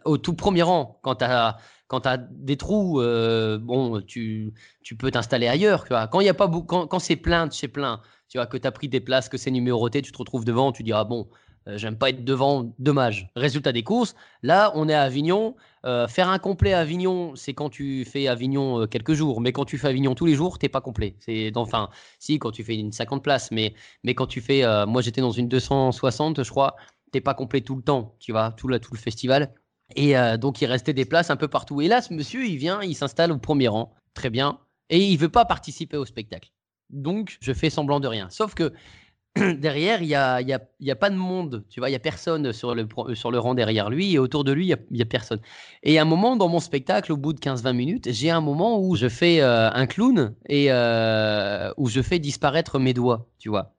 au 0.04 0.18
tout 0.18 0.34
premier 0.34 0.62
rang 0.62 0.98
quand 1.02 1.16
tu 1.16 1.24
as 1.24 1.58
quand 1.86 2.08
des 2.30 2.56
trous. 2.56 3.00
Euh, 3.00 3.58
bon, 3.58 4.00
tu, 4.02 4.52
tu 4.82 4.96
peux 4.96 5.10
t'installer 5.10 5.46
ailleurs. 5.46 5.86
Quand 6.10 6.20
y 6.20 6.28
a 6.28 6.34
pas 6.34 6.50
quand, 6.66 6.86
quand 6.88 6.98
c'est 6.98 7.16
plein 7.16 7.48
c'est 7.50 7.68
plein. 7.68 8.00
Tu 8.28 8.38
vois 8.38 8.46
que 8.46 8.56
tu 8.56 8.66
as 8.66 8.72
pris 8.72 8.88
des 8.88 9.00
places, 9.00 9.28
que 9.28 9.36
c'est 9.36 9.50
numéroté, 9.52 10.02
tu 10.02 10.10
te 10.10 10.18
retrouves 10.18 10.44
devant, 10.44 10.72
tu 10.72 10.82
diras 10.82 11.04
bon, 11.04 11.28
euh, 11.68 11.78
j'aime 11.78 11.96
pas 11.96 12.10
être 12.10 12.24
devant, 12.24 12.74
dommage. 12.78 13.30
Résultat 13.36 13.72
des 13.72 13.82
courses, 13.82 14.14
là, 14.42 14.72
on 14.74 14.88
est 14.88 14.94
à 14.94 15.02
Avignon. 15.02 15.54
Euh, 15.84 16.08
faire 16.08 16.28
un 16.28 16.38
complet 16.38 16.72
à 16.72 16.80
Avignon, 16.80 17.36
c'est 17.36 17.52
quand 17.52 17.68
tu 17.68 18.04
fais 18.06 18.26
Avignon 18.26 18.80
euh, 18.80 18.86
quelques 18.86 19.12
jours. 19.12 19.40
Mais 19.40 19.52
quand 19.52 19.64
tu 19.64 19.76
fais 19.76 19.88
Avignon 19.88 20.14
tous 20.14 20.26
les 20.26 20.34
jours, 20.34 20.58
t'es 20.58 20.68
pas 20.68 20.80
complet. 20.80 21.16
C'est 21.20 21.52
enfin, 21.56 21.90
si 22.18 22.38
quand 22.38 22.52
tu 22.52 22.64
fais 22.64 22.76
une 22.76 22.92
50 22.92 23.22
places, 23.22 23.50
mais 23.50 23.74
mais 24.02 24.14
quand 24.14 24.26
tu 24.26 24.40
fais, 24.40 24.62
moi 24.86 25.02
j'étais 25.02 25.20
dans 25.20 25.30
une 25.30 25.48
260, 25.48 26.42
je 26.42 26.50
crois, 26.50 26.76
t'es 27.12 27.20
pas 27.20 27.34
complet 27.34 27.60
tout 27.60 27.76
le 27.76 27.82
temps. 27.82 28.14
Tu 28.18 28.32
vois, 28.32 28.52
tout, 28.52 28.68
tout 28.78 28.94
le 28.94 28.98
festival. 28.98 29.54
Et 29.96 30.14
donc 30.38 30.62
il 30.62 30.66
restait 30.66 30.94
des 30.94 31.04
places 31.04 31.30
un 31.30 31.36
peu 31.36 31.48
partout. 31.48 31.80
Et 31.80 31.88
là, 31.88 32.00
ce 32.00 32.14
monsieur, 32.14 32.46
il 32.46 32.56
vient, 32.56 32.82
il 32.82 32.94
s'installe 32.94 33.32
au 33.32 33.38
premier 33.38 33.68
rang, 33.68 33.94
très 34.14 34.30
bien, 34.30 34.58
et 34.88 35.04
il 35.04 35.18
veut 35.18 35.28
pas 35.28 35.44
participer 35.44 35.96
au 35.96 36.06
spectacle. 36.06 36.50
Donc 36.90 37.36
je 37.40 37.52
fais 37.52 37.70
semblant 37.70 38.00
de 38.00 38.08
rien. 38.08 38.30
Sauf 38.30 38.54
que 38.54 38.72
derrière, 39.58 40.00
il 40.00 40.06
n'y 40.06 40.14
a, 40.14 40.40
y 40.40 40.52
a, 40.52 40.96
pas 40.96 41.10
de 41.10 41.16
monde, 41.16 41.64
tu 41.68 41.80
vois, 41.80 41.88
il 41.88 41.92
n'y 41.92 41.96
a 41.96 42.00
personne 42.00 42.52
sur 42.52 42.74
le, 42.74 43.38
rang 43.38 43.54
derrière 43.54 43.90
lui, 43.90 44.12
et 44.12 44.18
autour 44.18 44.44
de 44.44 44.52
lui, 44.52 44.66
il 44.66 44.78
n'y 44.92 45.00
a, 45.00 45.02
a, 45.02 45.06
personne. 45.06 45.40
Et 45.82 45.98
à 45.98 46.02
un 46.02 46.04
moment, 46.04 46.36
dans 46.36 46.48
mon 46.48 46.60
spectacle, 46.60 47.12
au 47.12 47.16
bout 47.16 47.32
de 47.32 47.40
15-20 47.40 47.72
minutes, 47.72 48.08
j'ai 48.12 48.30
un 48.30 48.40
moment 48.40 48.80
où 48.80 48.94
je 48.94 49.08
fais 49.08 49.40
euh, 49.40 49.70
un 49.72 49.86
clown 49.86 50.34
et 50.48 50.66
euh, 50.70 51.72
où 51.76 51.88
je 51.88 52.00
fais 52.00 52.20
disparaître 52.20 52.78
mes 52.78 52.94
doigts, 52.94 53.28
tu 53.38 53.48
vois. 53.48 53.73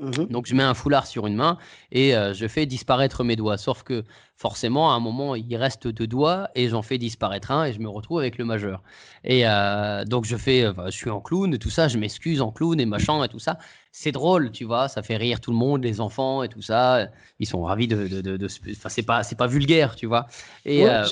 Mmh 0.00 0.26
Donc 0.30 0.46
je 0.46 0.54
mets 0.54 0.62
un 0.62 0.74
foulard 0.74 1.08
sur 1.08 1.26
une 1.26 1.34
main 1.34 1.58
et 1.90 2.14
euh, 2.14 2.32
je 2.32 2.46
fais 2.46 2.66
disparaître 2.66 3.24
mes 3.24 3.34
doigts. 3.34 3.58
Sauf 3.58 3.82
que 3.82 4.04
forcément, 4.36 4.92
à 4.92 4.94
un 4.94 5.00
moment, 5.00 5.34
il 5.34 5.56
reste 5.56 5.88
deux 5.88 6.06
doigts 6.06 6.50
et 6.54 6.68
j'en 6.68 6.82
fais 6.82 6.98
disparaître 6.98 7.50
un 7.50 7.64
et 7.64 7.72
je 7.72 7.80
me 7.80 7.88
retrouve 7.88 8.20
avec 8.20 8.38
le 8.38 8.44
majeur. 8.44 8.84
Et 9.24 9.42
euh, 9.44 10.04
donc 10.04 10.24
je 10.24 10.36
fais, 10.36 10.66
je 10.86 10.90
suis 10.90 11.10
en 11.10 11.20
clown 11.20 11.52
et 11.52 11.58
tout 11.58 11.70
ça, 11.70 11.88
je 11.88 11.98
m'excuse 11.98 12.40
en 12.40 12.52
clown 12.52 12.78
et 12.78 12.86
machin 12.86 13.24
et 13.24 13.28
tout 13.28 13.40
ça. 13.40 13.58
C'est 13.90 14.12
drôle, 14.12 14.52
tu 14.52 14.64
vois, 14.64 14.86
ça 14.86 15.02
fait 15.02 15.16
rire 15.16 15.40
tout 15.40 15.50
le 15.50 15.56
monde, 15.56 15.82
les 15.82 16.00
enfants 16.00 16.44
et 16.44 16.48
tout 16.48 16.62
ça. 16.62 17.08
Ils 17.40 17.46
sont 17.46 17.62
ravis 17.62 17.88
de. 17.88 18.06
de, 18.06 18.36
de, 18.36 18.48
Enfin, 18.70 18.88
c'est 18.88 19.02
pas, 19.02 19.24
c'est 19.24 19.36
pas 19.36 19.48
vulgaire, 19.48 19.96
tu 19.96 20.06
vois. 20.06 20.26
Et, 20.64 20.84
ouais, 20.84 21.02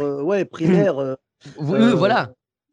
euh, 0.00 0.44
primaire. 0.44 1.16
voilà. 1.56 2.30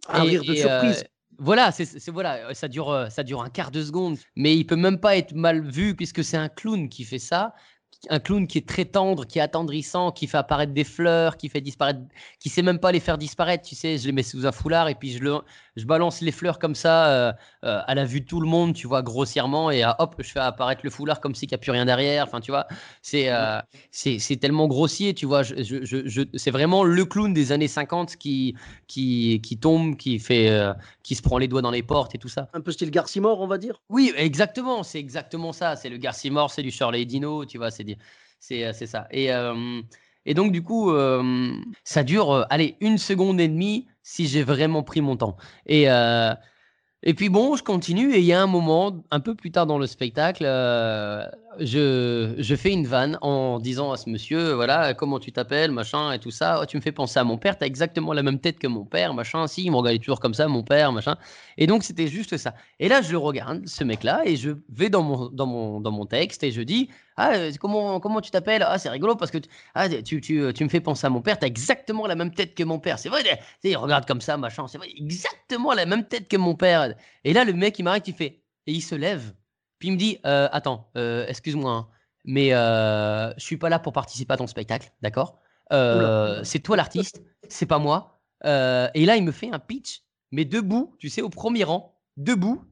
Un 0.09 0.21
rire 0.21 0.43
de 0.43 0.53
surprise. 0.53 1.05
Voilà, 1.37 1.71
voilà, 2.07 2.53
ça 2.53 2.67
dure, 2.67 2.89
euh, 2.89 3.09
ça 3.09 3.23
dure 3.23 3.41
un 3.41 3.49
quart 3.49 3.71
de 3.71 3.83
seconde, 3.83 4.17
mais 4.35 4.55
il 4.55 4.65
peut 4.65 4.75
même 4.77 4.99
pas 4.99 5.17
être 5.17 5.33
mal 5.33 5.61
vu 5.69 5.95
puisque 5.95 6.23
c'est 6.23 6.37
un 6.37 6.47
clown 6.49 6.87
qui 6.87 7.03
fait 7.03 7.19
ça 7.19 7.53
un 8.09 8.19
clown 8.19 8.47
qui 8.47 8.57
est 8.57 8.67
très 8.67 8.85
tendre, 8.85 9.25
qui 9.25 9.39
est 9.39 9.41
attendrissant, 9.41 10.11
qui 10.11 10.27
fait 10.27 10.37
apparaître 10.37 10.73
des 10.73 10.83
fleurs, 10.83 11.37
qui 11.37 11.49
fait 11.49 11.61
disparaître, 11.61 11.99
qui 12.39 12.49
sait 12.49 12.61
même 12.61 12.79
pas 12.79 12.91
les 12.91 12.99
faire 12.99 13.17
disparaître. 13.17 13.67
Tu 13.67 13.75
sais, 13.75 13.97
je 13.97 14.05
les 14.05 14.11
mets 14.11 14.23
sous 14.23 14.45
un 14.45 14.51
foulard 14.51 14.89
et 14.89 14.95
puis 14.95 15.11
je, 15.11 15.19
le, 15.19 15.39
je 15.75 15.85
balance 15.85 16.21
les 16.21 16.31
fleurs 16.31 16.59
comme 16.59 16.75
ça 16.75 17.07
euh, 17.07 17.33
euh, 17.63 17.81
à 17.85 17.95
la 17.95 18.05
vue 18.05 18.21
de 18.21 18.25
tout 18.25 18.39
le 18.39 18.47
monde, 18.47 18.73
tu 18.73 18.87
vois, 18.87 19.01
grossièrement, 19.01 19.71
et 19.71 19.83
hop, 19.99 20.15
je 20.19 20.31
fais 20.31 20.39
apparaître 20.39 20.81
le 20.83 20.89
foulard 20.89 21.19
comme 21.19 21.35
s'il 21.35 21.49
n'y 21.49 21.55
a 21.55 21.57
plus 21.57 21.71
rien 21.71 21.85
derrière. 21.85 22.25
Enfin, 22.25 22.41
tu 22.41 22.51
vois, 22.51 22.67
c'est 23.01 23.31
euh, 23.31 23.59
c'est 23.91 24.37
tellement 24.39 24.67
grossier, 24.67 25.13
tu 25.13 25.25
vois. 25.25 25.43
Je, 25.43 25.55
je, 25.63 25.83
je, 25.83 26.21
c'est 26.35 26.51
vraiment 26.51 26.83
le 26.83 27.05
clown 27.05 27.33
des 27.33 27.51
années 27.51 27.67
50 27.67 28.15
qui, 28.17 28.55
qui, 28.87 29.41
qui 29.41 29.57
tombe, 29.57 29.97
qui, 29.97 30.19
fait, 30.19 30.51
qui 31.03 31.15
se 31.15 31.21
prend 31.21 31.37
les 31.37 31.47
doigts 31.47 31.61
dans 31.61 31.71
les 31.71 31.83
portes 31.83 32.15
et 32.15 32.17
tout 32.17 32.29
ça. 32.29 32.49
Un 32.53 32.61
peu 32.61 32.71
style 32.71 32.91
Garcimore, 32.91 33.41
on 33.41 33.47
va 33.47 33.57
dire? 33.57 33.81
Oui, 33.89 34.13
exactement, 34.15 34.83
c'est 34.83 34.99
exactement 34.99 35.53
ça. 35.53 35.75
C'est 35.75 35.89
le 35.89 35.97
Garcimore, 35.97 36.51
c'est 36.51 36.63
du 36.63 36.71
Shirley 36.71 37.05
Dino, 37.05 37.45
tu 37.45 37.57
vois, 37.57 37.71
c'est 37.71 37.83
c'est 38.39 38.73
ça. 38.85 39.07
Et. 39.11 39.29
Et 40.27 40.33
donc, 40.33 40.51
du 40.51 40.63
coup, 40.63 40.91
ça 41.83 42.03
dure, 42.03 42.47
allez, 42.49 42.77
une 42.81 42.97
seconde 42.97 43.39
et 43.39 43.47
demie 43.47 43.87
si 44.01 44.27
j'ai 44.27 44.43
vraiment 44.43 44.81
pris 44.81 45.01
mon 45.01 45.17
temps. 45.17 45.37
Et, 45.67 45.83
et 47.03 47.13
puis, 47.13 47.29
bon, 47.29 47.55
je 47.55 47.63
continue. 47.63 48.13
Et 48.15 48.19
il 48.19 48.25
y 48.25 48.33
a 48.33 48.41
un 48.41 48.47
moment, 48.47 49.03
un 49.11 49.19
peu 49.19 49.35
plus 49.35 49.51
tard 49.51 49.67
dans 49.67 49.77
le 49.77 49.85
spectacle, 49.85 50.43
je, 51.59 52.33
je, 52.37 52.55
fais 52.55 52.71
une 52.71 52.87
vanne 52.87 53.17
en 53.21 53.59
disant 53.59 53.91
à 53.91 53.97
ce 53.97 54.09
monsieur, 54.09 54.53
voilà, 54.53 54.93
comment 54.93 55.19
tu 55.19 55.31
t'appelles, 55.31 55.71
machin, 55.71 56.11
et 56.11 56.19
tout 56.19 56.31
ça. 56.31 56.59
Oh, 56.61 56.65
tu 56.65 56.77
me 56.77 56.81
fais 56.81 56.91
penser 56.91 57.19
à 57.19 57.23
mon 57.23 57.37
père, 57.37 57.57
tu 57.57 57.63
as 57.63 57.67
exactement 57.67 58.11
la 58.13 58.23
même 58.23 58.39
tête 58.39 58.59
que 58.59 58.67
mon 58.67 58.83
père, 58.83 59.13
machin. 59.13 59.47
Si, 59.47 59.63
il 59.63 59.71
me 59.71 59.77
regardait 59.77 59.99
toujours 59.99 60.19
comme 60.19 60.33
ça, 60.33 60.47
mon 60.47 60.63
père, 60.63 60.91
machin. 60.91 61.15
Et 61.57 61.67
donc, 61.67 61.83
c'était 61.83 62.07
juste 62.07 62.37
ça. 62.37 62.55
Et 62.79 62.89
là, 62.89 63.01
je 63.01 63.15
regarde 63.15 63.67
ce 63.67 63.83
mec-là 63.83 64.23
et 64.25 64.35
je 64.35 64.51
vais 64.69 64.89
dans 64.89 65.03
mon, 65.03 65.29
dans 65.29 65.45
mon, 65.45 65.81
dans 65.81 65.91
mon 65.91 66.05
texte 66.05 66.43
et 66.43 66.51
je 66.51 66.61
dis, 66.61 66.89
Ah, 67.17 67.33
euh, 67.35 67.51
comment, 67.59 67.99
comment 67.99 68.19
tu 68.21 68.29
t'appelles? 68.31 68.63
Ah, 68.67 68.77
c'est 68.77 68.89
rigolo 68.89 69.15
parce 69.15 69.31
que 69.31 69.37
tu, 69.37 69.49
ah, 69.73 69.87
tu, 69.89 70.19
tu, 70.21 70.51
tu 70.53 70.63
me 70.63 70.69
fais 70.69 70.81
penser 70.81 71.07
à 71.07 71.09
mon 71.09 71.21
père. 71.21 71.39
Tu 71.39 71.45
as 71.45 71.47
exactement 71.47 72.07
la 72.07 72.15
même 72.15 72.33
tête 72.33 72.55
que 72.55 72.63
mon 72.63 72.79
père. 72.79 72.99
C'est 72.99 73.09
vrai, 73.09 73.23
il 73.63 73.77
regarde 73.77 74.05
comme 74.05 74.21
ça, 74.21 74.35
machin. 74.37 74.67
C'est 74.67 74.77
vrai, 74.77 74.89
exactement 74.97 75.73
la 75.73 75.85
même 75.85 76.05
tête 76.07 76.27
que 76.27 76.37
mon 76.37 76.55
père. 76.55 76.93
Et 77.23 77.33
là, 77.33 77.45
le 77.45 77.53
mec, 77.53 77.79
il 77.79 77.83
m'arrête, 77.83 78.07
il 78.07 78.13
fait. 78.15 78.41
Et 78.67 78.73
il 78.73 78.81
se 78.81 78.95
lève. 78.95 79.33
Puis 79.79 79.89
il 79.89 79.91
me 79.93 79.97
dit 79.97 80.19
euh, 80.25 80.49
Attends, 80.51 80.89
euh, 80.97 81.25
excuse-moi, 81.27 81.71
hein, 81.71 81.87
mais 82.25 82.53
euh, 82.53 83.33
je 83.37 83.43
suis 83.43 83.57
pas 83.57 83.69
là 83.69 83.79
pour 83.79 83.93
participer 83.93 84.33
à 84.33 84.37
ton 84.37 84.47
spectacle, 84.47 84.91
d'accord? 85.01 85.39
Euh, 85.73 86.43
C'est 86.43 86.59
toi 86.59 86.75
l'artiste, 86.77 87.21
c'est 87.47 87.65
pas 87.65 87.79
moi. 87.79 88.19
Euh, 88.45 88.89
et 88.93 89.05
là, 89.05 89.15
il 89.15 89.23
me 89.23 89.31
fait 89.31 89.51
un 89.51 89.59
pitch, 89.59 90.01
mais 90.31 90.45
debout, 90.45 90.95
tu 90.99 91.09
sais, 91.09 91.21
au 91.21 91.29
premier 91.29 91.63
rang, 91.63 91.97
debout. 92.17 92.63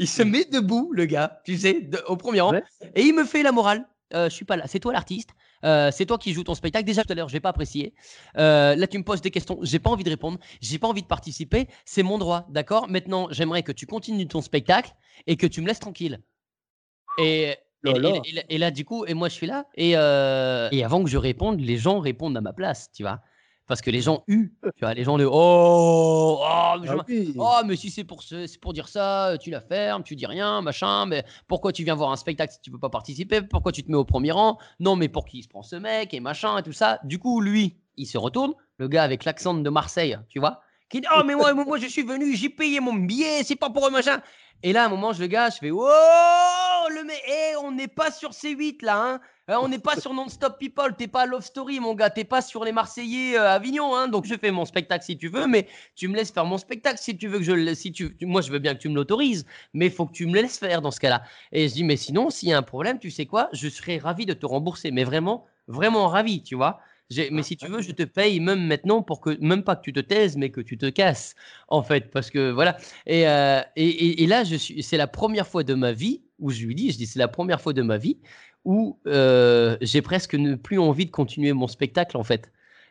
Il 0.00 0.08
se 0.08 0.22
met 0.22 0.44
debout, 0.46 0.90
le 0.92 1.04
gars, 1.04 1.40
tu 1.44 1.56
sais, 1.58 1.82
de- 1.82 2.02
au 2.08 2.16
premier 2.16 2.40
rang. 2.40 2.52
Ouais. 2.52 2.62
Et 2.96 3.02
il 3.02 3.14
me 3.14 3.24
fait 3.24 3.42
la 3.42 3.52
morale. 3.52 3.86
Euh, 4.12 4.28
je 4.28 4.34
suis 4.34 4.44
pas 4.44 4.56
là, 4.56 4.64
c'est 4.66 4.80
toi 4.80 4.92
l'artiste. 4.92 5.30
Euh, 5.64 5.90
c'est 5.92 6.06
toi 6.06 6.18
qui 6.18 6.32
joues 6.32 6.42
ton 6.42 6.54
spectacle. 6.54 6.84
Déjà 6.84 7.04
tout 7.04 7.12
à 7.12 7.14
l'heure, 7.14 7.28
j'ai 7.28 7.38
pas 7.38 7.50
apprécié. 7.50 7.94
Euh, 8.38 8.74
là, 8.74 8.86
tu 8.88 8.98
me 8.98 9.04
poses 9.04 9.20
des 9.20 9.30
questions. 9.30 9.58
J'ai 9.62 9.78
pas 9.78 9.90
envie 9.90 10.02
de 10.02 10.10
répondre. 10.10 10.38
J'ai 10.60 10.78
pas 10.78 10.88
envie 10.88 11.02
de 11.02 11.06
participer. 11.06 11.68
C'est 11.84 12.02
mon 12.02 12.18
droit, 12.18 12.46
d'accord? 12.48 12.88
Maintenant, 12.88 13.28
j'aimerais 13.30 13.62
que 13.62 13.72
tu 13.72 13.86
continues 13.86 14.26
ton 14.26 14.40
spectacle 14.40 14.90
et 15.28 15.36
que 15.36 15.46
tu 15.46 15.60
me 15.60 15.66
laisses 15.68 15.78
tranquille. 15.78 16.18
Et, 17.18 17.42
et, 17.50 17.56
Là, 17.84 17.98
là. 17.98 18.20
et- 18.24 18.54
et 18.54 18.58
là- 18.58 18.70
du 18.70 18.84
coup, 18.84 19.04
et 19.06 19.14
moi, 19.14 19.28
je 19.28 19.34
suis 19.34 19.46
là. 19.46 19.66
Euh, 19.78 20.68
et 20.72 20.82
avant 20.82 21.04
que 21.04 21.10
je 21.10 21.18
réponde, 21.18 21.60
les 21.60 21.76
gens 21.76 22.00
répondent 22.00 22.36
à 22.36 22.40
ma 22.40 22.52
place, 22.54 22.90
tu 22.92 23.02
vois? 23.02 23.20
Parce 23.70 23.82
que 23.82 23.90
les 23.92 24.00
gens 24.00 24.24
huent, 24.26 24.52
tu 24.64 24.80
vois 24.84 24.94
Les 24.94 25.04
gens 25.04 25.16
le 25.16 25.28
oh, 25.30 26.40
oh, 26.40 26.74
mais 26.82 26.88
Ah 26.88 26.96
oui. 27.06 27.36
Oh, 27.38 27.60
mais 27.64 27.76
si 27.76 27.88
c'est 27.88 28.02
pour, 28.02 28.20
ce- 28.24 28.48
c'est 28.48 28.58
pour 28.60 28.72
dire 28.72 28.88
ça, 28.88 29.36
tu 29.40 29.48
la 29.50 29.60
fermes, 29.60 30.02
tu 30.02 30.16
dis 30.16 30.26
rien, 30.26 30.60
machin, 30.60 31.06
mais 31.06 31.24
pourquoi 31.46 31.72
tu 31.72 31.84
viens 31.84 31.94
voir 31.94 32.10
un 32.10 32.16
spectacle 32.16 32.52
si 32.52 32.60
tu 32.60 32.72
veux 32.72 32.80
pas 32.80 32.90
participer? 32.90 33.42
Pourquoi 33.42 33.70
tu 33.70 33.84
te 33.84 33.88
mets 33.92 33.96
au 33.96 34.04
premier 34.04 34.32
rang? 34.32 34.58
Non, 34.80 34.96
mais 34.96 35.08
pour 35.08 35.24
qui 35.24 35.38
il 35.38 35.42
se 35.44 35.48
prend 35.48 35.62
ce 35.62 35.76
mec 35.76 36.12
et 36.12 36.18
machin 36.18 36.58
et 36.58 36.64
tout 36.64 36.72
ça 36.72 36.98
Du 37.04 37.20
coup, 37.20 37.40
lui, 37.40 37.76
il 37.96 38.06
se 38.06 38.18
retourne, 38.18 38.54
le 38.78 38.88
gars 38.88 39.04
avec 39.04 39.24
l'accent 39.24 39.54
de 39.54 39.70
Marseille, 39.70 40.18
tu 40.28 40.40
vois 40.40 40.62
qui 40.90 41.00
dit 41.00 41.06
Oh, 41.16 41.22
mais 41.24 41.36
moi, 41.36 41.54
moi, 41.54 41.64
moi, 41.64 41.78
je 41.78 41.86
suis 41.86 42.02
venu, 42.02 42.34
j'ai 42.34 42.48
payé 42.48 42.80
mon 42.80 42.94
billet, 42.94 43.44
c'est 43.44 43.54
pas 43.54 43.70
pour 43.70 43.86
un 43.86 43.90
machin. 43.90 44.20
Et 44.64 44.72
là, 44.72 44.82
à 44.82 44.86
un 44.86 44.88
moment, 44.88 45.12
je 45.12 45.20
le 45.20 45.28
gars, 45.28 45.48
je 45.48 45.58
fais 45.58 45.70
Oh, 45.72 45.86
mec, 47.10 47.22
eh, 47.28 47.56
on 47.62 47.72
n'est 47.72 47.88
pas 47.88 48.10
sur 48.10 48.30
C8 48.32 48.82
là, 48.82 48.96
hein 49.02 49.20
Euh, 49.50 49.56
on 49.60 49.68
n'est 49.68 49.80
pas 49.80 49.96
sur 49.96 50.14
Non-Stop 50.14 50.58
People, 50.58 50.94
t'es 50.96 51.08
pas 51.08 51.26
Love 51.26 51.42
Story, 51.42 51.80
mon 51.80 51.94
gars, 51.94 52.08
t'es 52.10 52.24
pas 52.24 52.40
sur 52.40 52.64
les 52.64 52.70
Marseillais 52.72 53.36
euh, 53.36 53.50
Avignon, 53.50 53.96
hein, 53.96 54.06
donc 54.06 54.24
je 54.24 54.36
fais 54.36 54.52
mon 54.52 54.64
spectacle 54.64 55.04
si 55.04 55.18
tu 55.18 55.28
veux, 55.28 55.46
mais 55.48 55.66
tu 55.96 56.06
me 56.08 56.14
laisses 56.14 56.30
faire 56.30 56.44
mon 56.44 56.56
spectacle 56.58 56.98
si 57.00 57.16
tu 57.16 57.26
veux 57.26 57.38
que 57.38 57.44
je 57.44 57.52
le. 57.52 57.74
Si 57.74 57.90
tu, 57.92 58.16
moi, 58.22 58.42
je 58.42 58.52
veux 58.52 58.60
bien 58.60 58.74
que 58.74 58.80
tu 58.80 58.88
me 58.88 58.94
l'autorises, 58.94 59.44
mais 59.74 59.86
il 59.86 59.92
faut 59.92 60.06
que 60.06 60.12
tu 60.12 60.26
me 60.26 60.40
laisses 60.40 60.58
faire 60.58 60.80
dans 60.82 60.92
ce 60.92 61.00
cas-là. 61.00 61.22
Et 61.52 61.68
je 61.68 61.74
dis, 61.74 61.84
mais 61.84 61.96
sinon, 61.96 62.30
s'il 62.30 62.48
y 62.50 62.52
a 62.52 62.58
un 62.58 62.62
problème, 62.62 62.98
tu 63.00 63.10
sais 63.10 63.26
quoi, 63.26 63.48
je 63.52 63.68
serais 63.68 63.98
ravi 63.98 64.24
de 64.24 64.34
te 64.34 64.46
rembourser, 64.46 64.92
mais 64.92 65.02
vraiment, 65.04 65.46
vraiment 65.66 66.06
ravi, 66.08 66.42
tu 66.42 66.54
vois. 66.54 66.80
Mais 67.32 67.42
si 67.42 67.56
tu 67.56 67.66
veux, 67.66 67.82
je 67.82 67.90
te 67.90 68.04
paye 68.04 68.38
même 68.38 68.64
maintenant 68.68 69.02
pour 69.02 69.20
que, 69.20 69.36
même 69.40 69.64
pas 69.64 69.74
que 69.74 69.82
tu 69.82 69.92
te 69.92 69.98
taises, 69.98 70.36
mais 70.36 70.50
que 70.50 70.60
tu 70.60 70.78
te 70.78 70.86
casses, 70.88 71.34
en 71.66 71.82
fait, 71.82 72.08
parce 72.12 72.30
que 72.30 72.52
voilà. 72.52 72.76
Et, 73.06 73.26
euh, 73.28 73.60
et, 73.74 74.22
et- 74.22 74.26
là, 74.28 74.44
c'est 74.44 74.96
la 74.96 75.08
première 75.08 75.48
fois 75.48 75.64
de 75.64 75.74
ma 75.74 75.92
vie 75.92 76.22
où 76.40 76.50
je 76.50 76.64
lui 76.64 76.74
dis, 76.74 76.90
je 76.90 76.96
dis, 76.96 77.06
c'est 77.06 77.18
la 77.18 77.28
première 77.28 77.60
fois 77.60 77.72
de 77.72 77.82
ma 77.82 77.98
vie 77.98 78.18
où 78.64 78.98
euh, 79.06 79.76
j'ai 79.80 80.02
presque 80.02 80.34
ne 80.34 80.54
plus 80.54 80.78
envie 80.78 81.06
de 81.06 81.10
continuer 81.10 81.52
mon 81.52 81.66
spectacle, 81.66 82.16
en 82.16 82.24
fait. 82.24 82.50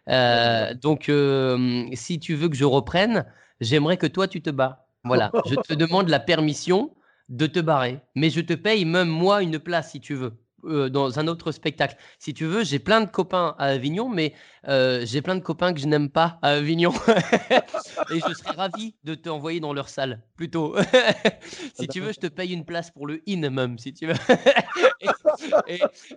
Euh, 0.09 0.73
donc, 0.73 1.09
euh, 1.09 1.85
si 1.93 2.19
tu 2.19 2.35
veux 2.35 2.49
que 2.49 2.55
je 2.55 2.65
reprenne, 2.65 3.25
j'aimerais 3.61 3.97
que 3.97 4.07
toi, 4.07 4.27
tu 4.27 4.41
te 4.41 4.49
bats. 4.49 4.87
Voilà, 5.03 5.31
je 5.45 5.55
te 5.55 5.73
demande 5.73 6.09
la 6.09 6.19
permission 6.19 6.91
de 7.29 7.45
te 7.45 7.59
barrer, 7.59 7.99
mais 8.15 8.29
je 8.29 8.41
te 8.41 8.53
paye 8.53 8.85
même 8.85 9.07
moi 9.07 9.43
une 9.43 9.59
place 9.59 9.91
si 9.91 9.99
tu 9.99 10.15
veux. 10.15 10.33
Euh, 10.65 10.89
dans 10.89 11.19
un 11.19 11.27
autre 11.27 11.51
spectacle. 11.51 11.95
Si 12.17 12.33
tu 12.33 12.45
veux, 12.45 12.63
j'ai 12.63 12.79
plein 12.79 13.01
de 13.01 13.09
copains 13.09 13.55
à 13.57 13.65
Avignon, 13.65 14.09
mais 14.09 14.33
euh, 14.67 15.05
j'ai 15.05 15.21
plein 15.21 15.35
de 15.35 15.41
copains 15.41 15.73
que 15.73 15.79
je 15.79 15.87
n'aime 15.87 16.09
pas 16.09 16.39
à 16.41 16.49
Avignon. 16.51 16.91
Et 18.11 18.19
je 18.19 18.33
serais 18.33 18.55
ravi 18.55 18.95
de 19.03 19.15
t'envoyer 19.15 19.59
dans 19.59 19.73
leur 19.73 19.89
salle, 19.89 20.21
plutôt. 20.35 20.75
si 21.79 21.87
tu 21.87 22.01
veux, 22.01 22.11
je 22.11 22.19
te 22.19 22.27
paye 22.27 22.53
une 22.53 22.65
place 22.65 22.91
pour 22.91 23.07
le 23.07 23.21
in 23.27 23.49
même, 23.49 23.77
si 23.77 23.93
tu 23.93 24.07
veux. 24.07 24.13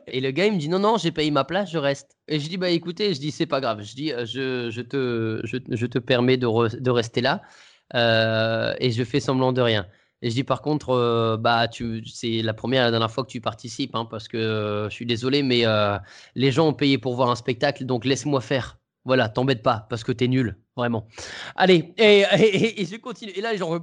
et, 0.06 0.20
le 0.20 0.30
gars, 0.30 0.46
il 0.46 0.54
me 0.54 0.58
dit 0.58 0.68
non, 0.68 0.78
non, 0.78 0.96
j'ai 0.96 1.12
payé 1.12 1.30
ma 1.30 1.44
place, 1.44 1.70
je 1.70 1.78
reste. 1.78 2.16
Et 2.28 2.40
je 2.40 2.48
dis, 2.48 2.56
bah 2.56 2.70
écoutez, 2.70 3.14
je 3.14 3.20
dis, 3.20 3.30
c'est 3.30 3.46
pas 3.46 3.60
grave. 3.60 3.82
Je 3.82 3.94
dis, 3.94 4.12
euh, 4.12 4.26
je, 4.26 4.70
je, 4.70 4.80
te, 4.80 5.40
je, 5.44 5.58
je 5.68 5.86
te 5.86 5.98
permets 5.98 6.36
de, 6.36 6.78
de 6.78 6.90
rester 6.90 7.20
là. 7.20 7.42
Et 8.80 8.90
je 8.90 9.04
fais 9.04 9.20
semblant 9.20 9.52
de 9.52 9.60
rien. 9.60 9.86
Et 10.22 10.30
je 10.30 10.34
dis 10.34 10.44
par 10.44 10.62
contre, 10.62 10.90
euh, 10.90 11.36
bah 11.36 11.68
tu, 11.68 12.04
c'est 12.06 12.42
la 12.42 12.54
première 12.54 12.82
et 12.82 12.84
la 12.86 12.90
dernière 12.92 13.10
fois 13.10 13.24
que 13.24 13.28
tu 13.30 13.40
participes, 13.40 13.94
hein, 13.94 14.06
parce 14.08 14.28
que 14.28 14.36
euh, 14.36 14.88
je 14.88 14.94
suis 14.94 15.06
désolé, 15.06 15.42
mais 15.42 15.66
euh, 15.66 15.98
les 16.36 16.52
gens 16.52 16.68
ont 16.68 16.72
payé 16.72 16.96
pour 16.96 17.14
voir 17.16 17.30
un 17.30 17.36
spectacle, 17.36 17.84
donc 17.84 18.04
laisse-moi 18.04 18.40
faire. 18.40 18.78
Voilà, 19.04 19.28
t'embête 19.28 19.64
pas, 19.64 19.88
parce 19.90 20.04
que 20.04 20.12
t'es 20.12 20.28
nul, 20.28 20.56
vraiment. 20.76 21.08
Allez, 21.56 21.92
et, 21.98 22.24
je 22.84 22.96
continue. 22.98 23.32
Et 23.32 23.40
là, 23.40 23.56
j'en 23.56 23.68
veux 23.70 23.80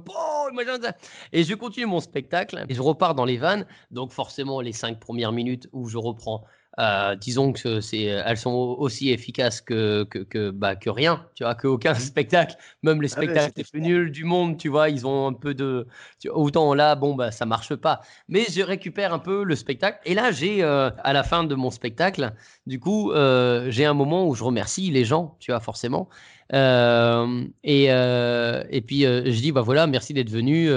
Et 1.32 1.44
je 1.44 1.54
continue 1.54 1.84
mon 1.84 2.00
spectacle, 2.00 2.64
et 2.66 2.74
je 2.74 2.80
repars 2.80 3.14
dans 3.14 3.26
les 3.26 3.36
vannes. 3.36 3.66
Donc 3.90 4.12
forcément, 4.12 4.62
les 4.62 4.72
cinq 4.72 4.98
premières 4.98 5.32
minutes 5.32 5.68
où 5.72 5.90
je 5.90 5.98
reprends, 5.98 6.44
euh, 6.80 7.14
disons 7.16 7.52
que 7.52 7.80
c'est, 7.80 8.02
elles 8.04 8.38
sont 8.38 8.52
aussi 8.52 9.10
efficaces 9.10 9.60
que, 9.60 10.04
que, 10.04 10.18
que, 10.20 10.50
bah, 10.50 10.76
que 10.76 10.90
rien, 10.90 11.26
tu 11.34 11.44
vois, 11.44 11.54
qu'aucun 11.54 11.94
spectacle. 11.94 12.56
Même 12.82 13.02
les 13.02 13.12
Ah 13.12 13.24
ouais, 13.24 13.36
spectacles 13.36 13.52
les 13.56 13.64
c'est 13.64 13.70
plus 13.70 13.80
nuls 13.82 14.10
du 14.10 14.24
monde, 14.24 14.56
tu 14.58 14.68
vois, 14.70 14.88
ils 14.90 15.06
ont 15.06 15.26
un 15.28 15.32
peu 15.34 15.54
de... 15.54 15.86
tu 16.18 16.28
autant 16.30 16.74
là, 16.74 16.94
bon, 16.96 17.14
bah, 17.14 17.30
ça 17.32 17.46
marche 17.46 17.74
pas. 17.76 18.00
Mais 18.28 18.44
je 18.50 18.62
récupère 18.62 19.12
un 19.14 19.18
peu 19.18 19.44
le 19.44 19.56
spectacle. 19.56 20.00
Et 20.04 20.14
là, 20.14 20.32
j'ai, 20.32 20.62
euh, 20.62 20.90
à 21.04 21.12
la 21.12 21.22
fin 21.22 21.44
de 21.44 21.54
mon 21.54 21.70
spectacle, 21.70 22.32
du 22.66 22.80
coup, 22.80 23.12
euh, 23.12 23.70
j'ai 23.70 23.84
un 23.84 23.94
moment 23.94 24.26
où 24.26 24.34
je 24.34 24.44
remercie 24.44 24.90
les 24.90 25.04
gens, 25.04 25.36
tu 25.40 25.50
vois, 25.52 25.60
forcément. 25.60 26.08
Euh, 26.52 27.44
et, 27.62 27.86
euh, 27.90 28.64
et 28.70 28.80
puis, 28.80 29.06
euh, 29.06 29.22
je 29.26 29.40
dis, 29.40 29.52
bah 29.52 29.62
voilà, 29.62 29.86
merci 29.86 30.14
d'être 30.14 30.30
venu. 30.30 30.68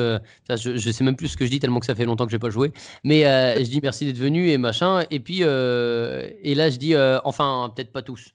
ça, 0.47 0.55
je, 0.55 0.77
sais 0.77 1.03
même 1.03 1.15
plus 1.15 1.29
ce 1.29 1.37
que 1.37 1.45
je 1.45 1.49
dis 1.51 1.59
tellement 1.59 1.79
que 1.79 1.85
ça 1.85 1.95
fait 1.95 2.05
longtemps 2.05 2.25
que 2.25 2.31
j'ai 2.31 2.39
pas 2.39 2.49
joué. 2.49 2.71
Mais 3.03 3.21
je 3.57 3.69
dis 3.69 3.79
merci 3.81 4.05
d'être 4.05 4.17
venu 4.17 4.49
et 4.49 4.57
machin. 4.57 5.03
Et 5.11 5.19
puis, 5.19 5.41
et 5.41 6.55
là, 6.55 6.69
je 6.69 6.77
dis, 6.77 6.95
enfin, 7.23 7.71
peut-être 7.75 7.91
pas 7.91 8.01
tous. 8.01 8.33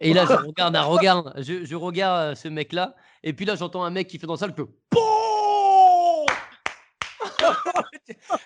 Et 0.00 0.12
là, 0.12 0.26
je 0.26 0.32
regarde 0.32 0.76
un 0.76 0.82
regard, 0.82 1.34
je, 1.38 1.74
regarde 1.74 2.36
ce 2.36 2.48
mec-là. 2.48 2.94
Et 3.24 3.32
puis 3.32 3.44
là, 3.44 3.56
j'entends 3.56 3.82
un 3.82 3.90
mec 3.90 4.06
qui 4.06 4.18
fait 4.18 4.26
dans 4.26 4.34
la 4.34 4.38
salle 4.38 4.54
que 4.54 4.62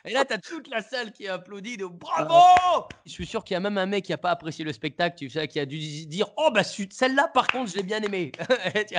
Et 0.04 0.12
là, 0.12 0.24
tu 0.24 0.32
as 0.34 0.38
toute 0.38 0.68
la 0.68 0.82
salle 0.82 1.12
qui 1.12 1.28
applaudit 1.28 1.76
de 1.76 1.86
bravo 1.86 2.34
Je 3.06 3.10
suis 3.12 3.26
sûr 3.26 3.44
qu'il 3.44 3.54
y 3.54 3.56
a 3.56 3.60
même 3.60 3.78
un 3.78 3.86
mec 3.86 4.04
qui 4.04 4.12
a 4.12 4.18
pas 4.18 4.30
apprécié 4.30 4.64
le 4.64 4.72
spectacle, 4.72 5.16
tu 5.16 5.30
sais, 5.30 5.46
qui 5.48 5.60
a 5.60 5.66
dû 5.66 5.78
dire 6.06 6.26
Oh, 6.36 6.50
bah 6.52 6.62
celle-là, 6.64 7.28
par 7.32 7.46
contre, 7.46 7.70
je 7.70 7.76
l'ai 7.76 7.82
bien 7.82 8.00
aimé. 8.00 8.32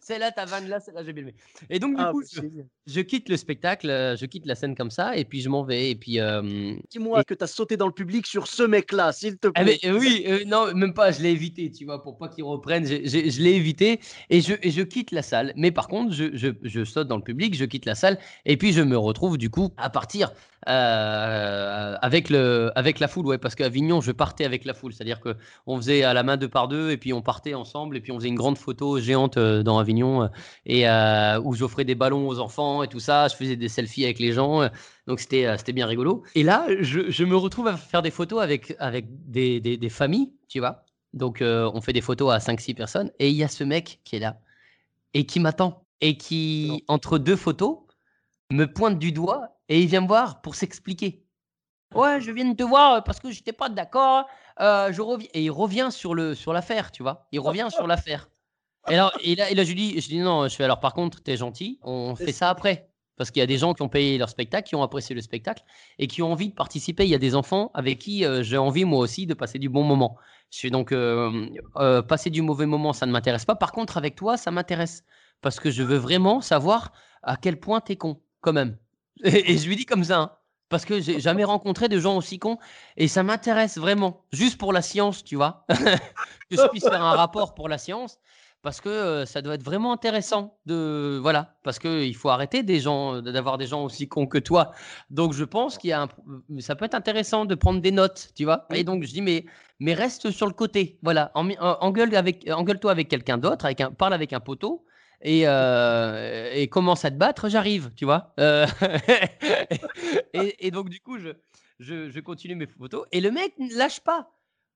Celle-là, 0.00 0.32
ta 0.32 0.44
vanne 0.44 0.68
là, 0.68 0.80
celle-là, 0.80 1.02
j'ai 1.04 1.12
bien 1.12 1.22
aimé. 1.22 1.34
Et 1.70 1.78
donc, 1.78 1.96
du 1.96 2.02
Ah, 2.02 2.10
coup, 2.12 2.22
bah, 2.36 2.42
je, 2.86 3.00
quitte 3.00 3.28
le 3.28 3.36
spectacle, 3.36 3.88
euh, 3.88 4.16
je 4.16 4.26
quitte 4.26 4.44
la 4.46 4.54
scène 4.54 4.74
comme 4.74 4.90
ça, 4.90 5.16
et 5.16 5.24
puis 5.24 5.40
je 5.40 5.48
m'en 5.48 5.64
vais. 5.64 5.90
Et 5.90 5.94
puis. 5.94 6.20
euh, 6.20 6.74
Dis-moi 6.90 7.20
Et- 7.20 7.24
que 7.24 7.34
tu 7.34 7.42
as 7.44 7.46
sauté 7.46 7.76
dans 7.76 7.86
le 7.86 7.92
public 7.92 8.26
sur 8.26 8.46
ce 8.46 8.62
mec-là, 8.62 9.12
s'il 9.12 9.38
te 9.38 9.48
ah, 9.54 9.62
plaît. 9.64 9.78
mais, 9.82 9.90
oui, 9.92 10.24
euh, 10.26 10.44
non, 10.46 10.74
même 10.74 10.92
pas, 10.94 11.10
je 11.10 11.22
l'ai 11.22 11.30
évité, 11.30 11.70
tu 11.70 11.84
vois, 11.84 12.02
pour 12.02 12.18
pas 12.18 12.28
qu'il 12.28 12.44
reprenne, 12.44 12.86
je 12.86 13.40
l'ai 13.42 13.54
évité 13.54 14.00
et 14.30 14.40
je, 14.40 14.54
et 14.62 14.70
je 14.70 14.82
quitte 14.82 15.10
la 15.12 15.22
salle. 15.22 15.52
Mais 15.56 15.70
par 15.70 15.88
contre, 15.88 16.12
je, 16.12 16.36
je, 16.36 16.48
je 16.62 16.84
saute 16.84 17.08
dans 17.08 17.16
le 17.16 17.22
public, 17.22 17.54
je 17.54 17.64
quitte 17.64 17.86
la 17.86 17.94
salle 17.94 18.18
et 18.44 18.56
puis 18.56 18.72
je 18.72 18.82
me 18.88 18.98
retrouve 18.98 19.38
du 19.38 19.50
coup 19.50 19.70
à 19.76 19.90
partir 19.90 20.32
euh, 20.68 21.96
avec, 22.02 22.30
le, 22.30 22.72
avec 22.74 22.98
la 22.98 23.06
foule, 23.06 23.26
ouais, 23.26 23.38
parce 23.38 23.54
qu'à 23.54 23.66
Avignon, 23.66 24.00
je 24.00 24.10
partais 24.10 24.44
avec 24.44 24.64
la 24.64 24.74
foule, 24.74 24.92
c'est-à-dire 24.92 25.20
que 25.20 25.36
on 25.66 25.76
faisait 25.76 26.02
à 26.02 26.12
la 26.14 26.22
main 26.24 26.36
deux 26.36 26.48
par 26.48 26.66
deux 26.66 26.90
et 26.90 26.96
puis 26.96 27.12
on 27.12 27.22
partait 27.22 27.54
ensemble 27.54 27.96
et 27.96 28.00
puis 28.00 28.10
on 28.10 28.16
faisait 28.16 28.28
une 28.28 28.34
grande 28.34 28.58
photo 28.58 28.98
géante 28.98 29.36
euh, 29.36 29.62
dans 29.62 29.78
Avignon 29.78 30.24
euh, 30.24 30.28
et 30.66 30.88
euh, 30.88 31.40
où 31.40 31.54
j'offrais 31.54 31.84
des 31.84 31.94
ballons 31.94 32.26
aux 32.26 32.40
enfants 32.40 32.82
et 32.82 32.88
tout 32.88 33.00
ça, 33.00 33.28
je 33.28 33.36
faisais 33.36 33.56
des 33.56 33.68
selfies 33.68 34.04
avec 34.04 34.18
les 34.18 34.32
gens. 34.32 34.68
donc 35.06 35.20
c'était 35.20 35.56
c'était 35.56 35.72
bien 35.72 35.86
rigolo. 35.86 36.24
Et 36.34 36.42
là, 36.42 36.66
je, 36.80 37.10
je 37.10 37.24
me 37.24 37.36
retrouve 37.36 37.68
à 37.68 37.76
faire 37.76 38.02
des 38.02 38.10
photos 38.10 38.42
avec, 38.42 38.74
avec 38.78 39.06
des, 39.30 39.60
des, 39.60 39.76
des 39.76 39.88
familles, 39.88 40.32
tu 40.48 40.58
vois. 40.58 40.84
Donc 41.12 41.42
euh, 41.42 41.70
on 41.74 41.80
fait 41.80 41.92
des 41.92 42.00
photos 42.00 42.32
à 42.32 42.38
5-6 42.38 42.74
personnes. 42.74 43.10
Et 43.18 43.28
il 43.30 43.36
y 43.36 43.44
a 43.44 43.48
ce 43.48 43.64
mec 43.64 44.00
qui 44.04 44.16
est 44.16 44.20
là 44.20 44.40
et 45.14 45.26
qui 45.26 45.40
m'attend. 45.40 45.84
Et 46.00 46.16
qui, 46.16 46.84
entre 46.86 47.18
deux 47.18 47.34
photos, 47.34 47.78
me 48.50 48.66
pointe 48.66 48.98
du 48.98 49.12
doigt 49.12 49.58
et 49.68 49.80
il 49.80 49.86
vient 49.88 50.00
me 50.00 50.06
voir 50.06 50.40
pour 50.40 50.54
s'expliquer. 50.54 51.24
Ouais, 51.94 52.20
je 52.20 52.30
viens 52.30 52.44
de 52.46 52.56
te 52.56 52.62
voir 52.62 53.02
parce 53.04 53.20
que 53.20 53.30
j'étais 53.30 53.52
pas 53.52 53.68
d'accord. 53.68 54.26
euh, 54.60 54.92
je 54.92 55.00
reviens 55.00 55.28
et 55.34 55.44
il 55.44 55.50
revient 55.50 55.88
sur 55.90 56.14
le 56.14 56.34
sur 56.34 56.52
l'affaire, 56.52 56.90
tu 56.92 57.02
vois. 57.02 57.26
Il 57.32 57.40
revient 57.40 57.68
sur 57.70 57.86
l'affaire. 57.86 58.28
Et 58.90 58.94
alors, 58.94 59.12
et 59.22 59.34
là, 59.34 59.50
et 59.50 59.54
là, 59.54 59.64
je 59.64 59.68
lui 59.68 59.74
dis, 59.76 60.00
je 60.00 60.08
dis 60.08 60.18
non, 60.18 60.48
je 60.48 60.56
fais 60.56 60.64
alors 60.64 60.80
par 60.80 60.94
contre, 60.94 61.22
t'es 61.22 61.36
gentil, 61.36 61.78
on 61.82 62.14
fait 62.16 62.32
ça 62.32 62.50
après. 62.50 62.90
Parce 63.16 63.32
qu'il 63.32 63.40
y 63.40 63.42
a 63.42 63.46
des 63.46 63.58
gens 63.58 63.74
qui 63.74 63.82
ont 63.82 63.88
payé 63.88 64.16
leur 64.16 64.28
spectacle, 64.28 64.68
qui 64.68 64.76
ont 64.76 64.82
apprécié 64.82 65.12
le 65.14 65.20
spectacle 65.20 65.64
et 65.98 66.06
qui 66.06 66.22
ont 66.22 66.30
envie 66.32 66.50
de 66.50 66.54
participer. 66.54 67.04
Il 67.04 67.10
y 67.10 67.16
a 67.16 67.18
des 67.18 67.34
enfants 67.34 67.70
avec 67.74 67.98
qui 67.98 68.24
euh, 68.24 68.42
j'ai 68.44 68.58
envie 68.58 68.84
moi 68.84 69.00
aussi 69.00 69.26
de 69.26 69.34
passer 69.34 69.58
du 69.58 69.68
bon 69.68 69.82
moment. 69.82 70.16
Je 70.50 70.58
suis 70.58 70.70
donc 70.70 70.92
euh, 70.92 71.48
euh, 71.76 72.00
passer 72.00 72.30
du 72.30 72.42
mauvais 72.42 72.66
moment, 72.66 72.92
ça 72.92 73.06
ne 73.06 73.12
m'intéresse 73.12 73.44
pas. 73.44 73.56
Par 73.56 73.72
contre, 73.72 73.96
avec 73.96 74.14
toi, 74.14 74.36
ça 74.36 74.50
m'intéresse 74.52 75.04
parce 75.40 75.58
que 75.58 75.70
je 75.70 75.82
veux 75.82 75.96
vraiment 75.96 76.40
savoir 76.40 76.92
à 77.22 77.36
quel 77.36 77.58
point 77.58 77.80
t'es 77.80 77.96
con, 77.96 78.20
quand 78.40 78.52
même. 78.52 78.78
Et, 79.24 79.52
et 79.52 79.58
je 79.58 79.68
lui 79.68 79.76
dis 79.76 79.86
comme 79.86 80.04
ça. 80.04 80.18
hein. 80.20 80.32
parce 80.68 80.84
que 80.84 81.00
j'ai 81.00 81.20
jamais 81.20 81.44
rencontré 81.44 81.88
de 81.88 81.98
gens 81.98 82.16
aussi 82.16 82.38
cons 82.38 82.58
et 82.96 83.08
ça 83.08 83.22
m'intéresse 83.22 83.78
vraiment, 83.78 84.24
juste 84.32 84.58
pour 84.58 84.72
la 84.72 84.82
science, 84.82 85.24
tu 85.24 85.36
vois, 85.36 85.64
que 86.50 86.56
je 86.56 86.66
puisse 86.68 86.88
faire 86.88 87.02
un 87.02 87.14
rapport 87.14 87.54
pour 87.54 87.68
la 87.68 87.78
science, 87.78 88.18
parce 88.62 88.80
que 88.80 89.24
ça 89.24 89.40
doit 89.42 89.54
être 89.54 89.62
vraiment 89.62 89.92
intéressant 89.92 90.58
de 90.66 91.18
voilà, 91.22 91.58
parce 91.62 91.78
que 91.78 92.04
il 92.04 92.14
faut 92.16 92.28
arrêter 92.28 92.62
des 92.64 92.80
gens 92.80 93.22
d'avoir 93.22 93.56
des 93.58 93.66
gens 93.66 93.84
aussi 93.84 94.08
cons 94.08 94.26
que 94.26 94.38
toi. 94.38 94.72
Donc 95.10 95.32
je 95.32 95.44
pense 95.44 95.78
qu'il 95.78 95.90
y 95.90 95.92
a 95.92 96.02
un, 96.02 96.08
ça 96.60 96.74
peut 96.76 96.84
être 96.84 96.94
intéressant 96.94 97.44
de 97.44 97.54
prendre 97.54 97.80
des 97.80 97.92
notes, 97.92 98.30
tu 98.34 98.44
vois. 98.44 98.66
Et 98.72 98.84
donc 98.84 99.04
je 99.04 99.12
dis 99.12 99.22
mais 99.22 99.46
mais 99.80 99.94
reste 99.94 100.30
sur 100.30 100.46
le 100.46 100.52
côté, 100.52 100.98
voilà, 101.02 101.30
engueule 101.34 102.14
avec 102.16 102.48
engueule-toi 102.50 102.90
avec 102.90 103.08
quelqu'un 103.08 103.38
d'autre, 103.38 103.64
avec 103.64 103.80
un 103.80 103.92
parle 103.92 104.12
avec 104.14 104.32
un 104.32 104.40
poteau 104.40 104.84
et, 105.20 105.42
euh, 105.46 106.50
et 106.52 106.68
commence 106.68 107.04
à 107.04 107.10
te 107.10 107.16
battre, 107.16 107.48
j'arrive, 107.48 107.90
tu 107.96 108.04
vois. 108.04 108.32
Euh, 108.38 108.66
et, 110.32 110.70
donc, 110.70 110.88
du 110.88 111.00
coup, 111.00 111.18
je, 111.18 111.30
je, 111.80 112.20
continue 112.20 112.54
mes 112.54 112.66
photos 112.66 113.06
et 113.10 113.20
le 113.20 113.30
mec 113.30 113.58
ne 113.58 113.74
lâche 113.76 114.00
pas. 114.00 114.30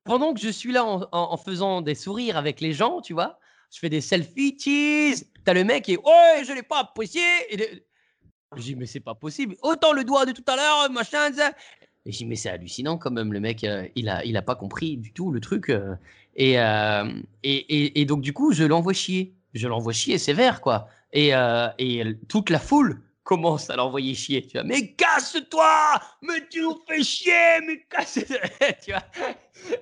Pendant 0.04 0.34
que 0.34 0.40
je 0.40 0.48
suis 0.48 0.72
là 0.72 0.84
en, 0.84 1.36
faisant 1.36 1.80
des 1.80 1.94
sourires 1.94 2.36
avec 2.36 2.60
les 2.60 2.72
gens, 2.72 3.00
tu 3.00 3.12
vois, 3.12 3.38
je 3.72 3.78
fais 3.78 3.88
des 3.88 4.00
selfies, 4.00 4.58
cheese. 4.58 5.26
T'as 5.44 5.54
le 5.54 5.62
mec 5.62 5.88
est 5.88 5.96
Ouais, 5.96 6.42
je 6.44 6.52
l'ai 6.52 6.64
pas 6.64 6.80
apprécié. 6.80 7.22
Et 7.50 7.84
Je 8.56 8.62
dis 8.62 8.74
Mais 8.74 8.86
c'est 8.86 8.98
pas 8.98 9.14
possible. 9.14 9.54
Autant 9.62 9.92
le 9.92 10.02
doigt 10.02 10.26
de 10.26 10.32
tout 10.32 10.44
à 10.48 10.56
l'heure, 10.56 10.90
machin. 10.90 11.30
Et 12.04 12.10
je 12.10 12.18
dis 12.18 12.26
Mais 12.26 12.34
c'est 12.34 12.50
hallucinant 12.50 12.98
quand 12.98 13.12
même, 13.12 13.32
le 13.32 13.38
mec, 13.38 13.62
euh, 13.62 13.86
il, 13.94 14.08
a, 14.08 14.24
il 14.24 14.36
a 14.36 14.42
pas 14.42 14.56
compris 14.56 14.96
du 14.96 15.12
tout 15.12 15.30
le 15.30 15.38
truc. 15.38 15.72
et, 16.34 16.54
et, 16.54 18.00
et, 18.00 18.04
donc, 18.04 18.22
du 18.22 18.32
coup, 18.32 18.52
je 18.52 18.64
l'envoie 18.64 18.92
chier 18.92 19.36
je 19.54 19.68
l'envoie 19.68 19.92
chier 19.92 20.18
sévère, 20.18 20.60
quoi. 20.60 20.88
Et, 21.12 21.34
euh, 21.34 21.68
et 21.78 22.16
toute 22.28 22.50
la 22.50 22.58
foule 22.58 23.00
commence 23.22 23.70
à 23.70 23.76
l'envoyer 23.76 24.14
chier. 24.14 24.46
Tu 24.46 24.58
vois, 24.58 24.64
mais 24.64 24.94
casse-toi 24.94 26.00
Mais 26.22 26.46
tu 26.48 26.62
nous 26.62 26.78
fais 26.88 27.02
chier 27.02 27.60
Mais 27.66 27.84
casse-toi 27.88 28.36
tu 28.84 28.92
vois 28.92 29.02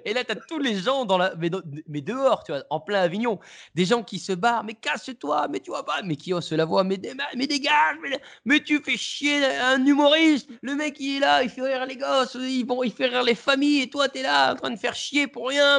Et 0.05 0.13
là, 0.13 0.25
tu 0.25 0.33
as 0.33 0.37
tous 0.37 0.59
les 0.59 0.77
gens 0.77 1.05
dans 1.05 1.17
la, 1.17 1.35
mais, 1.37 2.01
dehors, 2.01 2.45
tu 2.45 2.53
vois, 2.53 2.65
en 2.71 2.81
plein 2.81 3.01
Avignon. 3.01 3.39
Des 3.75 3.85
gens 3.85 4.03
qui 4.03 4.19
se 4.19 4.33
barrent, 4.33 4.65
mais 4.65 4.75
casse-toi, 4.75 5.49
mais 5.49 5.61
tu 5.61 5.71
vois 5.71 5.85
pas, 5.85 6.03
mais 6.03 6.17
qui 6.17 6.33
osent 6.33 6.53
la 6.53 6.65
voix, 6.65 6.85
mais, 6.85 7.01
mais 7.37 7.47
dégage, 7.47 7.97
mais, 8.45 8.61
tu 8.61 8.81
fais 8.83 8.97
chier 8.97 9.45
un 9.45 9.85
humoriste. 9.85 10.49
Le 10.63 10.75
mec, 10.75 10.97
il 11.01 11.17
est 11.17 11.21
là, 11.21 11.43
il 11.43 11.49
fait 11.49 11.63
rire 11.63 11.87
les 11.87 11.97
gosses, 11.97 12.37
il, 12.39 12.65
bon, 12.65 12.83
il 12.83 12.93
fait 12.93 13.07
rire 13.07 13.23
les 13.23 13.35
familles, 13.35 13.83
et 13.83 13.91
toi, 13.91 14.09
tu 14.09 14.19
es 14.19 14.23
là 14.23 14.53
en 14.53 14.57
train 14.57 14.71
de 14.71 14.79
faire 14.79 14.95
chier 14.95 15.27
pour 15.27 15.49
rien. 15.49 15.79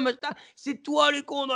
C'est 0.56 0.82
toi 0.82 1.12
le 1.12 1.22
con. 1.22 1.48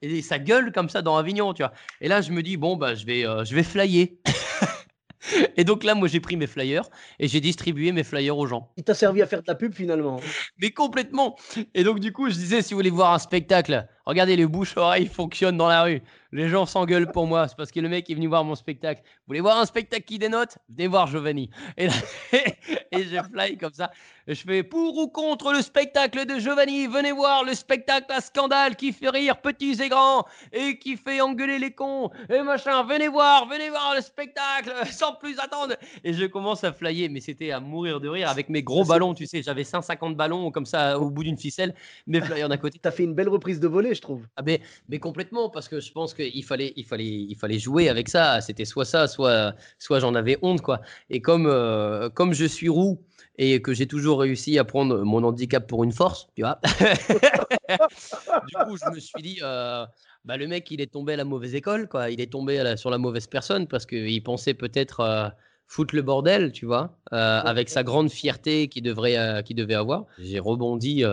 Et, 0.00 0.22
ça 0.22 0.38
gueule 0.38 0.72
comme 0.72 0.88
ça 0.88 1.02
dans 1.02 1.16
Avignon, 1.16 1.54
tu 1.54 1.62
vois. 1.62 1.72
Et 2.00 2.08
là, 2.08 2.20
je 2.20 2.32
me 2.32 2.42
dis, 2.42 2.56
bon, 2.56 2.76
bah, 2.76 2.94
je 2.94 3.06
vais, 3.06 3.26
euh, 3.26 3.44
je 3.44 3.54
vais 3.54 3.62
flyer. 3.62 4.08
Et 5.56 5.64
donc 5.64 5.84
là, 5.84 5.94
moi, 5.94 6.08
j'ai 6.08 6.20
pris 6.20 6.36
mes 6.36 6.46
flyers 6.46 6.88
et 7.18 7.28
j'ai 7.28 7.40
distribué 7.40 7.92
mes 7.92 8.04
flyers 8.04 8.36
aux 8.36 8.46
gens. 8.46 8.70
Il 8.76 8.84
t'a 8.84 8.94
servi 8.94 9.22
à 9.22 9.26
faire 9.26 9.42
de 9.42 9.46
la 9.46 9.54
pub 9.54 9.74
finalement. 9.74 10.20
Mais 10.58 10.70
complètement. 10.70 11.36
Et 11.74 11.84
donc, 11.84 12.00
du 12.00 12.12
coup, 12.12 12.28
je 12.28 12.34
disais, 12.34 12.62
si 12.62 12.74
vous 12.74 12.78
voulez 12.78 12.90
voir 12.90 13.12
un 13.12 13.18
spectacle, 13.18 13.86
regardez, 14.06 14.36
les 14.36 14.46
bouches-oreilles 14.46 15.06
fonctionnent 15.06 15.56
dans 15.56 15.68
la 15.68 15.82
rue. 15.84 16.02
Les 16.32 16.48
gens 16.48 16.66
s'engueulent 16.66 17.10
pour 17.10 17.26
moi. 17.26 17.46
C'est 17.48 17.56
parce 17.56 17.70
que 17.70 17.80
le 17.80 17.88
mec 17.88 18.08
est 18.10 18.14
venu 18.14 18.26
voir 18.26 18.44
mon 18.44 18.54
spectacle. 18.54 19.02
Vous 19.04 19.28
voulez 19.28 19.40
voir 19.40 19.58
un 19.58 19.66
spectacle 19.66 20.04
qui 20.04 20.18
dénote? 20.18 20.58
Venez 20.68 20.88
voir 20.88 21.06
Giovanni. 21.06 21.50
Et, 21.76 21.88
et 22.32 23.04
je 23.04 23.22
fly 23.32 23.58
comme 23.58 23.74
ça. 23.74 23.90
Je 24.28 24.34
fais 24.34 24.62
pour 24.62 24.96
ou 24.98 25.08
contre 25.08 25.52
le 25.52 25.62
spectacle 25.62 26.24
de 26.26 26.38
Giovanni. 26.38 26.86
Venez 26.86 27.10
voir 27.10 27.42
le 27.42 27.54
spectacle 27.54 28.06
à 28.12 28.20
scandale 28.20 28.76
qui 28.76 28.92
fait 28.92 29.08
rire 29.08 29.40
petits 29.40 29.82
et 29.82 29.88
grands 29.88 30.24
et 30.52 30.78
qui 30.78 30.96
fait 30.96 31.20
engueuler 31.20 31.58
les 31.58 31.72
cons 31.72 32.08
et 32.30 32.40
machin. 32.42 32.84
Venez 32.84 33.08
voir, 33.08 33.48
venez 33.48 33.68
voir 33.68 33.94
le 33.96 34.00
spectacle 34.00 34.70
sans 34.92 35.14
plus 35.14 35.40
attendre. 35.40 35.74
Et 36.04 36.12
je 36.12 36.26
commence 36.26 36.62
à 36.62 36.72
flyer, 36.72 37.08
mais 37.10 37.18
c'était 37.18 37.50
à 37.50 37.58
mourir 37.58 37.98
de 37.98 38.08
rire 38.08 38.28
avec 38.28 38.48
mes 38.48 38.62
gros 38.62 38.84
ballons. 38.84 39.12
Tu 39.12 39.26
sais, 39.26 39.42
j'avais 39.42 39.64
150 39.64 40.16
ballons 40.16 40.52
comme 40.52 40.66
ça 40.66 41.00
au 41.00 41.10
bout 41.10 41.24
d'une 41.24 41.38
ficelle, 41.38 41.74
mes 42.06 42.20
flyers 42.20 42.48
d'un 42.48 42.58
côté. 42.58 42.78
T'as 42.80 42.92
fait 42.92 43.02
une 43.02 43.14
belle 43.14 43.28
reprise 43.28 43.58
de 43.58 43.66
volée, 43.66 43.92
je 43.92 44.02
trouve. 44.02 44.24
Ah, 44.36 44.42
mais, 44.42 44.60
mais 44.88 45.00
complètement, 45.00 45.50
parce 45.50 45.68
que 45.68 45.80
je 45.80 45.90
pense 45.90 46.14
qu'il 46.14 46.44
fallait, 46.44 46.72
il 46.76 46.84
fallait, 46.84 47.04
il 47.06 47.36
fallait 47.36 47.58
jouer 47.58 47.88
avec 47.88 48.08
ça. 48.08 48.40
C'était 48.40 48.66
soit 48.66 48.84
ça, 48.84 49.08
soit, 49.08 49.54
soit 49.80 49.98
j'en 49.98 50.14
avais 50.14 50.38
honte, 50.42 50.60
quoi. 50.60 50.80
Et 51.10 51.20
comme, 51.20 51.46
euh, 51.48 52.08
comme 52.08 52.34
je 52.34 52.44
suis 52.44 52.68
roux 52.68 53.00
et 53.38 53.62
que 53.62 53.72
j'ai 53.72 53.86
toujours 53.86 54.20
réussi 54.20 54.58
à 54.58 54.64
prendre 54.64 55.02
mon 55.02 55.22
handicap 55.24 55.66
pour 55.66 55.84
une 55.84 55.92
force, 55.92 56.28
tu 56.34 56.42
vois. 56.42 56.60
du 56.64 58.54
coup, 58.64 58.76
je 58.76 58.94
me 58.94 59.00
suis 59.00 59.22
dit, 59.22 59.38
euh, 59.42 59.86
bah, 60.24 60.36
le 60.36 60.46
mec, 60.46 60.70
il 60.70 60.80
est 60.80 60.92
tombé 60.92 61.14
à 61.14 61.16
la 61.16 61.24
mauvaise 61.24 61.54
école, 61.54 61.88
quoi. 61.88 62.10
Il 62.10 62.20
est 62.20 62.30
tombé 62.30 62.74
sur 62.76 62.90
la 62.90 62.98
mauvaise 62.98 63.26
personne 63.26 63.66
parce 63.66 63.86
qu'il 63.86 64.22
pensait 64.22 64.54
peut-être 64.54 65.00
euh, 65.00 65.28
foutre 65.66 65.94
le 65.94 66.02
bordel, 66.02 66.52
tu 66.52 66.66
vois, 66.66 66.98
avec 67.10 67.68
sa 67.68 67.82
grande 67.82 68.10
fierté 68.10 68.68
qu'il 68.68 68.82
devrait, 68.82 69.42
qu'il 69.44 69.56
devait 69.56 69.74
avoir. 69.74 70.04
J'ai 70.18 70.38
rebondi 70.38 71.04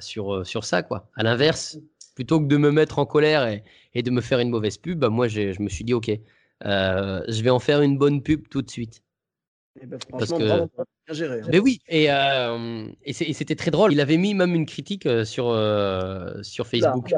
sur, 0.00 0.46
sur 0.46 0.64
ça, 0.64 0.82
quoi. 0.82 1.10
À 1.14 1.22
l'inverse, 1.22 1.78
plutôt 2.14 2.40
que 2.40 2.46
de 2.46 2.56
me 2.56 2.70
mettre 2.70 2.98
en 2.98 3.06
colère 3.06 3.46
et, 3.46 3.62
et 3.94 4.02
de 4.02 4.10
me 4.10 4.20
faire 4.20 4.38
une 4.38 4.50
mauvaise 4.50 4.78
pub, 4.78 4.98
bah 4.98 5.08
moi 5.08 5.28
je 5.28 5.60
me 5.60 5.68
suis 5.68 5.84
dit 5.84 5.94
ok, 5.94 6.10
euh, 6.64 7.22
je 7.28 7.42
vais 7.42 7.50
en 7.50 7.58
faire 7.58 7.82
une 7.82 7.98
bonne 7.98 8.22
pub 8.22 8.48
tout 8.48 8.62
de 8.62 8.70
suite. 8.70 9.02
Eh 9.80 9.86
ben, 9.86 9.98
Parce 10.10 10.30
que... 10.30 10.38
bien 10.38 10.66
géré. 11.10 11.40
Hein. 11.40 11.48
Mais 11.50 11.58
oui, 11.58 11.80
et, 11.88 12.10
euh, 12.10 12.86
et 13.04 13.12
c'était 13.12 13.56
très 13.56 13.70
drôle. 13.70 13.92
Il 13.92 14.00
avait 14.00 14.18
mis 14.18 14.34
même 14.34 14.54
une 14.54 14.66
critique 14.66 15.06
euh, 15.06 15.24
sur, 15.24 15.46
sur 16.44 16.66
Facebook. 16.66 17.14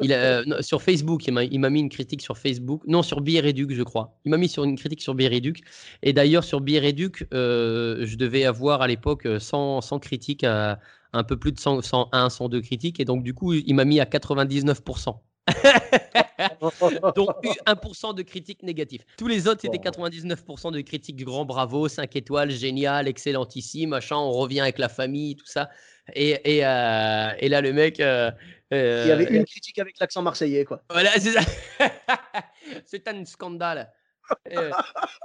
Il 0.00 0.12
a, 0.12 0.62
sur 0.62 0.80
Facebook, 0.80 1.26
il 1.26 1.32
m'a 1.60 1.70
mis 1.70 1.80
une 1.80 1.88
critique 1.88 2.22
sur 2.22 2.38
Facebook, 2.38 2.82
non 2.86 3.02
sur 3.02 3.20
Biereduc, 3.20 3.72
je 3.72 3.82
crois. 3.82 4.16
Il 4.24 4.30
m'a 4.30 4.36
mis 4.36 4.48
sur 4.48 4.62
une 4.62 4.76
critique 4.76 5.02
sur 5.02 5.14
Biereduc. 5.14 5.62
Et 6.02 6.12
d'ailleurs, 6.12 6.44
sur 6.44 6.60
Biereduc, 6.60 7.26
euh, 7.34 8.06
je 8.06 8.16
devais 8.16 8.44
avoir 8.44 8.80
à 8.82 8.86
l'époque 8.86 9.26
100, 9.38 9.80
100 9.80 9.98
critiques 9.98 10.44
à, 10.44 10.78
un 11.12 11.24
peu 11.24 11.36
plus 11.36 11.50
de 11.52 11.58
100, 11.58 11.82
101, 11.82 12.30
102 12.30 12.60
critiques. 12.60 13.00
Et 13.00 13.04
donc, 13.04 13.24
du 13.24 13.34
coup, 13.34 13.54
il 13.54 13.74
m'a 13.74 13.84
mis 13.84 13.98
à 13.98 14.04
99%. 14.04 15.16
donc 17.16 17.30
1% 17.66 18.14
de 18.14 18.22
critiques 18.22 18.62
négatives. 18.62 19.04
Tous 19.16 19.28
les 19.28 19.48
autres, 19.48 19.60
c'était 19.62 19.78
99% 19.78 20.72
de 20.72 20.80
critiques 20.80 21.24
grand 21.24 21.44
bravo, 21.44 21.88
5 21.88 22.14
étoiles, 22.16 22.50
génial, 22.50 23.08
excellentissime, 23.08 23.90
machin, 23.90 24.16
on 24.16 24.32
revient 24.32 24.60
avec 24.60 24.78
la 24.78 24.88
famille, 24.88 25.36
tout 25.36 25.46
ça. 25.46 25.68
Et, 26.14 26.56
et, 26.56 26.66
euh, 26.66 27.30
et 27.38 27.48
là, 27.48 27.60
le 27.60 27.72
mec... 27.72 28.00
Euh, 28.00 28.30
euh, 28.72 29.02
il 29.04 29.08
y 29.08 29.12
avait 29.12 29.24
une 29.24 29.44
critique 29.44 29.78
avec 29.78 29.98
l'accent 29.98 30.22
marseillais, 30.22 30.64
quoi. 30.64 30.82
Voilà, 30.90 31.10
c'est 31.18 31.32
ça. 31.32 31.40
c'est 32.84 33.08
un 33.08 33.24
scandale. 33.24 33.92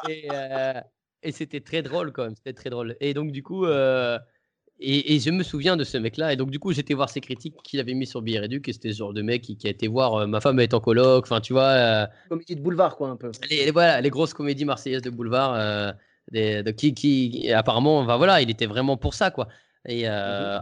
et, 0.07 0.27
et 1.21 1.31
c'était 1.31 1.61
très 1.61 1.81
drôle, 1.81 2.11
quand 2.11 2.23
même. 2.23 2.35
C'était 2.35 2.53
très 2.53 2.69
drôle. 2.69 2.95
Et 2.99 3.13
donc, 3.13 3.31
du 3.31 3.43
coup... 3.43 3.65
Et, 4.85 5.19
je 5.19 5.29
me 5.29 5.43
souviens 5.43 5.77
de 5.77 5.85
ce 5.85 5.97
mec-là. 5.97 6.33
Et 6.33 6.35
donc, 6.35 6.51
du 6.51 6.59
coup, 6.59 6.73
j'étais 6.73 6.93
voir 6.93 7.09
ses 7.09 7.21
critiques 7.21 7.55
qu'il 7.63 7.79
avait 7.79 7.93
mis 7.93 8.05
sur 8.05 8.21
Biéréduc. 8.21 8.67
Et 8.67 8.73
c'était 8.73 8.91
ce 8.91 8.97
genre 8.97 9.13
de 9.13 9.21
mec 9.21 9.41
qui, 9.41 9.57
a 9.65 9.69
été 9.69 9.87
voir 9.87 10.15
euh, 10.15 10.27
Ma 10.27 10.41
femme 10.41 10.59
est 10.59 10.73
en 10.73 10.81
coloc. 10.81 11.23
Enfin, 11.23 11.39
tu 11.39 11.53
vois. 11.53 11.69
Euh, 11.69 12.05
Comédie 12.27 12.57
de 12.57 12.61
boulevard, 12.61 12.97
quoi, 12.97 13.07
un 13.07 13.15
peu. 13.15 13.31
Les, 13.49 13.71
voilà, 13.71 14.01
les 14.01 14.09
grosses 14.09 14.33
comédies 14.33 14.65
marseillaises 14.65 15.01
de 15.01 15.09
boulevard. 15.09 15.53
Euh, 15.55 15.91
de, 16.31 16.71
qui, 16.71 16.93
qui, 16.93 17.49
apparemment, 17.51 17.99
enfin, 17.99 18.17
voilà, 18.17 18.41
il 18.41 18.49
était 18.49 18.65
vraiment 18.65 18.97
pour 18.97 19.13
ça, 19.13 19.31
quoi. 19.31 19.47
Et 19.85 20.03
mhm. 20.03 20.09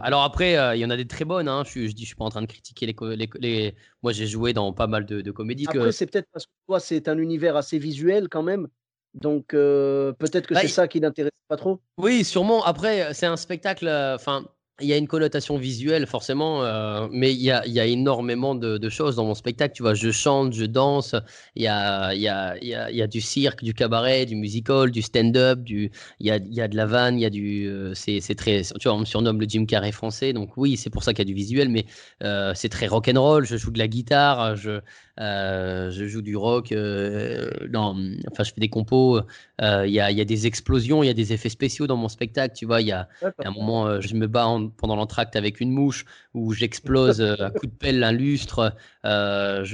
alors 0.02 0.22
après, 0.22 0.52
il 0.76 0.80
y 0.80 0.84
en 0.84 0.90
a 0.90 0.96
des 0.96 1.06
très 1.06 1.24
bonnes. 1.24 1.48
Hein. 1.48 1.64
Je, 1.64 1.86
je 1.86 1.92
dis, 1.92 2.02
je 2.02 2.08
suis 2.08 2.16
pas 2.16 2.24
en 2.24 2.30
train 2.30 2.42
de 2.42 2.46
critiquer 2.46 2.86
les. 2.86 2.96
les, 3.40 3.74
Moi, 4.02 4.12
j'ai 4.12 4.26
joué 4.28 4.52
dans 4.52 4.72
pas 4.72 4.86
mal 4.86 5.04
de, 5.04 5.20
de 5.20 5.30
comédies. 5.32 5.66
Après, 5.68 5.90
c'est 5.90 6.06
peut-être 6.06 6.28
parce 6.32 6.46
que 6.46 6.52
toi, 6.66 6.78
c'est 6.78 7.08
un 7.08 7.18
univers 7.18 7.56
assez 7.56 7.78
visuel 7.78 8.28
quand 8.28 8.42
même. 8.42 8.68
Donc 9.14 9.48
peut-être 9.48 10.46
que 10.46 10.54
bah, 10.54 10.60
c'est 10.60 10.68
ça 10.68 10.88
qui 10.88 11.00
n'intéresse 11.00 11.32
pas 11.48 11.56
trop. 11.56 11.80
Oui, 11.98 12.24
sûrement. 12.24 12.64
Après, 12.64 13.12
c'est 13.14 13.26
un 13.26 13.36
spectacle. 13.36 13.88
Enfin, 13.88 14.44
il 14.82 14.88
y 14.88 14.92
a 14.92 14.96
une 14.96 15.06
connotation 15.08 15.56
visuelle 15.56 16.06
forcément, 16.06 16.64
euh, 16.64 17.06
mais 17.10 17.32
il 17.32 17.40
y 17.40 17.50
a, 17.50 17.66
y 17.66 17.80
a, 17.80 17.86
énormément 17.86 18.54
de, 18.54 18.78
de, 18.78 18.88
choses 18.88 19.16
dans 19.16 19.24
mon 19.24 19.34
spectacle. 19.34 19.74
Tu 19.74 19.82
vois, 19.82 19.94
je 19.94 20.10
chante, 20.10 20.52
je 20.52 20.64
danse, 20.64 21.14
il 21.54 21.62
y 21.62 21.66
a, 21.68 22.14
y, 22.14 22.28
a, 22.28 22.56
y, 22.62 22.74
a, 22.74 22.90
y 22.90 23.02
a, 23.02 23.06
du 23.06 23.20
cirque, 23.20 23.62
du 23.62 23.74
cabaret, 23.74 24.26
du 24.26 24.36
musical, 24.36 24.90
du 24.90 25.02
stand-up, 25.02 25.60
il 25.66 25.90
y 26.20 26.30
a, 26.30 26.38
y 26.38 26.60
a 26.60 26.68
de 26.68 26.76
la 26.76 26.86
vanne, 26.86 27.18
il 27.18 27.22
y 27.22 27.26
a 27.26 27.30
du, 27.30 27.68
euh, 27.68 27.94
c'est 27.94 28.34
très, 28.34 28.62
tu 28.62 28.88
vois, 28.88 28.94
on 28.94 29.00
me 29.00 29.04
surnomme 29.04 29.40
le 29.40 29.48
Jim 29.48 29.66
Carrey 29.66 29.92
français, 29.92 30.32
donc 30.32 30.56
oui, 30.56 30.76
c'est 30.76 30.90
pour 30.90 31.04
ça 31.04 31.12
qu'il 31.12 31.20
y 31.20 31.28
a 31.28 31.32
du 31.32 31.34
visuel, 31.34 31.68
mais 31.68 31.86
euh, 32.22 32.52
c'est 32.54 32.68
très 32.68 32.86
rock 32.86 33.08
and 33.08 33.20
roll. 33.20 33.44
Je 33.44 33.56
joue 33.56 33.70
de 33.70 33.78
la 33.78 33.88
guitare, 33.88 34.56
je, 34.56 34.80
je 35.18 36.06
joue 36.06 36.22
du 36.22 36.36
rock, 36.36 36.72
dans, 36.72 37.96
enfin, 38.30 38.44
je 38.44 38.52
fais 38.52 38.60
des 38.60 38.68
compos. 38.68 39.20
Il 39.60 39.90
y, 39.90 40.00
a, 40.00 40.10
y 40.10 40.20
a 40.20 40.24
des 40.24 40.46
explosions, 40.46 41.02
il 41.02 41.06
y 41.06 41.10
a 41.10 41.14
des 41.14 41.32
effets 41.32 41.48
spéciaux 41.48 41.86
dans 41.86 41.96
mon 41.96 42.08
spectacle. 42.08 42.54
Tu 42.56 42.66
vois, 42.66 42.80
il 42.80 42.88
y 42.88 42.92
a, 42.92 43.08
un 43.44 43.50
moment, 43.50 44.00
je 44.00 44.14
me 44.14 44.26
bats 44.26 44.46
en 44.46 44.68
pendant 44.68 44.96
l'entracte 44.96 45.36
avec 45.36 45.60
une 45.60 45.70
mouche 45.70 46.04
où 46.34 46.52
j'explose 46.52 47.20
euh, 47.20 47.36
à 47.38 47.50
coup 47.50 47.66
de 47.66 47.72
pelle 47.72 48.02
un 48.02 48.12
lustre, 48.12 48.74
euh, 49.04 49.64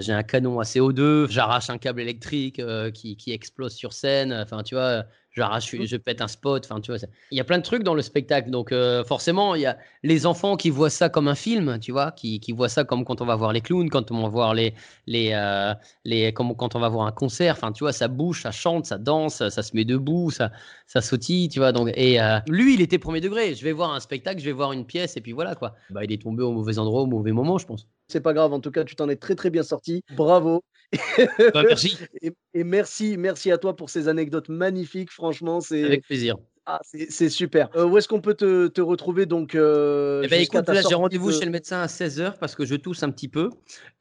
j'ai 0.00 0.12
un 0.12 0.22
canon 0.22 0.60
à 0.60 0.64
CO2, 0.64 1.30
j'arrache 1.30 1.70
un 1.70 1.78
câble 1.78 2.00
électrique 2.00 2.58
euh, 2.58 2.90
qui, 2.90 3.16
qui, 3.16 3.32
explose 3.32 3.74
sur 3.74 3.92
scène. 3.92 4.32
Enfin, 4.32 4.62
tu 4.62 4.74
vois, 4.74 5.04
j'arrache, 5.38 5.74
je 5.74 5.96
pète 5.96 6.20
un 6.20 6.28
spot. 6.28 6.66
Enfin, 6.68 6.80
tu 6.80 6.92
vois, 6.92 7.00
il 7.30 7.38
y 7.38 7.40
a 7.40 7.44
plein 7.44 7.58
de 7.58 7.62
trucs 7.62 7.82
dans 7.82 7.94
le 7.94 8.02
spectacle. 8.02 8.50
Donc, 8.50 8.72
euh, 8.72 9.04
forcément, 9.04 9.54
il 9.54 9.62
y 9.62 9.66
a 9.66 9.78
les 10.02 10.26
enfants 10.26 10.56
qui 10.56 10.70
voient 10.70 10.90
ça 10.90 11.08
comme 11.08 11.28
un 11.28 11.34
film, 11.34 11.78
tu 11.80 11.92
vois, 11.92 12.12
qui, 12.12 12.40
qui 12.40 12.52
voient 12.52 12.68
ça 12.68 12.84
comme 12.84 13.04
quand 13.04 13.20
on 13.20 13.26
va 13.26 13.36
voir 13.36 13.52
les 13.52 13.60
clowns, 13.60 13.88
quand 13.88 14.10
on 14.10 14.22
va 14.22 14.28
voir 14.28 14.54
les, 14.54 14.74
les, 15.06 15.30
euh, 15.32 15.74
les 16.04 16.32
comme 16.32 16.54
quand 16.56 16.74
on 16.76 16.80
va 16.80 16.88
voir 16.88 17.06
un 17.06 17.12
concert. 17.12 17.54
Enfin, 17.54 17.72
tu 17.72 17.84
vois, 17.84 17.92
ça 17.92 18.08
bouge, 18.08 18.42
ça 18.42 18.50
chante, 18.50 18.86
ça 18.86 18.98
danse, 18.98 19.48
ça 19.48 19.62
se 19.62 19.74
met 19.74 19.84
debout, 19.84 20.30
ça, 20.30 20.52
ça 20.86 21.00
sautille, 21.00 21.48
tu 21.48 21.58
vois. 21.60 21.72
Donc, 21.72 21.90
et 21.94 22.20
euh, 22.20 22.38
lui, 22.48 22.74
il 22.74 22.80
était 22.80 22.98
premier 22.98 23.20
degré. 23.20 23.54
Je 23.54 23.64
vais 23.64 23.72
voir 23.72 23.94
un 23.94 24.00
spectacle, 24.00 24.40
je 24.40 24.44
vais 24.44 24.52
voir 24.52 24.72
une 24.72 24.84
pièce, 24.84 25.16
et 25.16 25.20
puis 25.20 25.32
voilà, 25.32 25.54
quoi. 25.54 25.74
Bah, 25.90 26.04
il 26.04 26.12
est 26.12 26.20
tombé 26.20 26.42
au 26.42 26.52
mauvais 26.52 26.78
endroit, 26.78 27.02
au 27.02 27.06
mauvais 27.06 27.32
moment, 27.32 27.58
je 27.58 27.66
pense. 27.66 27.86
C'est 28.08 28.20
pas 28.20 28.32
grave, 28.32 28.52
en 28.52 28.60
tout 28.60 28.70
cas, 28.70 28.84
tu 28.84 28.96
t'en 28.96 29.08
es 29.08 29.16
très 29.16 29.34
très 29.34 29.50
bien 29.50 29.62
sorti. 29.62 30.02
Bravo. 30.16 30.62
Bah, 31.54 31.62
merci. 31.66 31.96
Et, 32.22 32.64
merci, 32.64 33.16
merci 33.16 33.50
à 33.52 33.58
toi 33.58 33.76
pour 33.76 33.90
ces 33.90 34.08
anecdotes 34.08 34.48
magnifiques. 34.48 35.10
Franchement, 35.10 35.60
c'est. 35.60 35.84
Avec 35.84 36.04
plaisir. 36.04 36.36
Ah, 36.70 36.80
c'est 36.82 37.30
super. 37.30 37.70
Euh, 37.76 37.86
où 37.86 37.96
est-ce 37.96 38.08
qu'on 38.08 38.20
peut 38.20 38.34
te, 38.34 38.66
te, 38.66 38.82
retrouver 38.82 39.24
donc 39.24 39.54
euh, 39.54 40.20
eh 40.22 40.28
ben, 40.28 40.38
écoute, 40.42 40.68
là 40.68 40.82
j'ai 40.86 40.94
rendez-vous 40.94 41.32
chez 41.32 41.46
le 41.46 41.50
médecin 41.50 41.80
à 41.80 41.86
16h 41.86 42.36
parce 42.38 42.54
que 42.54 42.66
je 42.66 42.74
tousse 42.74 43.02
un 43.02 43.10
petit 43.10 43.28
peu. 43.28 43.48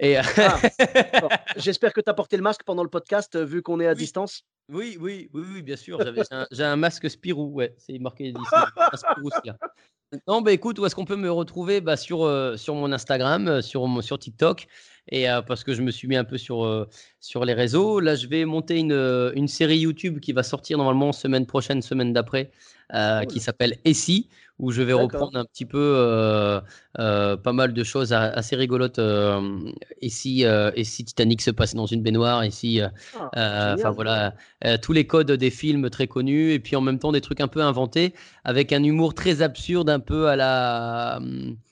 Et... 0.02 0.18
Ah, 0.18 0.24
J'espère 1.56 1.94
que 1.94 2.02
tu 2.02 2.10
as 2.10 2.14
porté 2.14 2.36
le 2.36 2.44
masque 2.44 2.64
pendant 2.66 2.84
le 2.84 2.90
podcast 2.90 3.42
vu 3.42 3.62
qu'on 3.62 3.80
est 3.80 3.88
à 3.88 3.96
distance. 3.96 4.44
Oui, 4.70 4.98
oui, 5.00 5.30
oui, 5.34 5.44
oui, 5.54 5.62
bien 5.62 5.78
sûr. 5.78 5.98
J'ai 6.52 6.64
un, 6.66 6.76
masque 6.76 7.10
Spirou, 7.10 7.54
ouais, 7.54 7.74
c'est 7.78 7.98
marqué 8.00 8.26
ici. 8.26 8.36
Spirou, 8.96 9.30
non, 10.28 10.42
bah 10.42 10.54
écoute, 10.54 10.80
où 10.80 10.86
est-ce 10.86 10.96
qu'on 10.96 11.06
peut 11.06 11.18
me 11.18 11.30
retrouver? 11.30 11.82
Bah, 11.82 11.98
sur, 11.98 12.24
euh, 12.24 12.56
sur 12.56 12.76
mon 12.76 12.94
Instagram, 12.94 13.48
euh, 13.48 13.62
sur, 13.62 13.86
sur 14.02 14.18
TikTok, 14.18 14.68
et 15.10 15.26
parce 15.48 15.64
que 15.64 15.74
je 15.74 15.82
me 15.82 15.92
suis 15.92 16.08
mis 16.08 16.16
un 16.16 16.24
peu 16.24 16.38
sur, 16.38 16.88
sur 17.20 17.46
les 17.46 17.54
réseaux. 17.54 18.00
Là, 18.00 18.16
je 18.16 18.28
vais 18.28 18.46
monter 18.46 18.78
une, 18.78 19.32
une 19.36 19.48
série 19.48 19.80
YouTube 19.80 20.20
qui 20.20 20.34
va 20.34 20.44
sortir 20.44 20.78
normalement 20.78 21.12
semaine 21.14 21.46
prochaine, 21.46 21.82
semaine 21.82 22.14
d'après, 22.14 22.52
qui 23.30 23.40
s'appelle 23.40 23.78
Essie, 23.86 24.30
où 24.60 24.72
je 24.72 24.82
vais 24.82 24.94
reprendre 24.94 25.38
un 25.38 25.46
petit 25.46 25.66
peu 25.66 25.78
euh, 25.78 26.60
euh, 27.00 27.38
pas 27.38 27.54
mal 27.54 27.74
de 27.74 27.84
choses 27.84 28.12
assez 28.12 28.56
rigolotes. 28.56 28.98
Euh, 28.98 29.60
et, 30.02 30.10
si, 30.10 30.44
et 30.44 30.84
si 30.84 31.06
Titanic 31.06 31.42
se 31.42 31.52
passe 31.52 31.76
dans 31.76 31.86
une 31.86 32.02
baignoire, 32.02 32.44
et 32.44 32.52
si, 32.52 32.82
ah, 32.82 33.76
enfin 33.78 33.92
voilà, 33.92 34.34
tous 34.82 34.94
les 34.94 35.06
codes 35.06 35.32
des 35.32 35.52
films 35.52 35.90
très 35.90 36.08
connus, 36.08 36.52
et 36.54 36.60
puis 36.60 36.76
en 36.76 36.82
même 36.82 37.00
temps 37.00 37.12
des 37.12 37.22
trucs 37.22 37.42
un 37.42 37.48
peu 37.48 37.62
inventés, 37.62 38.14
avec 38.44 38.74
un 38.74 38.84
humour 38.84 39.14
très 39.14 39.42
absurde, 39.42 39.90
un 39.90 40.00
peu 40.00 40.28
à 40.28 40.36
la, 40.36 41.20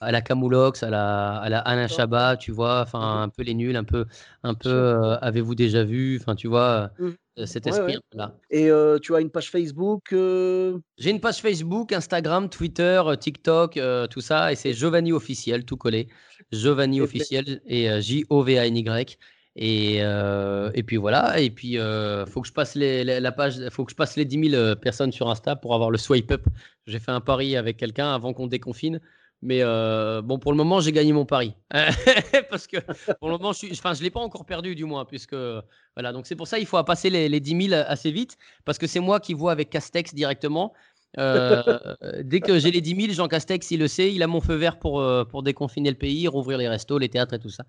à 0.00 0.12
la 0.12 0.20
Camoulox, 0.22 0.82
à 0.82 0.90
la, 0.90 1.36
à 1.38 1.48
la 1.48 1.58
Alain 1.60 1.88
Chabat, 1.88 2.36
tu 2.36 2.52
vois, 2.52 2.82
enfin 2.82 2.98
mmh 3.00 3.26
un 3.26 3.28
peu 3.28 3.42
les 3.42 3.54
nuls, 3.54 3.76
un 3.76 3.84
peu, 3.84 4.06
un 4.42 4.54
peu 4.54 4.68
avez-vous 5.20 5.54
déjà 5.54 5.82
vu, 5.84 6.18
enfin 6.20 6.34
tu 6.36 6.46
vois. 6.48 6.90
Euh, 7.00 7.12
cet 7.44 7.66
esprit-là. 7.66 8.38
Et 8.50 8.70
euh, 8.70 8.98
tu 8.98 9.14
as 9.14 9.20
une 9.20 9.30
page 9.30 9.50
Facebook 9.50 10.12
euh? 10.12 10.78
J'ai 10.96 11.10
une 11.10 11.20
page 11.20 11.40
Facebook, 11.40 11.92
Instagram, 11.92 12.48
Twitter, 12.48 13.02
TikTok, 13.20 13.78
tout 14.10 14.20
ça, 14.20 14.52
et 14.52 14.54
c'est 14.54 14.72
Giovanni 14.72 15.12
officiel, 15.12 15.64
tout 15.64 15.76
collé. 15.76 16.08
Giovanni 16.52 17.00
officiel 17.00 17.60
et 17.66 18.00
J-O-V-A-N-Y. 18.00 19.18
Et, 19.58 19.96
et 19.98 20.82
puis 20.82 20.96
voilà, 20.96 21.40
et 21.40 21.50
puis 21.50 21.76
faut 22.26 22.40
que 22.42 22.48
je 22.48 22.52
passe 22.52 22.74
les, 22.74 23.04
la 23.04 23.32
page, 23.32 23.68
faut 23.70 23.84
que 23.84 23.90
je 23.90 23.96
passe 23.96 24.16
les 24.16 24.24
10 24.24 24.50
000 24.50 24.76
personnes 24.76 25.12
sur 25.12 25.28
Insta 25.28 25.56
pour 25.56 25.74
avoir 25.74 25.90
le 25.90 25.98
swipe 25.98 26.30
up. 26.30 26.46
J'ai 26.86 26.98
fait 26.98 27.12
un 27.12 27.20
pari 27.20 27.56
avec 27.56 27.76
quelqu'un 27.76 28.14
avant 28.14 28.32
qu'on 28.32 28.46
déconfine. 28.46 29.00
Mais 29.42 29.60
euh, 29.62 30.22
bon, 30.22 30.38
pour 30.38 30.52
le 30.52 30.56
moment, 30.56 30.80
j'ai 30.80 30.92
gagné 30.92 31.12
mon 31.12 31.26
pari. 31.26 31.54
Parce 32.50 32.66
que 32.66 32.78
pour 33.20 33.28
le 33.28 33.36
moment, 33.36 33.52
je 33.52 33.66
ne 33.66 34.02
l'ai 34.02 34.10
pas 34.10 34.20
encore 34.20 34.46
perdu, 34.46 34.74
du 34.74 34.84
moins. 34.84 35.04
Puisque, 35.04 35.36
voilà, 35.94 36.12
donc 36.12 36.26
c'est 36.26 36.36
pour 36.36 36.48
ça 36.48 36.58
qu'il 36.58 36.66
faut 36.66 36.82
passer 36.84 37.10
les, 37.10 37.28
les 37.28 37.40
10 37.40 37.68
000 37.68 37.82
assez 37.86 38.10
vite. 38.10 38.36
Parce 38.64 38.78
que 38.78 38.86
c'est 38.86 39.00
moi 39.00 39.20
qui 39.20 39.34
vois 39.34 39.52
avec 39.52 39.70
Castex 39.70 40.14
directement. 40.14 40.72
Euh, 41.18 41.62
dès 42.22 42.40
que 42.40 42.58
j'ai 42.58 42.70
les 42.70 42.80
10 42.80 43.02
000, 43.02 43.12
Jean 43.12 43.28
Castex, 43.28 43.70
il 43.70 43.80
le 43.80 43.88
sait, 43.88 44.12
il 44.12 44.22
a 44.22 44.26
mon 44.26 44.40
feu 44.40 44.54
vert 44.54 44.78
pour, 44.78 45.00
euh, 45.00 45.24
pour 45.24 45.42
déconfiner 45.42 45.90
le 45.90 45.96
pays, 45.96 46.28
rouvrir 46.28 46.58
les 46.58 46.68
restos, 46.68 46.98
les 46.98 47.08
théâtres 47.08 47.34
et 47.34 47.38
tout 47.38 47.50
ça. 47.50 47.64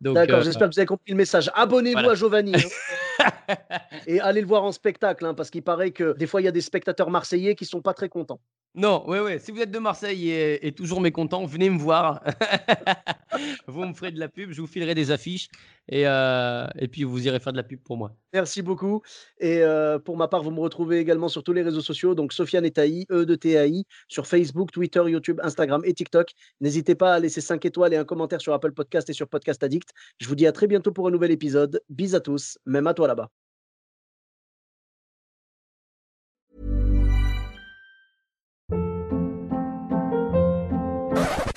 D'accord, 0.00 0.42
j'espère 0.42 0.68
que 0.68 0.74
vous 0.74 0.80
avez 0.80 0.86
compris 0.86 1.12
le 1.12 1.16
message. 1.16 1.50
Abonnez-vous 1.54 2.10
à 2.10 2.14
Giovanni. 2.14 2.52
Et 4.06 4.20
allez 4.20 4.40
le 4.40 4.46
voir 4.46 4.64
en 4.64 4.72
spectacle, 4.72 5.24
hein, 5.24 5.34
parce 5.34 5.50
qu'il 5.50 5.62
paraît 5.62 5.90
que 5.90 6.16
des 6.16 6.26
fois, 6.26 6.40
il 6.40 6.44
y 6.44 6.48
a 6.48 6.52
des 6.52 6.60
spectateurs 6.60 7.10
marseillais 7.10 7.54
qui 7.54 7.64
sont 7.64 7.82
pas 7.82 7.94
très 7.94 8.08
contents. 8.08 8.40
Non, 8.74 9.06
ouais, 9.06 9.20
ouais. 9.20 9.38
Si 9.38 9.52
vous 9.52 9.60
êtes 9.60 9.70
de 9.70 9.78
Marseille 9.78 10.30
et, 10.30 10.72
toujours 10.72 11.02
mécontent, 11.02 11.44
venez 11.44 11.68
me 11.68 11.78
voir. 11.78 12.24
vous 13.66 13.84
me 13.84 13.92
ferez 13.92 14.12
de 14.12 14.18
la 14.18 14.28
pub, 14.28 14.50
je 14.50 14.62
vous 14.62 14.66
filerai 14.66 14.94
des 14.94 15.10
affiches 15.10 15.48
et, 15.88 16.06
euh, 16.06 16.66
et 16.78 16.88
puis 16.88 17.04
vous 17.04 17.26
irez 17.26 17.38
faire 17.38 17.52
de 17.52 17.58
la 17.58 17.64
pub 17.64 17.80
pour 17.82 17.98
moi. 17.98 18.12
Merci 18.32 18.62
beaucoup. 18.62 19.02
Et 19.40 19.58
euh, 19.58 19.98
pour 19.98 20.16
ma 20.16 20.26
part, 20.26 20.42
vous 20.42 20.50
me 20.50 20.60
retrouvez 20.60 20.98
également 20.98 21.28
sur 21.28 21.44
tous 21.44 21.52
les 21.52 21.60
réseaux 21.60 21.82
sociaux, 21.82 22.14
donc 22.14 22.32
Sofiane 22.32 22.64
Etaï, 22.64 23.04
E 23.10 23.26
de 23.26 23.34
TAI, 23.34 23.84
sur 24.08 24.26
Facebook, 24.26 24.70
Twitter, 24.72 25.02
YouTube, 25.06 25.38
Instagram 25.42 25.82
et 25.84 25.92
TikTok. 25.92 26.30
N'hésitez 26.62 26.94
pas 26.94 27.14
à 27.14 27.18
laisser 27.18 27.42
5 27.42 27.62
étoiles 27.66 27.92
et 27.92 27.96
un 27.96 28.04
commentaire 28.04 28.40
sur 28.40 28.54
Apple 28.54 28.72
Podcast 28.72 29.10
et 29.10 29.12
sur 29.12 29.28
Podcast 29.28 29.62
Addict. 29.62 29.90
Je 30.18 30.28
vous 30.28 30.34
dis 30.34 30.46
à 30.46 30.52
très 30.52 30.66
bientôt 30.66 30.92
pour 30.92 31.06
un 31.08 31.10
nouvel 31.10 31.30
épisode. 31.30 31.82
Bis 31.90 32.14
à 32.14 32.20
tous, 32.20 32.58
même 32.64 32.86
à 32.86 32.94
toi 33.02 33.08
là-bas. 33.08 33.28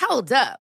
Hold 0.02 0.32
up. 0.32 0.65